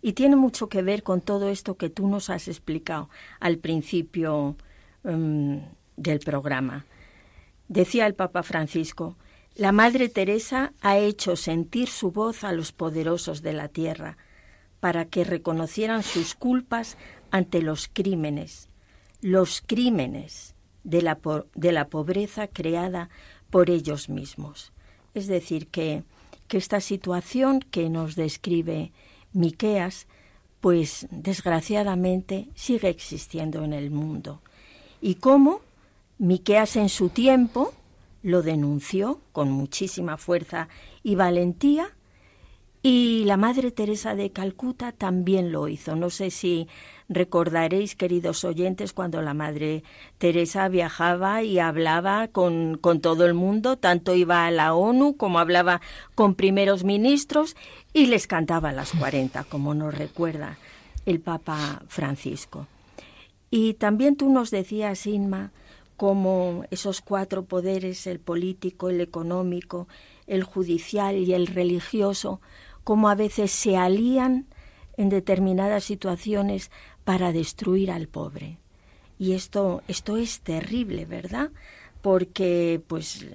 Y 0.02 0.14
tiene 0.14 0.38
mucho 0.38 0.70
que 0.70 0.82
ver 0.82 1.04
con 1.04 1.20
todo 1.22 1.50
esto 1.50 1.76
que 1.76 1.90
tú 1.90 2.08
nos 2.08 2.30
has 2.30 2.48
explicado 2.48 3.10
al 3.40 3.58
principio 3.58 4.56
em, 5.04 5.62
del 5.98 6.20
programa. 6.20 6.86
Decía 7.70 8.08
el 8.08 8.16
Papa 8.16 8.42
Francisco, 8.42 9.16
la 9.54 9.72
Madre 9.72 10.10
Teresa 10.10 10.74
ha 10.82 10.98
hecho 10.98 11.36
sentir 11.36 11.88
su 11.88 12.12
voz 12.12 12.44
a 12.44 12.52
los 12.52 12.72
poderosos 12.72 13.44
de 13.44 13.54
la 13.54 13.68
tierra, 13.68 14.18
para 14.80 15.06
que 15.06 15.24
reconocieran 15.24 16.02
sus 16.02 16.34
culpas 16.34 16.98
ante 17.30 17.62
los 17.62 17.88
crímenes, 17.88 18.70
los 19.22 19.62
crímenes 19.66 20.56
de 20.84 21.04
la, 21.04 21.20
de 21.54 21.72
la 21.72 21.90
pobreza 21.90 22.48
creada 22.48 23.10
por 23.52 23.70
ellos 23.70 24.10
mismos. 24.10 24.72
Es 25.14 25.28
decir, 25.28 25.68
que, 25.68 26.04
que 26.48 26.58
esta 26.58 26.82
situación 26.82 27.60
que 27.60 27.90
nos 27.90 28.16
describe 28.16 28.92
Miqueas, 29.32 30.08
pues 30.60 31.08
desgraciadamente 31.12 32.48
sigue 32.56 32.90
existiendo 32.90 33.64
en 33.64 33.74
el 33.74 33.92
mundo. 33.92 34.42
Y 35.02 35.16
cómo 35.16 35.62
Miqueas 36.20 36.76
en 36.76 36.90
su 36.90 37.10
tiempo 37.10 37.74
lo 38.22 38.42
denunció 38.42 39.22
con 39.32 39.52
muchísima 39.52 40.18
fuerza 40.18 40.68
y 41.02 41.16
valentía 41.16 41.96
y 42.82 43.24
la 43.26 43.36
Madre 43.36 43.72
Teresa 43.72 44.16
de 44.16 44.32
Calcuta 44.32 44.92
también 44.92 45.52
lo 45.52 45.68
hizo. 45.68 45.96
No 45.96 46.10
sé 46.10 46.30
si 46.30 46.68
recordaréis, 47.10 47.96
queridos 47.96 48.44
oyentes, 48.44 48.94
cuando 48.94 49.22
la 49.22 49.34
Madre 49.34 49.84
Teresa 50.18 50.70
viajaba 50.70 51.44
y 51.44 51.60
hablaba 51.60 52.30
con, 52.30 52.78
con, 52.78 53.02
todo 53.02 53.26
el 53.26 53.34
mundo, 53.34 53.78
tanto 53.78 54.16
iba 54.16 54.46
a 54.46 54.52
la 54.52 54.74
ONU 54.74 55.18
como 55.18 55.40
hablaba 55.40 55.82
con 56.16 56.36
primeros 56.36 56.84
ministros 56.86 57.58
y 57.92 58.06
les 58.06 58.28
cantaba 58.28 58.72
las 58.72 58.92
40, 58.92 59.44
como 59.46 59.74
nos 59.74 59.98
recuerda 59.98 60.58
el 61.06 61.20
Papa 61.20 61.82
Francisco. 61.88 62.68
Y 63.52 63.74
también 63.74 64.16
tú 64.16 64.30
nos 64.30 64.52
decías, 64.52 65.06
Inma, 65.06 65.52
cómo 66.00 66.64
esos 66.72 67.02
cuatro 67.02 67.44
poderes, 67.44 68.08
el 68.08 68.22
político, 68.22 68.90
el 68.90 69.02
económico, 69.02 69.90
el 70.28 70.46
judicial 70.46 71.18
y 71.18 71.34
el 71.34 71.46
religioso, 71.46 72.40
cómo 72.86 73.10
a 73.10 73.16
veces 73.16 73.52
se 73.52 73.76
alían 73.76 74.48
en 74.96 75.10
determinadas 75.10 75.84
situaciones 75.84 76.72
para 77.04 77.34
destruir 77.34 77.92
al 77.92 78.08
pobre. 78.08 78.60
Y 79.18 79.34
esto, 79.34 79.84
esto 79.90 80.16
es 80.16 80.40
terrible, 80.40 81.04
¿verdad? 81.04 81.52
Porque 82.02 82.82
pues, 82.88 83.28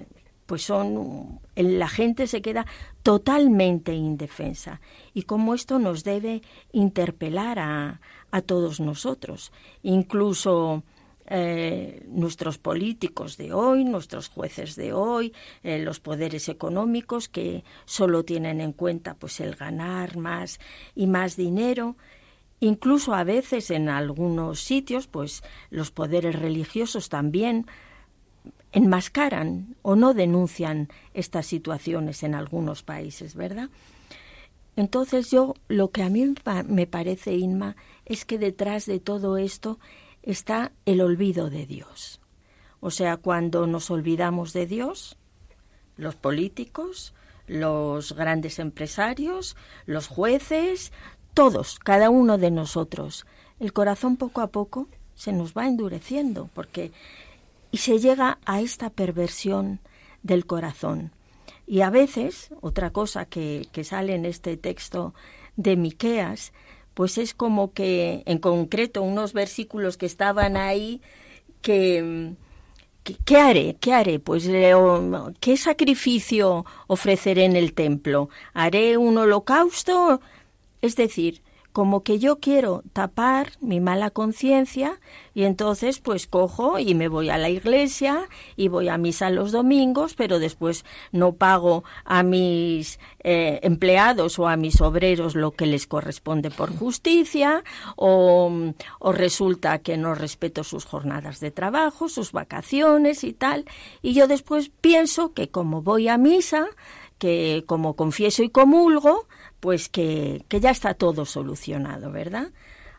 pues 0.47 0.63
son 0.63 1.39
la 1.55 1.87
gente 1.87 2.25
se 2.25 2.41
queda 2.41 2.65
totalmente 3.03 3.93
indefensa 3.93 4.81
y 5.13 5.21
cómo 5.21 5.53
esto 5.53 5.77
nos 5.77 6.03
debe 6.03 6.41
interpelar 6.71 7.59
a, 7.59 8.01
a 8.31 8.41
todos 8.41 8.79
nosotros, 8.79 9.51
incluso 9.83 10.81
eh, 11.27 12.05
nuestros 12.07 12.57
políticos 12.59 13.37
de 13.37 13.51
hoy, 13.51 13.83
nuestros 13.83 14.27
jueces 14.29 14.75
de 14.75 14.93
hoy, 14.93 15.33
eh, 15.63 15.79
los 15.79 15.99
poderes 15.99 16.49
económicos 16.49 17.29
que 17.29 17.63
solo 17.85 18.23
tienen 18.23 18.61
en 18.61 18.73
cuenta 18.73 19.15
pues 19.15 19.39
el 19.39 19.55
ganar 19.55 20.17
más 20.17 20.59
y 20.93 21.07
más 21.07 21.35
dinero. 21.35 21.95
Incluso 22.59 23.13
a 23.13 23.23
veces 23.23 23.71
en 23.71 23.89
algunos 23.89 24.59
sitios, 24.59 25.07
pues 25.07 25.43
los 25.71 25.91
poderes 25.91 26.39
religiosos 26.39 27.09
también 27.09 27.65
enmascaran 28.71 29.75
o 29.81 29.95
no 29.95 30.13
denuncian 30.13 30.89
estas 31.13 31.47
situaciones 31.47 32.23
en 32.23 32.35
algunos 32.35 32.83
países, 32.83 33.33
¿verdad? 33.35 33.69
Entonces 34.75 35.31
yo 35.31 35.55
lo 35.69 35.89
que 35.91 36.03
a 36.03 36.09
mí 36.09 36.33
me 36.67 36.85
parece, 36.85 37.33
Inma, 37.33 37.75
es 38.05 38.25
que 38.25 38.37
detrás 38.37 38.85
de 38.85 38.99
todo 38.99 39.37
esto 39.37 39.79
está 40.25 40.71
el 40.85 41.01
olvido 41.01 41.49
de 41.49 41.65
Dios. 41.65 42.19
O 42.81 42.91
sea, 42.91 43.17
cuando 43.17 43.67
nos 43.67 43.89
olvidamos 43.89 44.51
de 44.51 44.65
Dios, 44.65 45.17
los 45.97 46.15
políticos, 46.15 47.13
los 47.47 48.13
grandes 48.13 48.59
empresarios, 48.59 49.55
los 49.85 50.07
jueces, 50.07 50.91
todos, 51.33 51.79
cada 51.79 52.09
uno 52.09 52.37
de 52.37 52.51
nosotros, 52.51 53.25
el 53.59 53.71
corazón 53.71 54.17
poco 54.17 54.41
a 54.41 54.47
poco 54.47 54.87
se 55.13 55.31
nos 55.31 55.53
va 55.53 55.67
endureciendo 55.67 56.49
porque 56.53 56.91
y 57.71 57.77
se 57.77 57.99
llega 57.99 58.39
a 58.45 58.61
esta 58.61 58.89
perversión 58.89 59.79
del 60.23 60.45
corazón. 60.45 61.11
Y 61.67 61.81
a 61.81 61.89
veces, 61.89 62.49
otra 62.61 62.91
cosa 62.91 63.25
que, 63.25 63.67
que 63.71 63.83
sale 63.83 64.15
en 64.15 64.25
este 64.25 64.55
texto 64.55 65.13
de 65.57 65.75
Miqueas, 65.75 66.53
pues 66.95 67.19
es 67.19 67.35
como 67.35 67.73
que, 67.73 68.23
en 68.25 68.39
concreto, 68.39 69.03
unos 69.03 69.33
versículos 69.33 69.97
que 69.97 70.07
estaban 70.07 70.57
ahí, 70.57 71.01
que, 71.61 72.33
¿qué 73.25 73.37
haré? 73.37 73.75
¿Qué 73.79 73.93
haré? 73.93 74.19
Pues, 74.19 74.49
¿qué 75.39 75.57
sacrificio 75.57 76.65
ofreceré 76.87 77.45
en 77.45 77.55
el 77.57 77.73
templo? 77.73 78.29
¿Haré 78.53 78.97
un 78.97 79.17
holocausto? 79.17 80.21
Es 80.81 80.95
decir, 80.95 81.41
como 81.75 82.03
que 82.03 82.19
yo 82.19 82.39
quiero 82.39 82.83
tapar 82.93 83.51
mi 83.59 83.81
mala 83.81 84.09
conciencia 84.09 85.01
y 85.33 85.43
entonces 85.43 85.99
pues 85.99 86.25
cojo 86.25 86.79
y 86.79 86.95
me 86.95 87.09
voy 87.09 87.29
a 87.29 87.37
la 87.37 87.49
iglesia 87.49 88.29
y 88.55 88.69
voy 88.69 88.87
a 88.87 88.97
misa 88.97 89.29
los 89.29 89.51
domingos, 89.51 90.13
pero 90.13 90.39
después 90.39 90.85
no 91.11 91.33
pago 91.33 91.83
a 92.05 92.23
mis 92.23 92.97
eh, 93.25 93.59
empleados 93.61 94.39
o 94.39 94.47
a 94.47 94.55
mis 94.55 94.79
obreros 94.79 95.35
lo 95.35 95.51
que 95.51 95.65
les 95.65 95.85
corresponde 95.85 96.49
por 96.49 96.73
justicia 96.73 97.61
o, 97.97 98.49
o 98.99 99.11
resulta 99.11 99.79
que 99.79 99.97
no 99.97 100.15
respeto 100.15 100.63
sus 100.63 100.85
jornadas 100.85 101.41
de 101.41 101.51
trabajo, 101.51 102.07
sus 102.07 102.31
vacaciones 102.31 103.25
y 103.25 103.33
tal. 103.33 103.65
Y 104.01 104.13
yo 104.13 104.27
después 104.27 104.71
pienso 104.79 105.33
que 105.33 105.49
como 105.49 105.81
voy 105.81 106.07
a 106.07 106.17
misa, 106.17 106.67
que 107.17 107.63
como 107.67 107.95
confieso 107.95 108.43
y 108.43 108.49
comulgo, 108.49 109.27
pues 109.59 109.89
que, 109.89 110.43
que 110.47 110.59
ya 110.59 110.69
está 110.69 110.93
todo 110.93 111.25
solucionado, 111.25 112.11
¿verdad? 112.11 112.51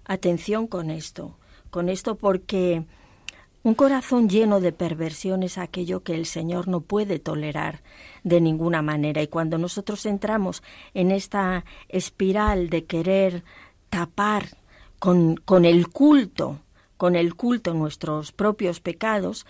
Atención 0.05 0.67
con 0.67 0.91
esto, 0.91 1.37
con 1.71 1.89
esto 1.89 2.17
porque 2.17 2.85
un 3.67 3.75
corazón 3.75 4.29
lleno 4.29 4.61
de 4.61 4.71
perversión 4.71 5.43
es 5.43 5.59
aquello 5.59 6.05
que 6.05 6.15
el 6.15 6.27
Señor 6.27 6.69
no 6.69 6.83
puede 6.83 7.19
tolerar 7.19 7.83
de 8.23 8.41
ninguna 8.41 8.81
manera. 8.81 9.23
Y 9.23 9.27
cuando 9.27 9.59
nosotros 9.59 10.07
entramos 10.07 10.63
en 10.95 11.11
esta 11.11 11.65
espiral 11.89 12.71
de 12.71 12.85
querer 12.85 13.43
tapar 13.91 14.57
con, 15.01 15.35
con 15.35 15.65
el 15.65 15.89
culto, 15.89 16.61
con 16.97 17.17
el 17.17 17.35
culto 17.35 17.75
nuestros 17.75 18.31
propios 18.31 18.79
pecados, 18.79 19.47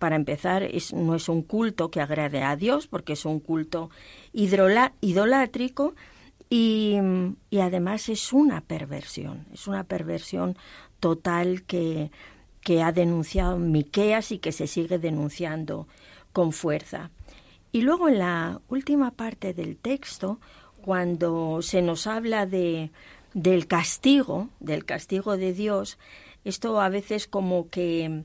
para 0.00 0.16
empezar, 0.16 0.64
es, 0.64 0.92
no 0.92 1.14
es 1.14 1.28
un 1.28 1.42
culto 1.42 1.92
que 1.92 2.00
agrade 2.00 2.42
a 2.42 2.56
Dios, 2.56 2.88
porque 2.88 3.12
es 3.12 3.24
un 3.24 3.38
culto 3.38 3.90
idolátrico, 4.32 5.94
y, 6.52 6.98
además 7.60 8.08
es 8.08 8.32
una 8.32 8.60
perversión, 8.60 9.46
es 9.54 9.68
una 9.68 9.84
perversión 9.84 10.58
total 10.98 11.62
que, 11.62 12.10
que 12.60 12.82
ha 12.82 12.90
denunciado 12.90 13.56
Miqueas 13.56 14.32
y 14.32 14.38
que 14.38 14.50
se 14.50 14.66
sigue 14.66 14.98
denunciando 14.98 15.86
con 16.32 16.52
fuerza. 16.52 17.10
Y 17.70 17.82
luego 17.82 18.08
en 18.08 18.18
la 18.18 18.60
última 18.68 19.12
parte 19.12 19.54
del 19.54 19.76
texto, 19.76 20.40
cuando 20.82 21.62
se 21.62 21.82
nos 21.82 22.08
habla 22.08 22.46
de, 22.46 22.90
del 23.32 23.68
castigo, 23.68 24.48
del 24.58 24.84
castigo 24.84 25.36
de 25.36 25.52
Dios, 25.52 25.98
esto 26.44 26.80
a 26.80 26.88
veces 26.88 27.28
como 27.28 27.70
que, 27.70 28.24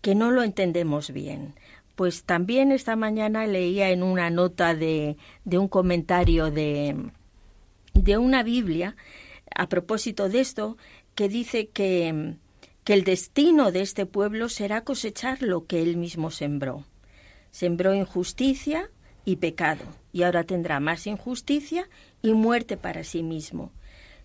que 0.00 0.16
no 0.16 0.32
lo 0.32 0.42
entendemos 0.42 1.12
bien. 1.12 1.54
Pues 1.94 2.24
también 2.24 2.72
esta 2.72 2.96
mañana 2.96 3.46
leía 3.46 3.90
en 3.90 4.02
una 4.02 4.30
nota 4.30 4.74
de, 4.74 5.16
de 5.44 5.58
un 5.58 5.68
comentario 5.68 6.50
de, 6.50 7.12
de 7.94 8.18
una 8.18 8.42
Biblia 8.42 8.96
a 9.54 9.68
propósito 9.68 10.28
de 10.28 10.40
esto 10.40 10.76
que 11.14 11.28
dice 11.28 11.68
que, 11.68 12.36
que 12.84 12.94
el 12.94 13.04
destino 13.04 13.72
de 13.72 13.82
este 13.82 14.06
pueblo 14.06 14.48
será 14.48 14.82
cosechar 14.82 15.42
lo 15.42 15.66
que 15.66 15.82
él 15.82 15.96
mismo 15.96 16.30
sembró. 16.30 16.84
Sembró 17.50 17.94
injusticia 17.94 18.90
y 19.24 19.36
pecado, 19.36 19.84
y 20.12 20.22
ahora 20.22 20.44
tendrá 20.44 20.80
más 20.80 21.06
injusticia 21.06 21.88
y 22.22 22.32
muerte 22.32 22.76
para 22.76 23.04
sí 23.04 23.22
mismo. 23.22 23.72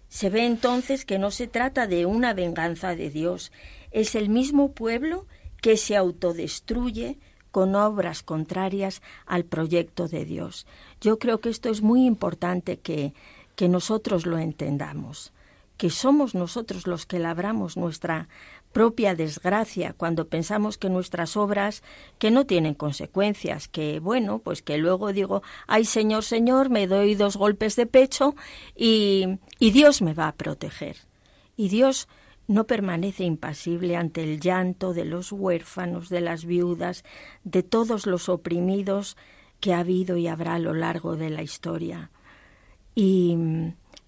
Se 0.09 0.30
ve 0.30 0.45
entonces 0.45 1.03
que 1.05 1.20
no 1.20 1.32
se 1.32 1.47
trata 1.47 1.88
de 1.88 2.05
una 2.05 2.34
venganza 2.34 2.95
de 2.95 3.09
Dios, 3.09 3.51
es 3.91 4.15
el 4.15 4.30
mismo 4.30 4.72
pueblo 4.72 5.28
que 5.61 5.76
se 5.76 5.95
autodestruye 5.95 7.20
con 7.51 7.76
obras 7.76 8.24
contrarias 8.24 9.01
al 9.26 9.43
proyecto 9.43 10.07
de 10.07 10.26
Dios. 10.26 10.65
Yo 11.01 11.20
creo 11.20 11.39
que 11.39 11.49
esto 11.49 11.70
es 11.70 11.82
muy 11.82 12.05
importante 12.05 12.78
que 12.80 13.13
que 13.58 13.68
nosotros 13.68 14.28
lo 14.28 14.38
entendamos, 14.38 15.34
que 15.78 15.89
somos 15.89 16.36
nosotros 16.36 16.86
los 16.86 17.08
que 17.08 17.18
labramos 17.18 17.76
nuestra 17.76 18.30
propia 18.72 19.16
desgracia 19.16 19.93
cuando 19.93 20.28
pensamos 20.28 20.78
que 20.78 20.91
nuestras 20.91 21.36
obras 21.36 21.82
que 22.20 22.30
no 22.30 22.45
tienen 22.45 22.76
consecuencias, 22.76 23.68
que 23.68 23.99
bueno, 23.99 24.38
pues 24.39 24.62
que 24.62 24.78
luego 24.78 25.12
digo, 25.12 25.41
ay 25.66 25.86
Señor, 25.86 26.24
Señor, 26.24 26.70
me 26.70 26.86
doy 26.86 27.16
dos 27.16 27.36
golpes 27.36 27.76
de 27.76 27.88
pecho 27.88 28.36
y, 28.76 29.39
y 29.58 29.72
Dios 29.72 30.03
me 30.03 30.14
va 30.14 30.28
a 30.28 30.36
proteger. 30.36 30.97
Y 31.55 31.70
Dios 31.70 32.08
no 32.45 32.68
permanece 32.68 33.24
impasible 33.24 33.95
ante 33.95 34.24
el 34.24 34.39
llanto 34.39 34.93
de 34.93 35.03
los 35.03 35.32
huérfanos, 35.32 36.10
de 36.10 36.22
las 36.22 36.45
viudas, 36.45 37.03
de 37.43 37.64
todos 37.64 38.05
los 38.05 38.30
oprimidos 38.30 39.18
que 39.60 39.74
ha 39.74 39.80
habido 39.80 40.16
y 40.16 40.28
habrá 40.28 40.53
a 40.53 40.60
lo 40.60 40.76
largo 40.76 41.16
de 41.16 41.32
la 41.32 41.41
historia. 41.41 42.12
Y, 43.00 43.38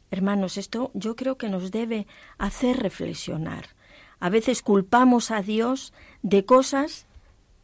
hermanos, 0.10 0.58
esto 0.58 0.90
yo 0.96 1.16
creo 1.16 1.38
que 1.38 1.48
nos 1.48 1.70
debe 1.70 2.08
hacer 2.40 2.78
reflexionar. 2.78 3.66
A 4.20 4.32
veces 4.32 4.64
culpamos 4.64 5.30
a 5.30 5.44
Dios 5.44 5.94
de 6.24 6.44
cosas 6.44 7.06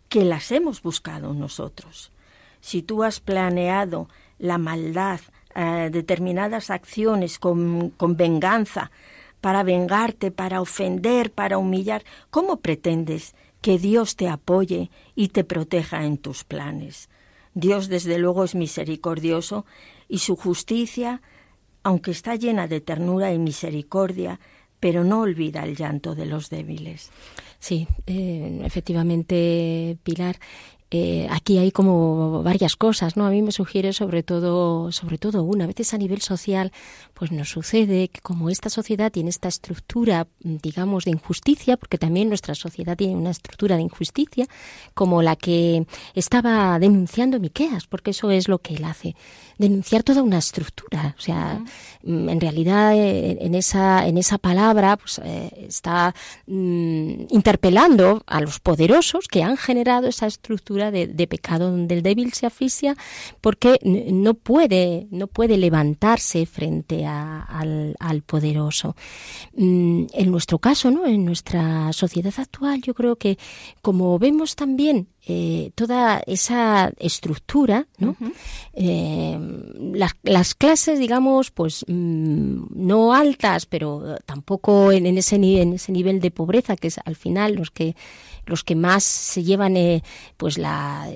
que 0.08 0.24
las 0.24 0.52
hemos 0.52 0.84
buscado 0.84 1.34
nosotros. 1.34 2.12
Si 2.62 2.84
tú 2.84 3.02
has 3.02 3.22
planeado 3.22 4.08
la 4.38 4.60
maldad, 4.60 5.20
eh, 5.56 5.90
determinadas 5.92 6.70
acciones 6.70 7.40
con, 7.40 7.90
con 7.90 8.16
venganza, 8.18 8.92
para 9.42 9.64
vengarte, 9.64 10.30
para 10.30 10.62
ofender, 10.62 11.32
para 11.32 11.58
humillar, 11.58 12.04
¿cómo 12.30 12.58
pretendes 12.58 13.34
que 13.62 13.80
Dios 13.80 14.16
te 14.16 14.30
apoye 14.30 14.92
y 15.16 15.30
te 15.30 15.44
proteja 15.44 16.06
en 16.06 16.20
tus 16.20 16.44
planes? 16.44 17.10
Dios 17.56 17.88
desde 17.88 18.20
luego 18.20 18.44
es 18.44 18.54
misericordioso 18.54 19.66
y 20.08 20.20
su 20.20 20.36
justicia, 20.36 21.22
aunque 21.84 22.12
está 22.12 22.36
llena 22.36 22.68
de 22.68 22.82
ternura 22.82 23.34
y 23.34 23.40
misericordia, 23.40 24.40
pero 24.80 25.04
no 25.04 25.22
olvida 25.22 25.64
el 25.64 25.76
llanto 25.76 26.16
de 26.16 26.26
los 26.26 26.50
débiles. 26.50 27.12
Sí, 27.60 27.88
eh, 28.06 28.62
efectivamente, 28.64 29.98
Pilar. 30.04 30.38
Eh, 30.98 31.28
aquí 31.30 31.58
hay 31.58 31.72
como 31.72 32.42
varias 32.42 32.78
cosas, 32.78 33.18
¿no? 33.18 33.26
A 33.26 33.30
mí 33.30 33.42
me 33.42 33.52
sugiere 33.52 33.92
sobre 33.92 34.24
todo, 34.24 34.94
sobre 34.94 35.18
todo 35.18 35.44
una. 35.44 35.66
A 35.66 35.68
veces 35.68 35.94
a 35.94 35.98
nivel 35.98 36.22
social, 36.22 36.72
pues 37.14 37.34
nos 37.34 37.50
sucede 37.50 38.08
que 38.08 38.22
como 38.22 38.50
esta 38.50 38.70
sociedad 38.70 39.12
tiene 39.12 39.30
esta 39.30 39.50
estructura, 39.50 40.26
digamos, 40.40 41.04
de 41.04 41.12
injusticia, 41.12 41.76
porque 41.76 41.98
también 41.98 42.30
nuestra 42.30 42.56
sociedad 42.56 42.96
tiene 42.96 43.16
una 43.16 43.32
estructura 43.32 43.76
de 43.76 43.82
injusticia, 43.82 44.48
como 44.94 45.22
la 45.22 45.36
que 45.36 45.86
estaba 46.14 46.80
denunciando 46.80 47.42
Miqueas, 47.42 47.88
porque 47.88 48.12
eso 48.12 48.32
es 48.32 48.48
lo 48.48 48.60
que 48.60 48.76
él 48.76 48.86
hace 48.86 49.16
denunciar 49.58 50.04
toda 50.04 50.22
una 50.22 50.38
estructura. 50.38 51.16
O 51.18 51.22
sea, 51.22 51.62
en 52.04 52.42
realidad 52.42 52.94
eh, 52.96 53.38
en 53.42 53.56
esa, 53.56 54.08
en 54.08 54.18
esa 54.18 54.38
palabra 54.38 54.98
pues, 54.98 55.20
eh, 55.24 55.66
está 55.68 56.14
mm, 56.48 57.28
interpelando 57.30 58.24
a 58.28 58.42
los 58.42 58.60
poderosos 58.60 59.28
que 59.28 59.44
han 59.44 59.58
generado 59.58 60.08
esa 60.08 60.28
estructura 60.28 60.85
de, 60.92 61.28
pecado 61.28 61.72
donde 61.72 61.96
el 61.96 62.04
débil 62.04 62.34
se 62.34 62.46
asfixia 62.46 62.96
porque 63.42 63.80
no 63.84 64.34
puede, 64.34 65.08
no 65.12 65.28
puede 65.28 65.58
levantarse 65.58 66.46
frente 66.46 67.06
al, 67.06 67.96
al, 68.00 68.22
poderoso. 68.22 68.96
Mm, 69.56 70.06
en 70.14 70.32
nuestro 70.32 70.60
caso, 70.60 70.92
¿no? 70.92 71.06
en 71.06 71.26
nuestra 71.26 71.92
sociedad 71.94 72.34
actual, 72.38 72.82
yo 72.82 72.94
creo 72.94 73.16
que 73.16 73.38
como 73.82 74.18
vemos 74.20 74.56
también 74.56 75.08
eh, 75.28 75.72
toda 75.74 76.22
esa 76.28 76.92
estructura, 77.00 77.88
¿no? 77.98 78.16
Eh, 78.74 79.38
las, 79.94 80.16
las, 80.22 80.54
clases, 80.54 81.00
digamos, 81.00 81.50
pues 81.50 81.84
mm, 81.88 82.66
no 82.76 83.14
altas, 83.14 83.66
pero 83.66 84.18
tampoco 84.26 84.92
en, 84.92 85.06
ese, 85.18 85.36
en 85.36 85.74
ese 85.74 85.92
nivel 85.92 86.20
de 86.20 86.30
pobreza, 86.32 86.76
que 86.76 86.90
es 86.90 87.00
al 87.04 87.16
final 87.16 87.56
los 87.56 87.72
que 87.72 87.96
los 88.46 88.64
que 88.64 88.76
más 88.76 89.04
se 89.04 89.44
llevan 89.44 89.76
eh, 89.76 90.04
pues 90.38 90.58
la, 90.58 91.10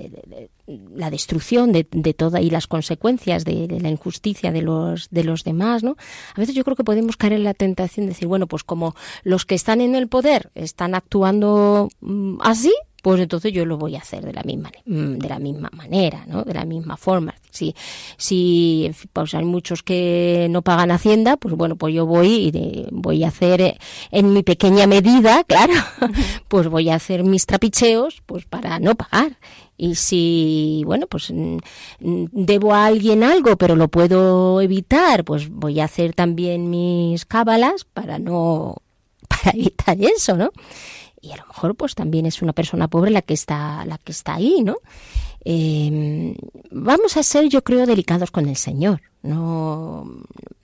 la 0.66 1.10
destrucción 1.10 1.72
de, 1.72 1.86
de, 1.90 2.14
toda 2.14 2.40
y 2.40 2.50
las 2.50 2.66
consecuencias 2.66 3.44
de, 3.44 3.68
la 3.80 3.88
injusticia 3.88 4.52
de 4.52 4.62
los 4.62 5.08
de 5.10 5.24
los 5.24 5.44
demás 5.44 5.82
no 5.82 5.96
a 6.34 6.40
veces 6.40 6.54
yo 6.54 6.64
creo 6.64 6.76
que 6.76 6.84
podemos 6.84 7.16
caer 7.16 7.34
en 7.34 7.44
la 7.44 7.54
tentación 7.54 8.06
de 8.06 8.10
decir 8.10 8.28
bueno 8.28 8.46
pues 8.46 8.64
como 8.64 8.94
los 9.22 9.46
que 9.46 9.54
están 9.54 9.80
en 9.80 9.94
el 9.94 10.08
poder 10.08 10.50
están 10.54 10.94
actuando 10.94 11.88
mm, 12.00 12.38
así 12.40 12.72
pues 13.02 13.20
entonces 13.20 13.52
yo 13.52 13.64
lo 13.64 13.78
voy 13.78 13.96
a 13.96 14.00
hacer 14.00 14.24
de 14.24 14.32
la 14.32 14.42
misma 14.42 14.70
mm, 14.84 15.18
de 15.18 15.28
la 15.28 15.38
misma 15.38 15.70
manera, 15.72 16.24
¿no? 16.26 16.44
De 16.44 16.54
la 16.54 16.64
misma 16.64 16.96
forma. 16.96 17.34
Si 17.50 17.74
si 18.16 18.90
pues 19.12 19.34
hay 19.34 19.44
muchos 19.44 19.82
que 19.82 20.46
no 20.50 20.62
pagan 20.62 20.90
hacienda, 20.90 21.36
pues 21.36 21.54
bueno, 21.54 21.76
pues 21.76 21.94
yo 21.94 22.06
voy 22.06 22.50
y 22.52 22.86
voy 22.90 23.24
a 23.24 23.28
hacer 23.28 23.60
eh, 23.60 23.78
en 24.10 24.32
mi 24.32 24.42
pequeña 24.42 24.86
medida, 24.86 25.44
claro, 25.48 25.74
pues 26.48 26.68
voy 26.68 26.90
a 26.90 26.96
hacer 26.96 27.24
mis 27.24 27.46
trapicheos 27.46 28.22
pues 28.26 28.44
para 28.44 28.78
no 28.78 28.94
pagar. 28.94 29.36
Y 29.82 29.94
si, 29.94 30.82
bueno, 30.84 31.06
pues 31.06 31.30
mm, 31.30 31.56
mm, 32.00 32.24
debo 32.32 32.74
a 32.74 32.84
alguien 32.84 33.24
algo, 33.24 33.56
pero 33.56 33.76
lo 33.76 33.88
puedo 33.88 34.60
evitar, 34.60 35.24
pues 35.24 35.48
voy 35.48 35.80
a 35.80 35.84
hacer 35.84 36.12
también 36.12 36.68
mis 36.68 37.24
cábalas 37.24 37.86
para 37.86 38.18
no 38.18 38.76
para 39.28 39.56
evitar 39.56 39.96
eso, 39.98 40.36
¿no? 40.36 40.50
Y 41.20 41.32
a 41.32 41.36
lo 41.36 41.46
mejor 41.46 41.74
pues 41.74 41.94
también 41.94 42.26
es 42.26 42.42
una 42.42 42.52
persona 42.52 42.88
pobre 42.88 43.10
la 43.10 43.22
que 43.22 43.34
está 43.34 43.84
la 43.84 43.98
que 43.98 44.12
está 44.12 44.34
ahí 44.34 44.62
no 44.62 44.76
eh, 45.44 46.36
vamos 46.70 47.16
a 47.16 47.22
ser 47.22 47.48
yo 47.48 47.64
creo 47.64 47.86
delicados 47.86 48.30
con 48.30 48.48
el 48.48 48.56
señor. 48.56 49.02
No 49.22 50.06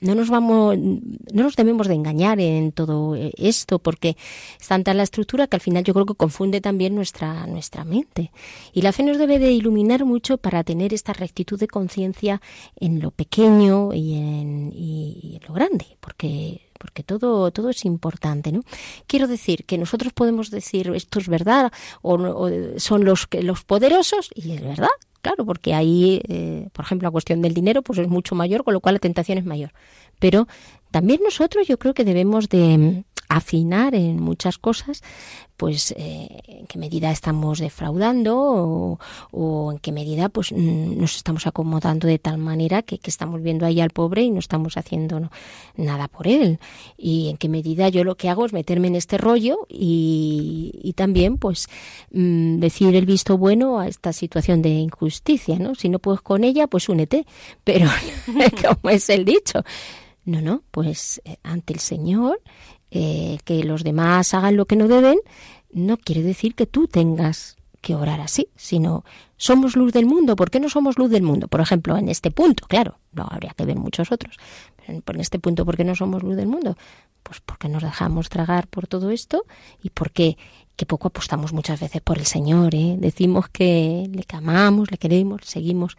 no 0.01 0.15
nos 0.15 0.31
vamos 0.31 0.79
no 0.79 1.43
nos 1.43 1.57
debemos 1.57 1.89
de 1.89 1.95
engañar 1.95 2.41
en 2.41 2.73
todo 2.73 3.15
esto 3.37 3.79
porque 3.79 4.17
es 4.59 4.69
tanta 4.69 4.95
la 4.95 5.03
estructura 5.03 5.47
que 5.47 5.57
al 5.57 5.61
final 5.61 5.85
yo 5.85 5.93
creo 5.93 6.07
que 6.07 6.15
confunde 6.15 6.61
también 6.63 6.95
nuestra 6.95 7.47
nuestra 7.47 7.85
mente. 7.85 8.33
Y 8.73 8.83
la 8.83 8.93
fe 8.93 9.03
nos 9.03 9.19
debe 9.19 9.39
de 9.39 9.53
iluminar 9.53 10.05
mucho 10.05 10.39
para 10.39 10.65
tener 10.65 10.95
esta 10.95 11.13
rectitud 11.13 11.59
de 11.59 11.69
conciencia 11.69 12.41
en 12.77 13.01
lo 13.01 13.11
pequeño 13.11 13.93
y 13.93 14.15
en, 14.15 14.73
y 14.75 15.39
en 15.41 15.49
lo 15.49 15.55
grande 15.55 15.99
porque 16.01 16.66
porque 16.79 17.03
todo, 17.03 17.51
todo 17.51 17.71
es 17.71 17.85
importante, 17.85 18.53
¿no? 18.53 18.63
Quiero 19.07 19.27
decir 19.27 19.65
que 19.65 19.79
nosotros 19.79 20.13
podemos 20.13 20.51
decir 20.51 20.91
esto 20.95 21.19
es 21.19 21.29
verdad 21.29 21.73
o, 22.03 22.49
son 22.79 23.05
los, 23.05 23.29
los 23.41 23.65
poderosos 23.65 24.31
y 24.35 24.53
es 24.53 24.63
verdad, 24.63 24.89
claro, 25.23 25.45
porque 25.45 25.75
ahí, 25.75 26.21
eh, 26.29 26.69
por 26.73 26.85
ejemplo, 26.85 27.07
la 27.07 27.13
cuestión 27.13 27.43
del 27.43 27.55
dinero 27.55 27.83
pues 27.83 27.99
es 27.99 28.09
mucho 28.09 28.35
mayor, 28.35 28.65
con 28.65 28.75
lo 28.75 28.81
cual 28.81 28.95
la 28.95 29.01
tentación 29.01 29.39
es 29.39 29.45
mayor. 29.45 29.73
Pero 30.19 30.47
también 30.91 31.21
nosotros 31.23 31.67
yo 31.67 31.79
creo 31.79 31.95
que 31.95 32.05
debemos 32.05 32.49
de 32.49 33.05
afinar 33.29 33.95
en 33.95 34.21
muchas 34.21 34.59
cosas, 34.59 35.03
pues 35.57 35.93
eh, 35.97 36.29
en 36.47 36.67
qué 36.67 36.79
medida 36.79 37.11
estamos 37.11 37.59
defraudando 37.59 38.99
o, 39.31 39.73
en 39.73 39.79
qué 39.79 39.91
medida 39.91 40.29
pues 40.29 40.53
mm, 40.53 40.99
nos 40.99 41.17
estamos 41.17 41.47
acomodando 41.47 42.07
de 42.07 42.19
tal 42.19 42.39
manera 42.39 42.83
que, 42.83 43.01
estamos 43.07 43.43
viendo 43.43 43.65
ahí 43.65 43.81
al 43.81 43.91
pobre 43.91 44.23
y 44.23 44.31
no 44.31 44.39
estamos 44.39 44.77
haciendo 44.77 45.31
nada 45.77 46.09
por 46.09 46.27
él 46.27 46.59
y 46.99 47.31
en 47.31 47.37
qué 47.37 47.49
medida 47.49 47.89
yo 47.89 48.05
lo 48.05 48.17
que 48.17 48.29
hago 48.29 48.45
es 48.45 48.53
meterme 48.53 48.89
en 48.89 48.97
este 48.97 49.17
rollo 49.17 49.67
y, 49.69 50.93
también 50.97 51.37
pues 51.37 51.69
mm, 52.13 52.59
decir 52.59 52.95
el 52.95 53.05
visto 53.05 53.37
bueno 53.37 53.81
a 53.81 53.89
esta 53.89 54.13
situación 54.15 54.63
de 54.63 54.71
injusticia, 54.71 55.59
¿no? 55.59 55.75
Si 55.75 55.91
no 55.91 55.99
puedes 55.99 56.23
con 56.23 56.43
ella, 56.43 56.67
pues 56.69 56.89
únete, 56.89 57.27
pero 57.65 57.89
como 58.63 58.91
es 58.91 59.11
el 59.11 59.27
dicho, 59.27 59.63
no, 60.27 60.43
no, 60.43 60.63
pues 60.71 61.23
eh, 61.25 61.37
ante 61.43 61.73
el 61.73 61.79
Señor 61.79 62.43
eh, 62.91 63.39
que 63.45 63.65
los 63.65 63.85
demás 63.85 64.35
hagan 64.35 64.57
lo 64.57 64.67
que 64.67 64.77
no 64.77 64.89
deben, 64.89 65.19
no 65.71 65.97
quiere 65.97 66.23
decir 66.23 66.55
que 66.55 66.67
tú 66.67 66.89
tengas 66.89 67.57
que 67.81 67.95
orar 67.95 68.21
así, 68.21 68.49
sino 68.57 69.05
somos 69.37 69.77
luz 69.77 69.93
del 69.93 70.07
mundo. 70.07 70.35
¿Por 70.35 70.51
qué 70.51 70.59
no 70.59 70.69
somos 70.69 70.99
luz 70.99 71.11
del 71.11 71.23
mundo? 71.23 71.47
Por 71.47 71.61
ejemplo, 71.61 71.97
en 71.97 72.09
este 72.09 72.33
punto, 72.33 72.67
claro, 72.67 72.99
no 73.13 73.29
habría 73.31 73.55
que 73.57 73.65
ver 73.65 73.77
muchos 73.77 74.11
otros. 74.11 74.37
Pero 74.85 75.03
en 75.07 75.21
este 75.21 75.39
punto, 75.39 75.65
¿por 75.65 75.77
qué 75.77 75.85
no 75.85 75.95
somos 75.95 76.25
luz 76.25 76.35
del 76.35 76.49
mundo? 76.49 76.77
Pues 77.23 77.41
porque 77.41 77.69
nos 77.69 77.85
dejamos 77.85 78.29
tragar 78.29 78.67
por 78.67 78.89
todo 78.89 79.11
esto 79.11 79.45
y 79.81 79.91
porque 79.91 80.37
que 80.75 80.87
poco 80.87 81.09
apostamos 81.09 81.53
muchas 81.53 81.81
veces 81.81 82.03
por 82.03 82.19
el 82.19 82.27
Señor, 82.27 82.75
¿eh? 82.75 82.97
decimos 82.99 83.49
que 83.49 84.09
le 84.11 84.25
amamos, 84.37 84.91
le 84.91 84.99
queremos, 84.99 85.43
seguimos, 85.45 85.97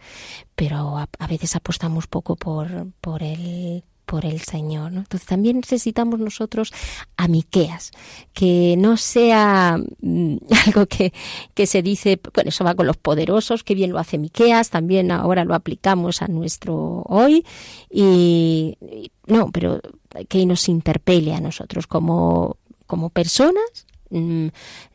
pero 0.54 0.98
a, 0.98 1.08
a 1.18 1.26
veces 1.26 1.56
apostamos 1.56 2.06
poco 2.06 2.36
por, 2.36 2.86
por 3.00 3.22
el 3.22 3.82
por 4.08 4.24
el 4.24 4.40
Señor. 4.40 4.94
Entonces 4.94 5.28
también 5.28 5.56
necesitamos 5.56 6.18
nosotros 6.18 6.72
a 7.18 7.28
Miqueas, 7.28 7.92
que 8.32 8.74
no 8.78 8.96
sea 8.96 9.78
mm, 10.00 10.36
algo 10.66 10.86
que, 10.86 11.12
que, 11.52 11.66
se 11.66 11.82
dice, 11.82 12.18
bueno, 12.32 12.48
eso 12.48 12.64
va 12.64 12.74
con 12.74 12.86
los 12.86 12.96
poderosos, 12.96 13.62
que 13.62 13.74
bien 13.74 13.92
lo 13.92 13.98
hace 13.98 14.16
Miqueas, 14.16 14.70
también 14.70 15.10
ahora 15.10 15.44
lo 15.44 15.54
aplicamos 15.54 16.22
a 16.22 16.26
nuestro 16.26 17.02
hoy, 17.06 17.44
y, 17.90 18.78
no, 19.26 19.52
pero 19.52 19.82
que 20.26 20.46
nos 20.46 20.70
interpele 20.70 21.34
a 21.34 21.40
nosotros 21.40 21.86
como, 21.86 22.56
como 22.86 23.10
personas 23.10 23.86
mm, 24.08 24.46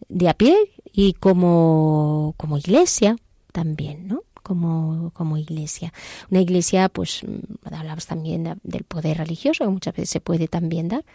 de 0.10 0.30
a 0.30 0.34
pie 0.34 0.58
y 0.92 1.14
como, 1.14 2.34
como 2.38 2.58
iglesia 2.58 3.16
también, 3.52 4.08
¿no? 4.08 4.24
Como, 4.44 5.12
como 5.14 5.38
iglesia. 5.38 5.94
Una 6.30 6.42
iglesia, 6.42 6.90
pues 6.90 7.24
mm, 7.24 7.74
hablabas 7.74 8.06
también 8.06 8.60
del 8.64 8.84
poder 8.84 9.18
religioso, 9.18 9.64
que 9.64 9.72
muchas 9.72 9.96
veces 9.96 10.10
se 10.12 10.22
puede 10.22 10.48
también 10.48 10.90
dar, 10.90 11.06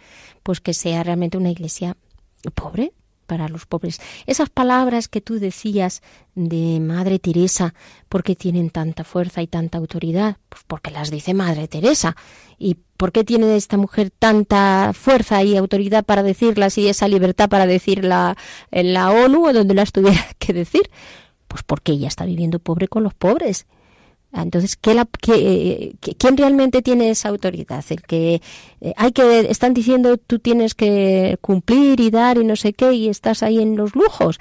pues 0.42 0.60
que 0.60 0.74
sea 0.74 1.04
realmente 1.04 1.38
una 1.38 1.50
iglesia 1.50 1.96
pobre 2.54 2.92
para 3.28 3.48
los 3.48 3.66
pobres. 3.66 4.00
Esas 4.26 4.48
palabras 4.48 5.06
que 5.06 5.20
tú 5.20 5.38
decías 5.38 6.02
de 6.34 6.80
Madre 6.80 7.18
Teresa, 7.18 7.74
¿por 8.08 8.24
qué 8.24 8.34
tienen 8.34 8.70
tanta 8.70 9.04
fuerza 9.04 9.42
y 9.42 9.46
tanta 9.46 9.76
autoridad? 9.76 10.38
Pues 10.48 10.62
porque 10.66 10.90
las 10.90 11.10
dice 11.10 11.34
Madre 11.34 11.68
Teresa. 11.68 12.16
¿Y 12.58 12.78
por 12.96 13.12
qué 13.12 13.24
tiene 13.24 13.54
esta 13.54 13.76
mujer 13.76 14.10
tanta 14.10 14.92
fuerza 14.94 15.42
y 15.44 15.56
autoridad 15.56 16.04
para 16.04 16.22
decirlas 16.22 16.78
y 16.78 16.88
esa 16.88 17.06
libertad 17.06 17.50
para 17.50 17.66
decirla 17.66 18.36
en 18.70 18.94
la 18.94 19.10
ONU 19.10 19.46
o 19.46 19.52
donde 19.52 19.74
las 19.74 19.92
tuviera 19.92 20.26
que 20.38 20.54
decir? 20.54 20.90
Pues 21.48 21.62
porque 21.62 21.92
ella 21.92 22.08
está 22.08 22.24
viviendo 22.24 22.58
pobre 22.58 22.88
con 22.88 23.02
los 23.02 23.14
pobres. 23.14 23.66
Ah, 24.32 24.42
entonces, 24.42 24.76
¿qué 24.76 24.94
la, 24.94 25.06
qué, 25.06 25.96
¿quién 26.18 26.36
realmente 26.36 26.82
tiene 26.82 27.08
esa 27.10 27.30
autoridad? 27.30 27.82
El 27.88 28.02
que 28.02 28.42
eh, 28.80 28.92
hay 28.96 29.12
que 29.12 29.40
están 29.50 29.72
diciendo 29.72 30.18
tú 30.18 30.38
tienes 30.38 30.74
que 30.74 31.38
cumplir 31.40 31.98
y 32.00 32.10
dar 32.10 32.36
y 32.36 32.44
no 32.44 32.54
sé 32.54 32.74
qué 32.74 32.92
y 32.92 33.08
estás 33.08 33.42
ahí 33.42 33.58
en 33.58 33.76
los 33.76 33.94
lujos. 33.94 34.38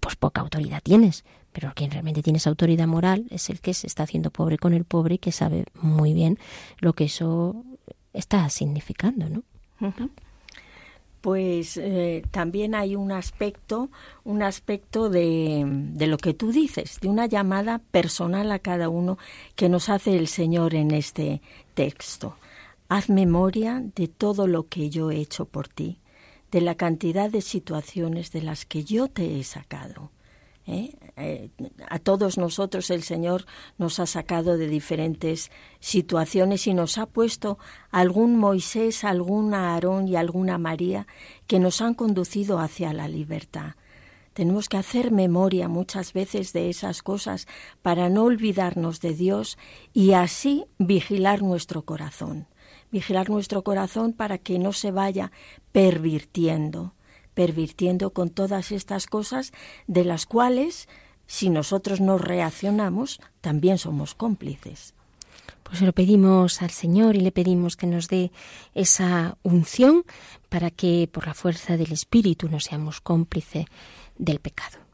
Pues 0.00 0.16
poca 0.16 0.40
autoridad 0.40 0.80
tienes. 0.82 1.24
Pero 1.52 1.72
quien 1.74 1.90
realmente 1.90 2.22
tiene 2.22 2.38
esa 2.38 2.50
autoridad 2.50 2.86
moral 2.86 3.26
es 3.30 3.48
el 3.48 3.60
que 3.60 3.72
se 3.72 3.86
está 3.86 4.02
haciendo 4.02 4.30
pobre 4.30 4.58
con 4.58 4.74
el 4.74 4.84
pobre 4.84 5.14
y 5.14 5.18
que 5.18 5.32
sabe 5.32 5.64
muy 5.74 6.12
bien 6.12 6.38
lo 6.80 6.92
que 6.92 7.04
eso 7.04 7.64
está 8.12 8.48
significando, 8.50 9.28
¿no? 9.30 9.42
Pues 11.20 11.76
eh, 11.76 12.22
también 12.30 12.74
hay 12.74 12.96
un 12.96 13.12
aspecto, 13.12 13.90
un 14.24 14.42
aspecto 14.42 15.10
de, 15.10 15.64
de, 15.66 16.06
lo 16.06 16.18
que 16.18 16.34
tú 16.34 16.52
dices, 16.52 16.98
de 17.00 17.08
una 17.08 17.26
llamada 17.26 17.80
personal 17.90 18.52
a 18.52 18.58
cada 18.58 18.88
uno 18.88 19.18
que 19.54 19.68
nos 19.68 19.88
hace 19.88 20.16
el 20.16 20.28
Señor 20.28 20.74
en 20.74 20.92
este 20.92 21.40
texto. 21.74 22.36
Haz 22.88 23.10
memoria 23.10 23.82
de 23.96 24.08
todo 24.08 24.46
lo 24.46 24.68
que 24.68 24.90
yo 24.90 25.10
he 25.10 25.16
hecho 25.16 25.46
por 25.46 25.68
ti, 25.68 25.98
de 26.52 26.60
la 26.60 26.76
cantidad 26.76 27.30
de 27.30 27.42
situaciones 27.42 28.30
de 28.30 28.42
las 28.42 28.64
que 28.64 28.84
yo 28.84 29.08
te 29.08 29.38
he 29.38 29.44
sacado. 29.44 30.10
¿Eh? 30.66 30.96
Eh, 31.16 31.50
a 31.88 31.98
todos 31.98 32.38
nosotros 32.38 32.90
el 32.90 33.02
Señor 33.02 33.46
nos 33.78 34.00
ha 34.00 34.06
sacado 34.06 34.58
de 34.58 34.68
diferentes 34.68 35.50
situaciones 35.80 36.66
y 36.66 36.74
nos 36.74 36.98
ha 36.98 37.06
puesto 37.06 37.58
algún 37.90 38.36
Moisés, 38.36 39.04
algún 39.04 39.54
Aarón 39.54 40.08
y 40.08 40.16
alguna 40.16 40.58
María 40.58 41.06
que 41.46 41.58
nos 41.58 41.80
han 41.80 41.94
conducido 41.94 42.58
hacia 42.58 42.92
la 42.92 43.08
libertad. 43.08 43.74
Tenemos 44.34 44.68
que 44.68 44.76
hacer 44.76 45.12
memoria 45.12 45.66
muchas 45.66 46.12
veces 46.12 46.52
de 46.52 46.68
esas 46.68 47.02
cosas 47.02 47.46
para 47.80 48.10
no 48.10 48.24
olvidarnos 48.24 49.00
de 49.00 49.14
Dios 49.14 49.56
y 49.94 50.12
así 50.12 50.66
vigilar 50.76 51.40
nuestro 51.40 51.86
corazón. 51.86 52.46
Vigilar 52.90 53.30
nuestro 53.30 53.64
corazón 53.64 54.12
para 54.12 54.36
que 54.36 54.58
no 54.58 54.74
se 54.74 54.90
vaya 54.90 55.32
pervirtiendo 55.72 56.95
pervirtiendo 57.36 58.14
con 58.14 58.30
todas 58.30 58.72
estas 58.72 59.06
cosas 59.06 59.52
de 59.86 60.04
las 60.04 60.24
cuales, 60.24 60.88
si 61.26 61.50
nosotros 61.50 62.00
no 62.00 62.16
reaccionamos, 62.16 63.20
también 63.42 63.76
somos 63.76 64.14
cómplices. 64.14 64.94
Pues 65.62 65.82
lo 65.82 65.92
pedimos 65.92 66.62
al 66.62 66.70
Señor 66.70 67.14
y 67.14 67.20
le 67.20 67.32
pedimos 67.32 67.76
que 67.76 67.86
nos 67.86 68.08
dé 68.08 68.32
esa 68.74 69.36
unción 69.42 70.04
para 70.48 70.70
que 70.70 71.10
por 71.12 71.26
la 71.26 71.34
fuerza 71.34 71.76
del 71.76 71.92
Espíritu 71.92 72.48
no 72.48 72.58
seamos 72.58 73.02
cómplices 73.02 73.66
del 74.16 74.40
pecado. 74.40 74.85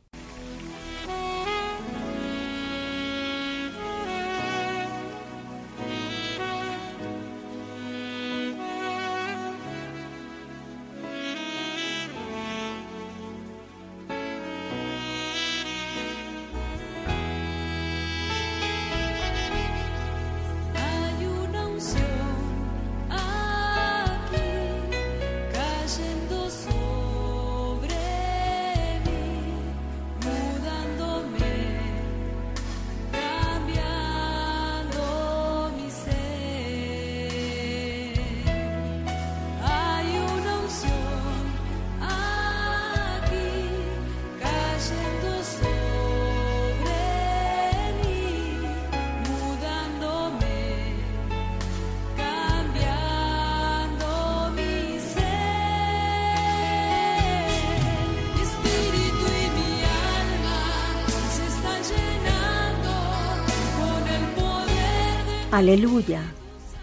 Aleluya, 65.63 66.25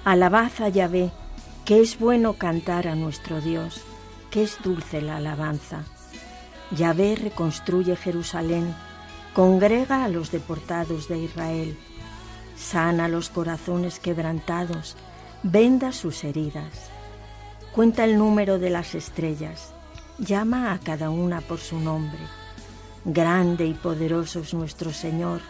alabad 0.06 0.54
a 0.60 0.70
Yahvé, 0.70 1.12
que 1.66 1.82
es 1.82 2.00
bueno 2.00 2.36
cantar 2.36 2.88
a 2.88 2.96
nuestro 2.96 3.42
Dios, 3.42 3.82
que 4.32 4.42
es 4.42 4.58
dulce 4.64 5.02
la 5.02 5.18
alabanza. 5.18 5.84
Yahvé 6.72 7.18
reconstruye 7.18 7.98
Jerusalén, 7.98 8.74
congrega 9.34 10.06
a 10.06 10.08
los 10.08 10.32
deportados 10.32 11.10
de 11.10 11.20
Israel, 11.20 11.78
sana 12.56 13.10
los 13.10 13.28
corazones 13.28 14.00
quebrantados, 14.00 14.96
venda 15.44 15.92
sus 15.92 16.24
heridas, 16.24 16.90
cuenta 17.74 18.06
el 18.06 18.18
número 18.18 18.60
de 18.60 18.70
las 18.70 18.96
estrellas, 18.96 19.74
llama 20.20 20.72
a 20.72 20.80
cada 20.80 21.10
una 21.10 21.42
por 21.42 21.60
su 21.60 21.82
nombre. 21.82 22.22
Grande 23.04 23.66
y 23.66 23.74
poderoso 23.74 24.40
es 24.40 24.54
nuestro 24.54 24.94
Señor, 24.94 25.42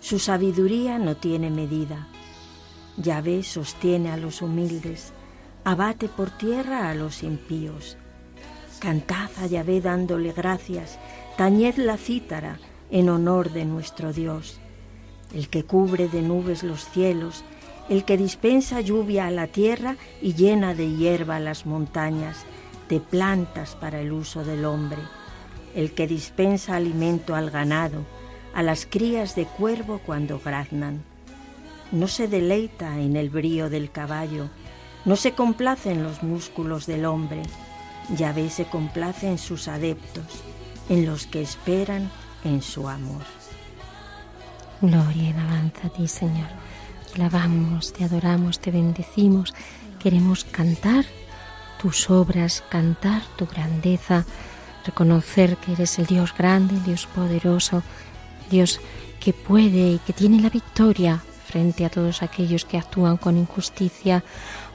su 0.00 0.18
sabiduría 0.18 0.98
no 0.98 1.16
tiene 1.16 1.48
medida. 1.48 2.08
Yahvé 2.96 3.42
sostiene 3.42 4.12
a 4.12 4.16
los 4.16 4.40
humildes, 4.40 5.12
abate 5.64 6.08
por 6.08 6.30
tierra 6.30 6.90
a 6.90 6.94
los 6.94 7.24
impíos. 7.24 7.96
Cantad 8.78 9.30
a 9.42 9.46
Yahvé 9.46 9.80
dándole 9.80 10.32
gracias, 10.32 10.98
tañed 11.36 11.76
la 11.76 11.96
cítara 11.96 12.60
en 12.90 13.08
honor 13.08 13.50
de 13.50 13.64
nuestro 13.64 14.12
Dios, 14.12 14.60
el 15.34 15.48
que 15.48 15.64
cubre 15.64 16.08
de 16.08 16.22
nubes 16.22 16.62
los 16.62 16.88
cielos, 16.90 17.44
el 17.88 18.04
que 18.04 18.16
dispensa 18.16 18.80
lluvia 18.80 19.26
a 19.26 19.32
la 19.32 19.48
tierra 19.48 19.96
y 20.22 20.34
llena 20.34 20.74
de 20.74 20.94
hierba 20.94 21.40
las 21.40 21.66
montañas, 21.66 22.44
de 22.88 23.00
plantas 23.00 23.74
para 23.74 24.00
el 24.00 24.12
uso 24.12 24.44
del 24.44 24.64
hombre, 24.64 25.02
el 25.74 25.92
que 25.92 26.06
dispensa 26.06 26.76
alimento 26.76 27.34
al 27.34 27.50
ganado, 27.50 28.04
a 28.54 28.62
las 28.62 28.86
crías 28.86 29.34
de 29.34 29.46
cuervo 29.46 30.00
cuando 30.06 30.38
graznan 30.38 31.02
no 31.94 32.08
se 32.08 32.28
deleita 32.28 32.98
en 32.98 33.16
el 33.16 33.30
brío 33.30 33.70
del 33.70 33.90
caballo, 33.90 34.48
no 35.04 35.16
se 35.16 35.32
complace 35.32 35.92
en 35.92 36.02
los 36.02 36.22
músculos 36.22 36.86
del 36.86 37.04
hombre. 37.04 37.42
Yahvé 38.16 38.50
se 38.50 38.66
complace 38.66 39.28
en 39.28 39.38
sus 39.38 39.68
adeptos, 39.68 40.24
en 40.88 41.06
los 41.06 41.26
que 41.26 41.40
esperan 41.40 42.10
en 42.44 42.62
su 42.62 42.88
amor. 42.88 43.22
Gloria 44.80 45.22
y 45.22 45.32
alabanza 45.32 45.86
a 45.86 45.90
ti, 45.90 46.08
Señor. 46.08 46.48
Te 47.12 47.22
alabamos, 47.22 47.92
te 47.92 48.04
adoramos, 48.04 48.58
te 48.58 48.70
bendecimos. 48.70 49.54
Queremos 49.98 50.44
cantar 50.44 51.04
tus 51.80 52.10
obras, 52.10 52.62
cantar 52.68 53.22
tu 53.36 53.46
grandeza, 53.46 54.24
reconocer 54.84 55.56
que 55.58 55.72
eres 55.72 55.98
el 55.98 56.06
Dios 56.06 56.34
grande, 56.36 56.74
Dios 56.84 57.06
poderoso, 57.06 57.82
Dios 58.50 58.80
que 59.20 59.32
puede 59.32 59.92
y 59.92 59.98
que 59.98 60.12
tiene 60.12 60.40
la 60.40 60.50
victoria 60.50 61.22
frente 61.54 61.84
a 61.84 61.88
todos 61.88 62.24
aquellos 62.24 62.64
que 62.64 62.78
actúan 62.78 63.16
con 63.16 63.38
injusticia 63.38 64.24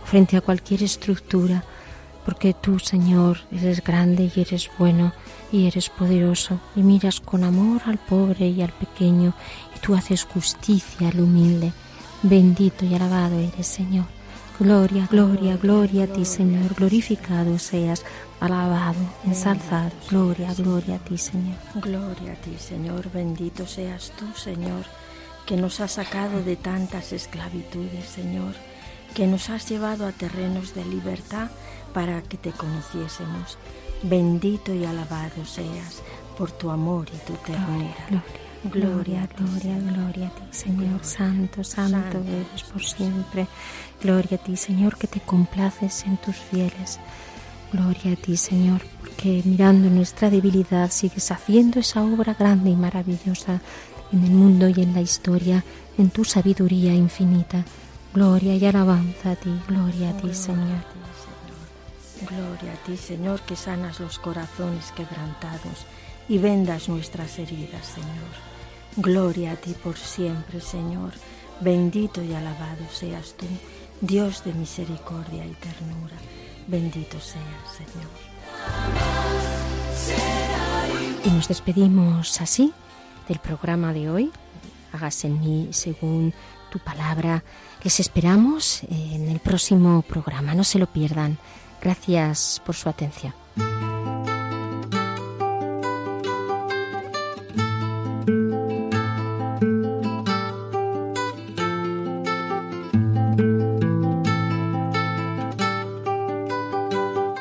frente 0.05 0.37
a 0.37 0.41
cualquier 0.47 0.81
estructura, 0.81 1.65
porque 2.23 2.53
tú, 2.53 2.79
Señor, 2.79 3.39
eres 3.51 3.83
grande 3.83 4.31
y 4.33 4.39
eres 4.39 4.71
bueno 4.79 5.11
y 5.51 5.67
eres 5.67 5.89
poderoso 5.89 6.61
y 6.77 6.81
miras 6.83 7.19
con 7.19 7.43
amor 7.43 7.81
al 7.85 7.97
pobre 7.97 8.47
y 8.47 8.61
al 8.61 8.71
pequeño 8.71 9.33
y 9.75 9.79
tú 9.79 9.93
haces 9.93 10.23
justicia 10.23 11.09
al 11.09 11.19
humilde. 11.19 11.73
Bendito 12.23 12.85
y 12.85 12.95
alabado 12.95 13.37
eres, 13.37 13.67
Señor. 13.67 14.05
Gloria, 14.57 15.05
gloria, 15.11 15.57
gloria 15.57 16.05
a 16.05 16.07
ti, 16.07 16.23
Señor. 16.23 16.75
Glorificado 16.75 17.59
seas, 17.59 18.05
alabado, 18.39 19.03
ensalzado. 19.25 19.91
Gloria, 20.09 20.53
gloria 20.53 20.95
a 20.95 20.99
ti, 20.99 21.17
Señor. 21.17 21.57
Gloria 21.75 22.31
a 22.31 22.35
ti, 22.35 22.55
Señor. 22.57 23.11
Bendito 23.11 23.67
seas 23.67 24.13
tú, 24.17 24.25
Señor 24.33 24.85
que 25.49 25.57
nos 25.57 25.79
has 25.79 25.93
sacado 25.93 26.43
de 26.43 26.55
tantas 26.55 27.11
esclavitudes, 27.11 28.05
Señor, 28.05 28.53
que 29.15 29.25
nos 29.25 29.49
has 29.49 29.67
llevado 29.67 30.05
a 30.05 30.11
terrenos 30.11 30.75
de 30.75 30.85
libertad 30.85 31.49
para 31.91 32.21
que 32.21 32.37
te 32.37 32.51
conociésemos. 32.51 33.57
Bendito 34.03 34.75
y 34.75 34.85
alabado 34.85 35.43
seas 35.45 36.03
por 36.37 36.51
tu 36.51 36.69
amor 36.69 37.07
y 37.11 37.17
tu 37.25 37.33
ternura. 37.37 38.23
Gloria, 38.65 39.27
gloria, 39.35 39.79
gloria, 39.79 40.27
a 40.27 40.35
ti, 40.35 40.43
Señor. 40.51 41.03
Santo, 41.03 41.63
santo, 41.63 42.19
eres 42.19 42.61
por 42.71 42.83
siempre. 42.83 43.47
Gloria 44.03 44.37
a 44.37 44.43
ti, 44.43 44.55
Señor, 44.55 44.99
que 44.99 45.07
te 45.07 45.19
complaces 45.19 46.05
en 46.05 46.17
tus 46.17 46.35
fieles. 46.35 46.99
Gloria 47.73 48.13
a 48.13 48.15
ti, 48.17 48.37
Señor, 48.37 48.81
porque 48.99 49.41
mirando 49.45 49.89
nuestra 49.89 50.29
debilidad 50.29 50.91
sigues 50.91 51.31
haciendo 51.31 51.79
esa 51.79 52.03
obra 52.03 52.35
grande 52.35 52.69
y 52.69 52.75
maravillosa 52.75 53.61
en 54.11 54.23
el 54.23 54.31
mundo 54.31 54.69
y 54.69 54.81
en 54.81 54.93
la 54.93 55.01
historia, 55.01 55.63
en 55.97 56.09
tu 56.09 56.25
sabiduría 56.25 56.93
infinita. 56.93 57.63
Gloria 58.13 58.55
y 58.55 58.65
alabanza 58.65 59.31
a 59.31 59.35
ti, 59.35 59.51
gloria 59.67 60.09
a 60.09 60.17
ti, 60.17 60.33
Señor. 60.33 60.83
Gloria 62.21 62.73
a 62.73 62.85
ti, 62.85 62.97
Señor, 62.97 63.41
que 63.41 63.55
sanas 63.55 63.99
los 63.99 64.19
corazones 64.19 64.91
quebrantados 64.91 65.85
y 66.27 66.37
vendas 66.37 66.89
nuestras 66.89 67.37
heridas, 67.39 67.85
Señor. 67.85 68.49
Gloria 68.97 69.51
a 69.51 69.55
ti 69.55 69.75
por 69.83 69.97
siempre, 69.97 70.59
Señor. 70.59 71.11
Bendito 71.61 72.23
y 72.23 72.33
alabado 72.33 72.85
seas 72.91 73.35
tú, 73.37 73.45
Dios 74.01 74.43
de 74.43 74.53
misericordia 74.53 75.45
y 75.45 75.53
ternura. 75.53 76.15
Bendito 76.67 77.19
seas, 77.19 77.77
Señor. 77.77 78.09
Y 81.25 81.29
nos 81.29 81.47
despedimos 81.47 82.41
así 82.41 82.73
del 83.29 83.39
programa 83.39 83.93
de 83.93 84.09
hoy. 84.09 84.31
Hágase 84.91 85.27
en 85.27 85.39
mí 85.39 85.69
según 85.71 86.33
tu 86.69 86.79
palabra. 86.79 87.43
Les 87.83 87.99
esperamos 87.99 88.81
en 88.89 89.29
el 89.29 89.39
próximo 89.39 90.01
programa. 90.01 90.53
No 90.53 90.65
se 90.65 90.79
lo 90.79 90.87
pierdan. 90.87 91.37
Gracias 91.81 92.61
por 92.65 92.75
su 92.75 92.89
atención. 92.89 93.33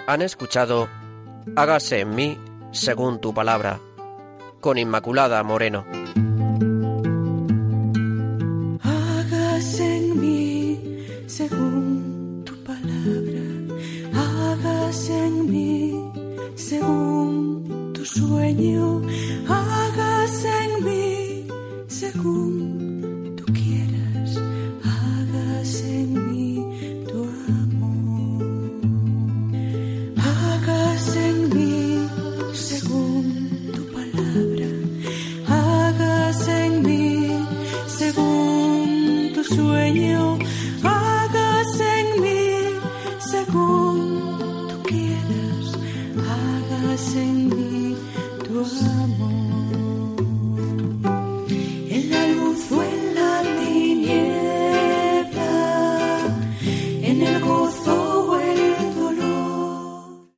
Han 0.06 0.22
escuchado 0.22 0.88
Hágase 1.56 2.00
en 2.00 2.14
mí 2.14 2.38
según 2.72 3.20
tu 3.20 3.34
palabra 3.34 3.80
con 4.60 4.78
Inmaculada 4.78 5.42
Moreno. 5.42 5.84
Hágase 8.82 9.96
en 9.96 10.20
mí 10.20 11.04
según 11.26 12.42
tu 12.44 12.54
palabra, 12.64 13.44
hágase 14.14 15.26
en 15.26 15.50
mí 15.50 16.12
según 16.54 17.92
tu 17.94 18.04
sueño, 18.04 19.02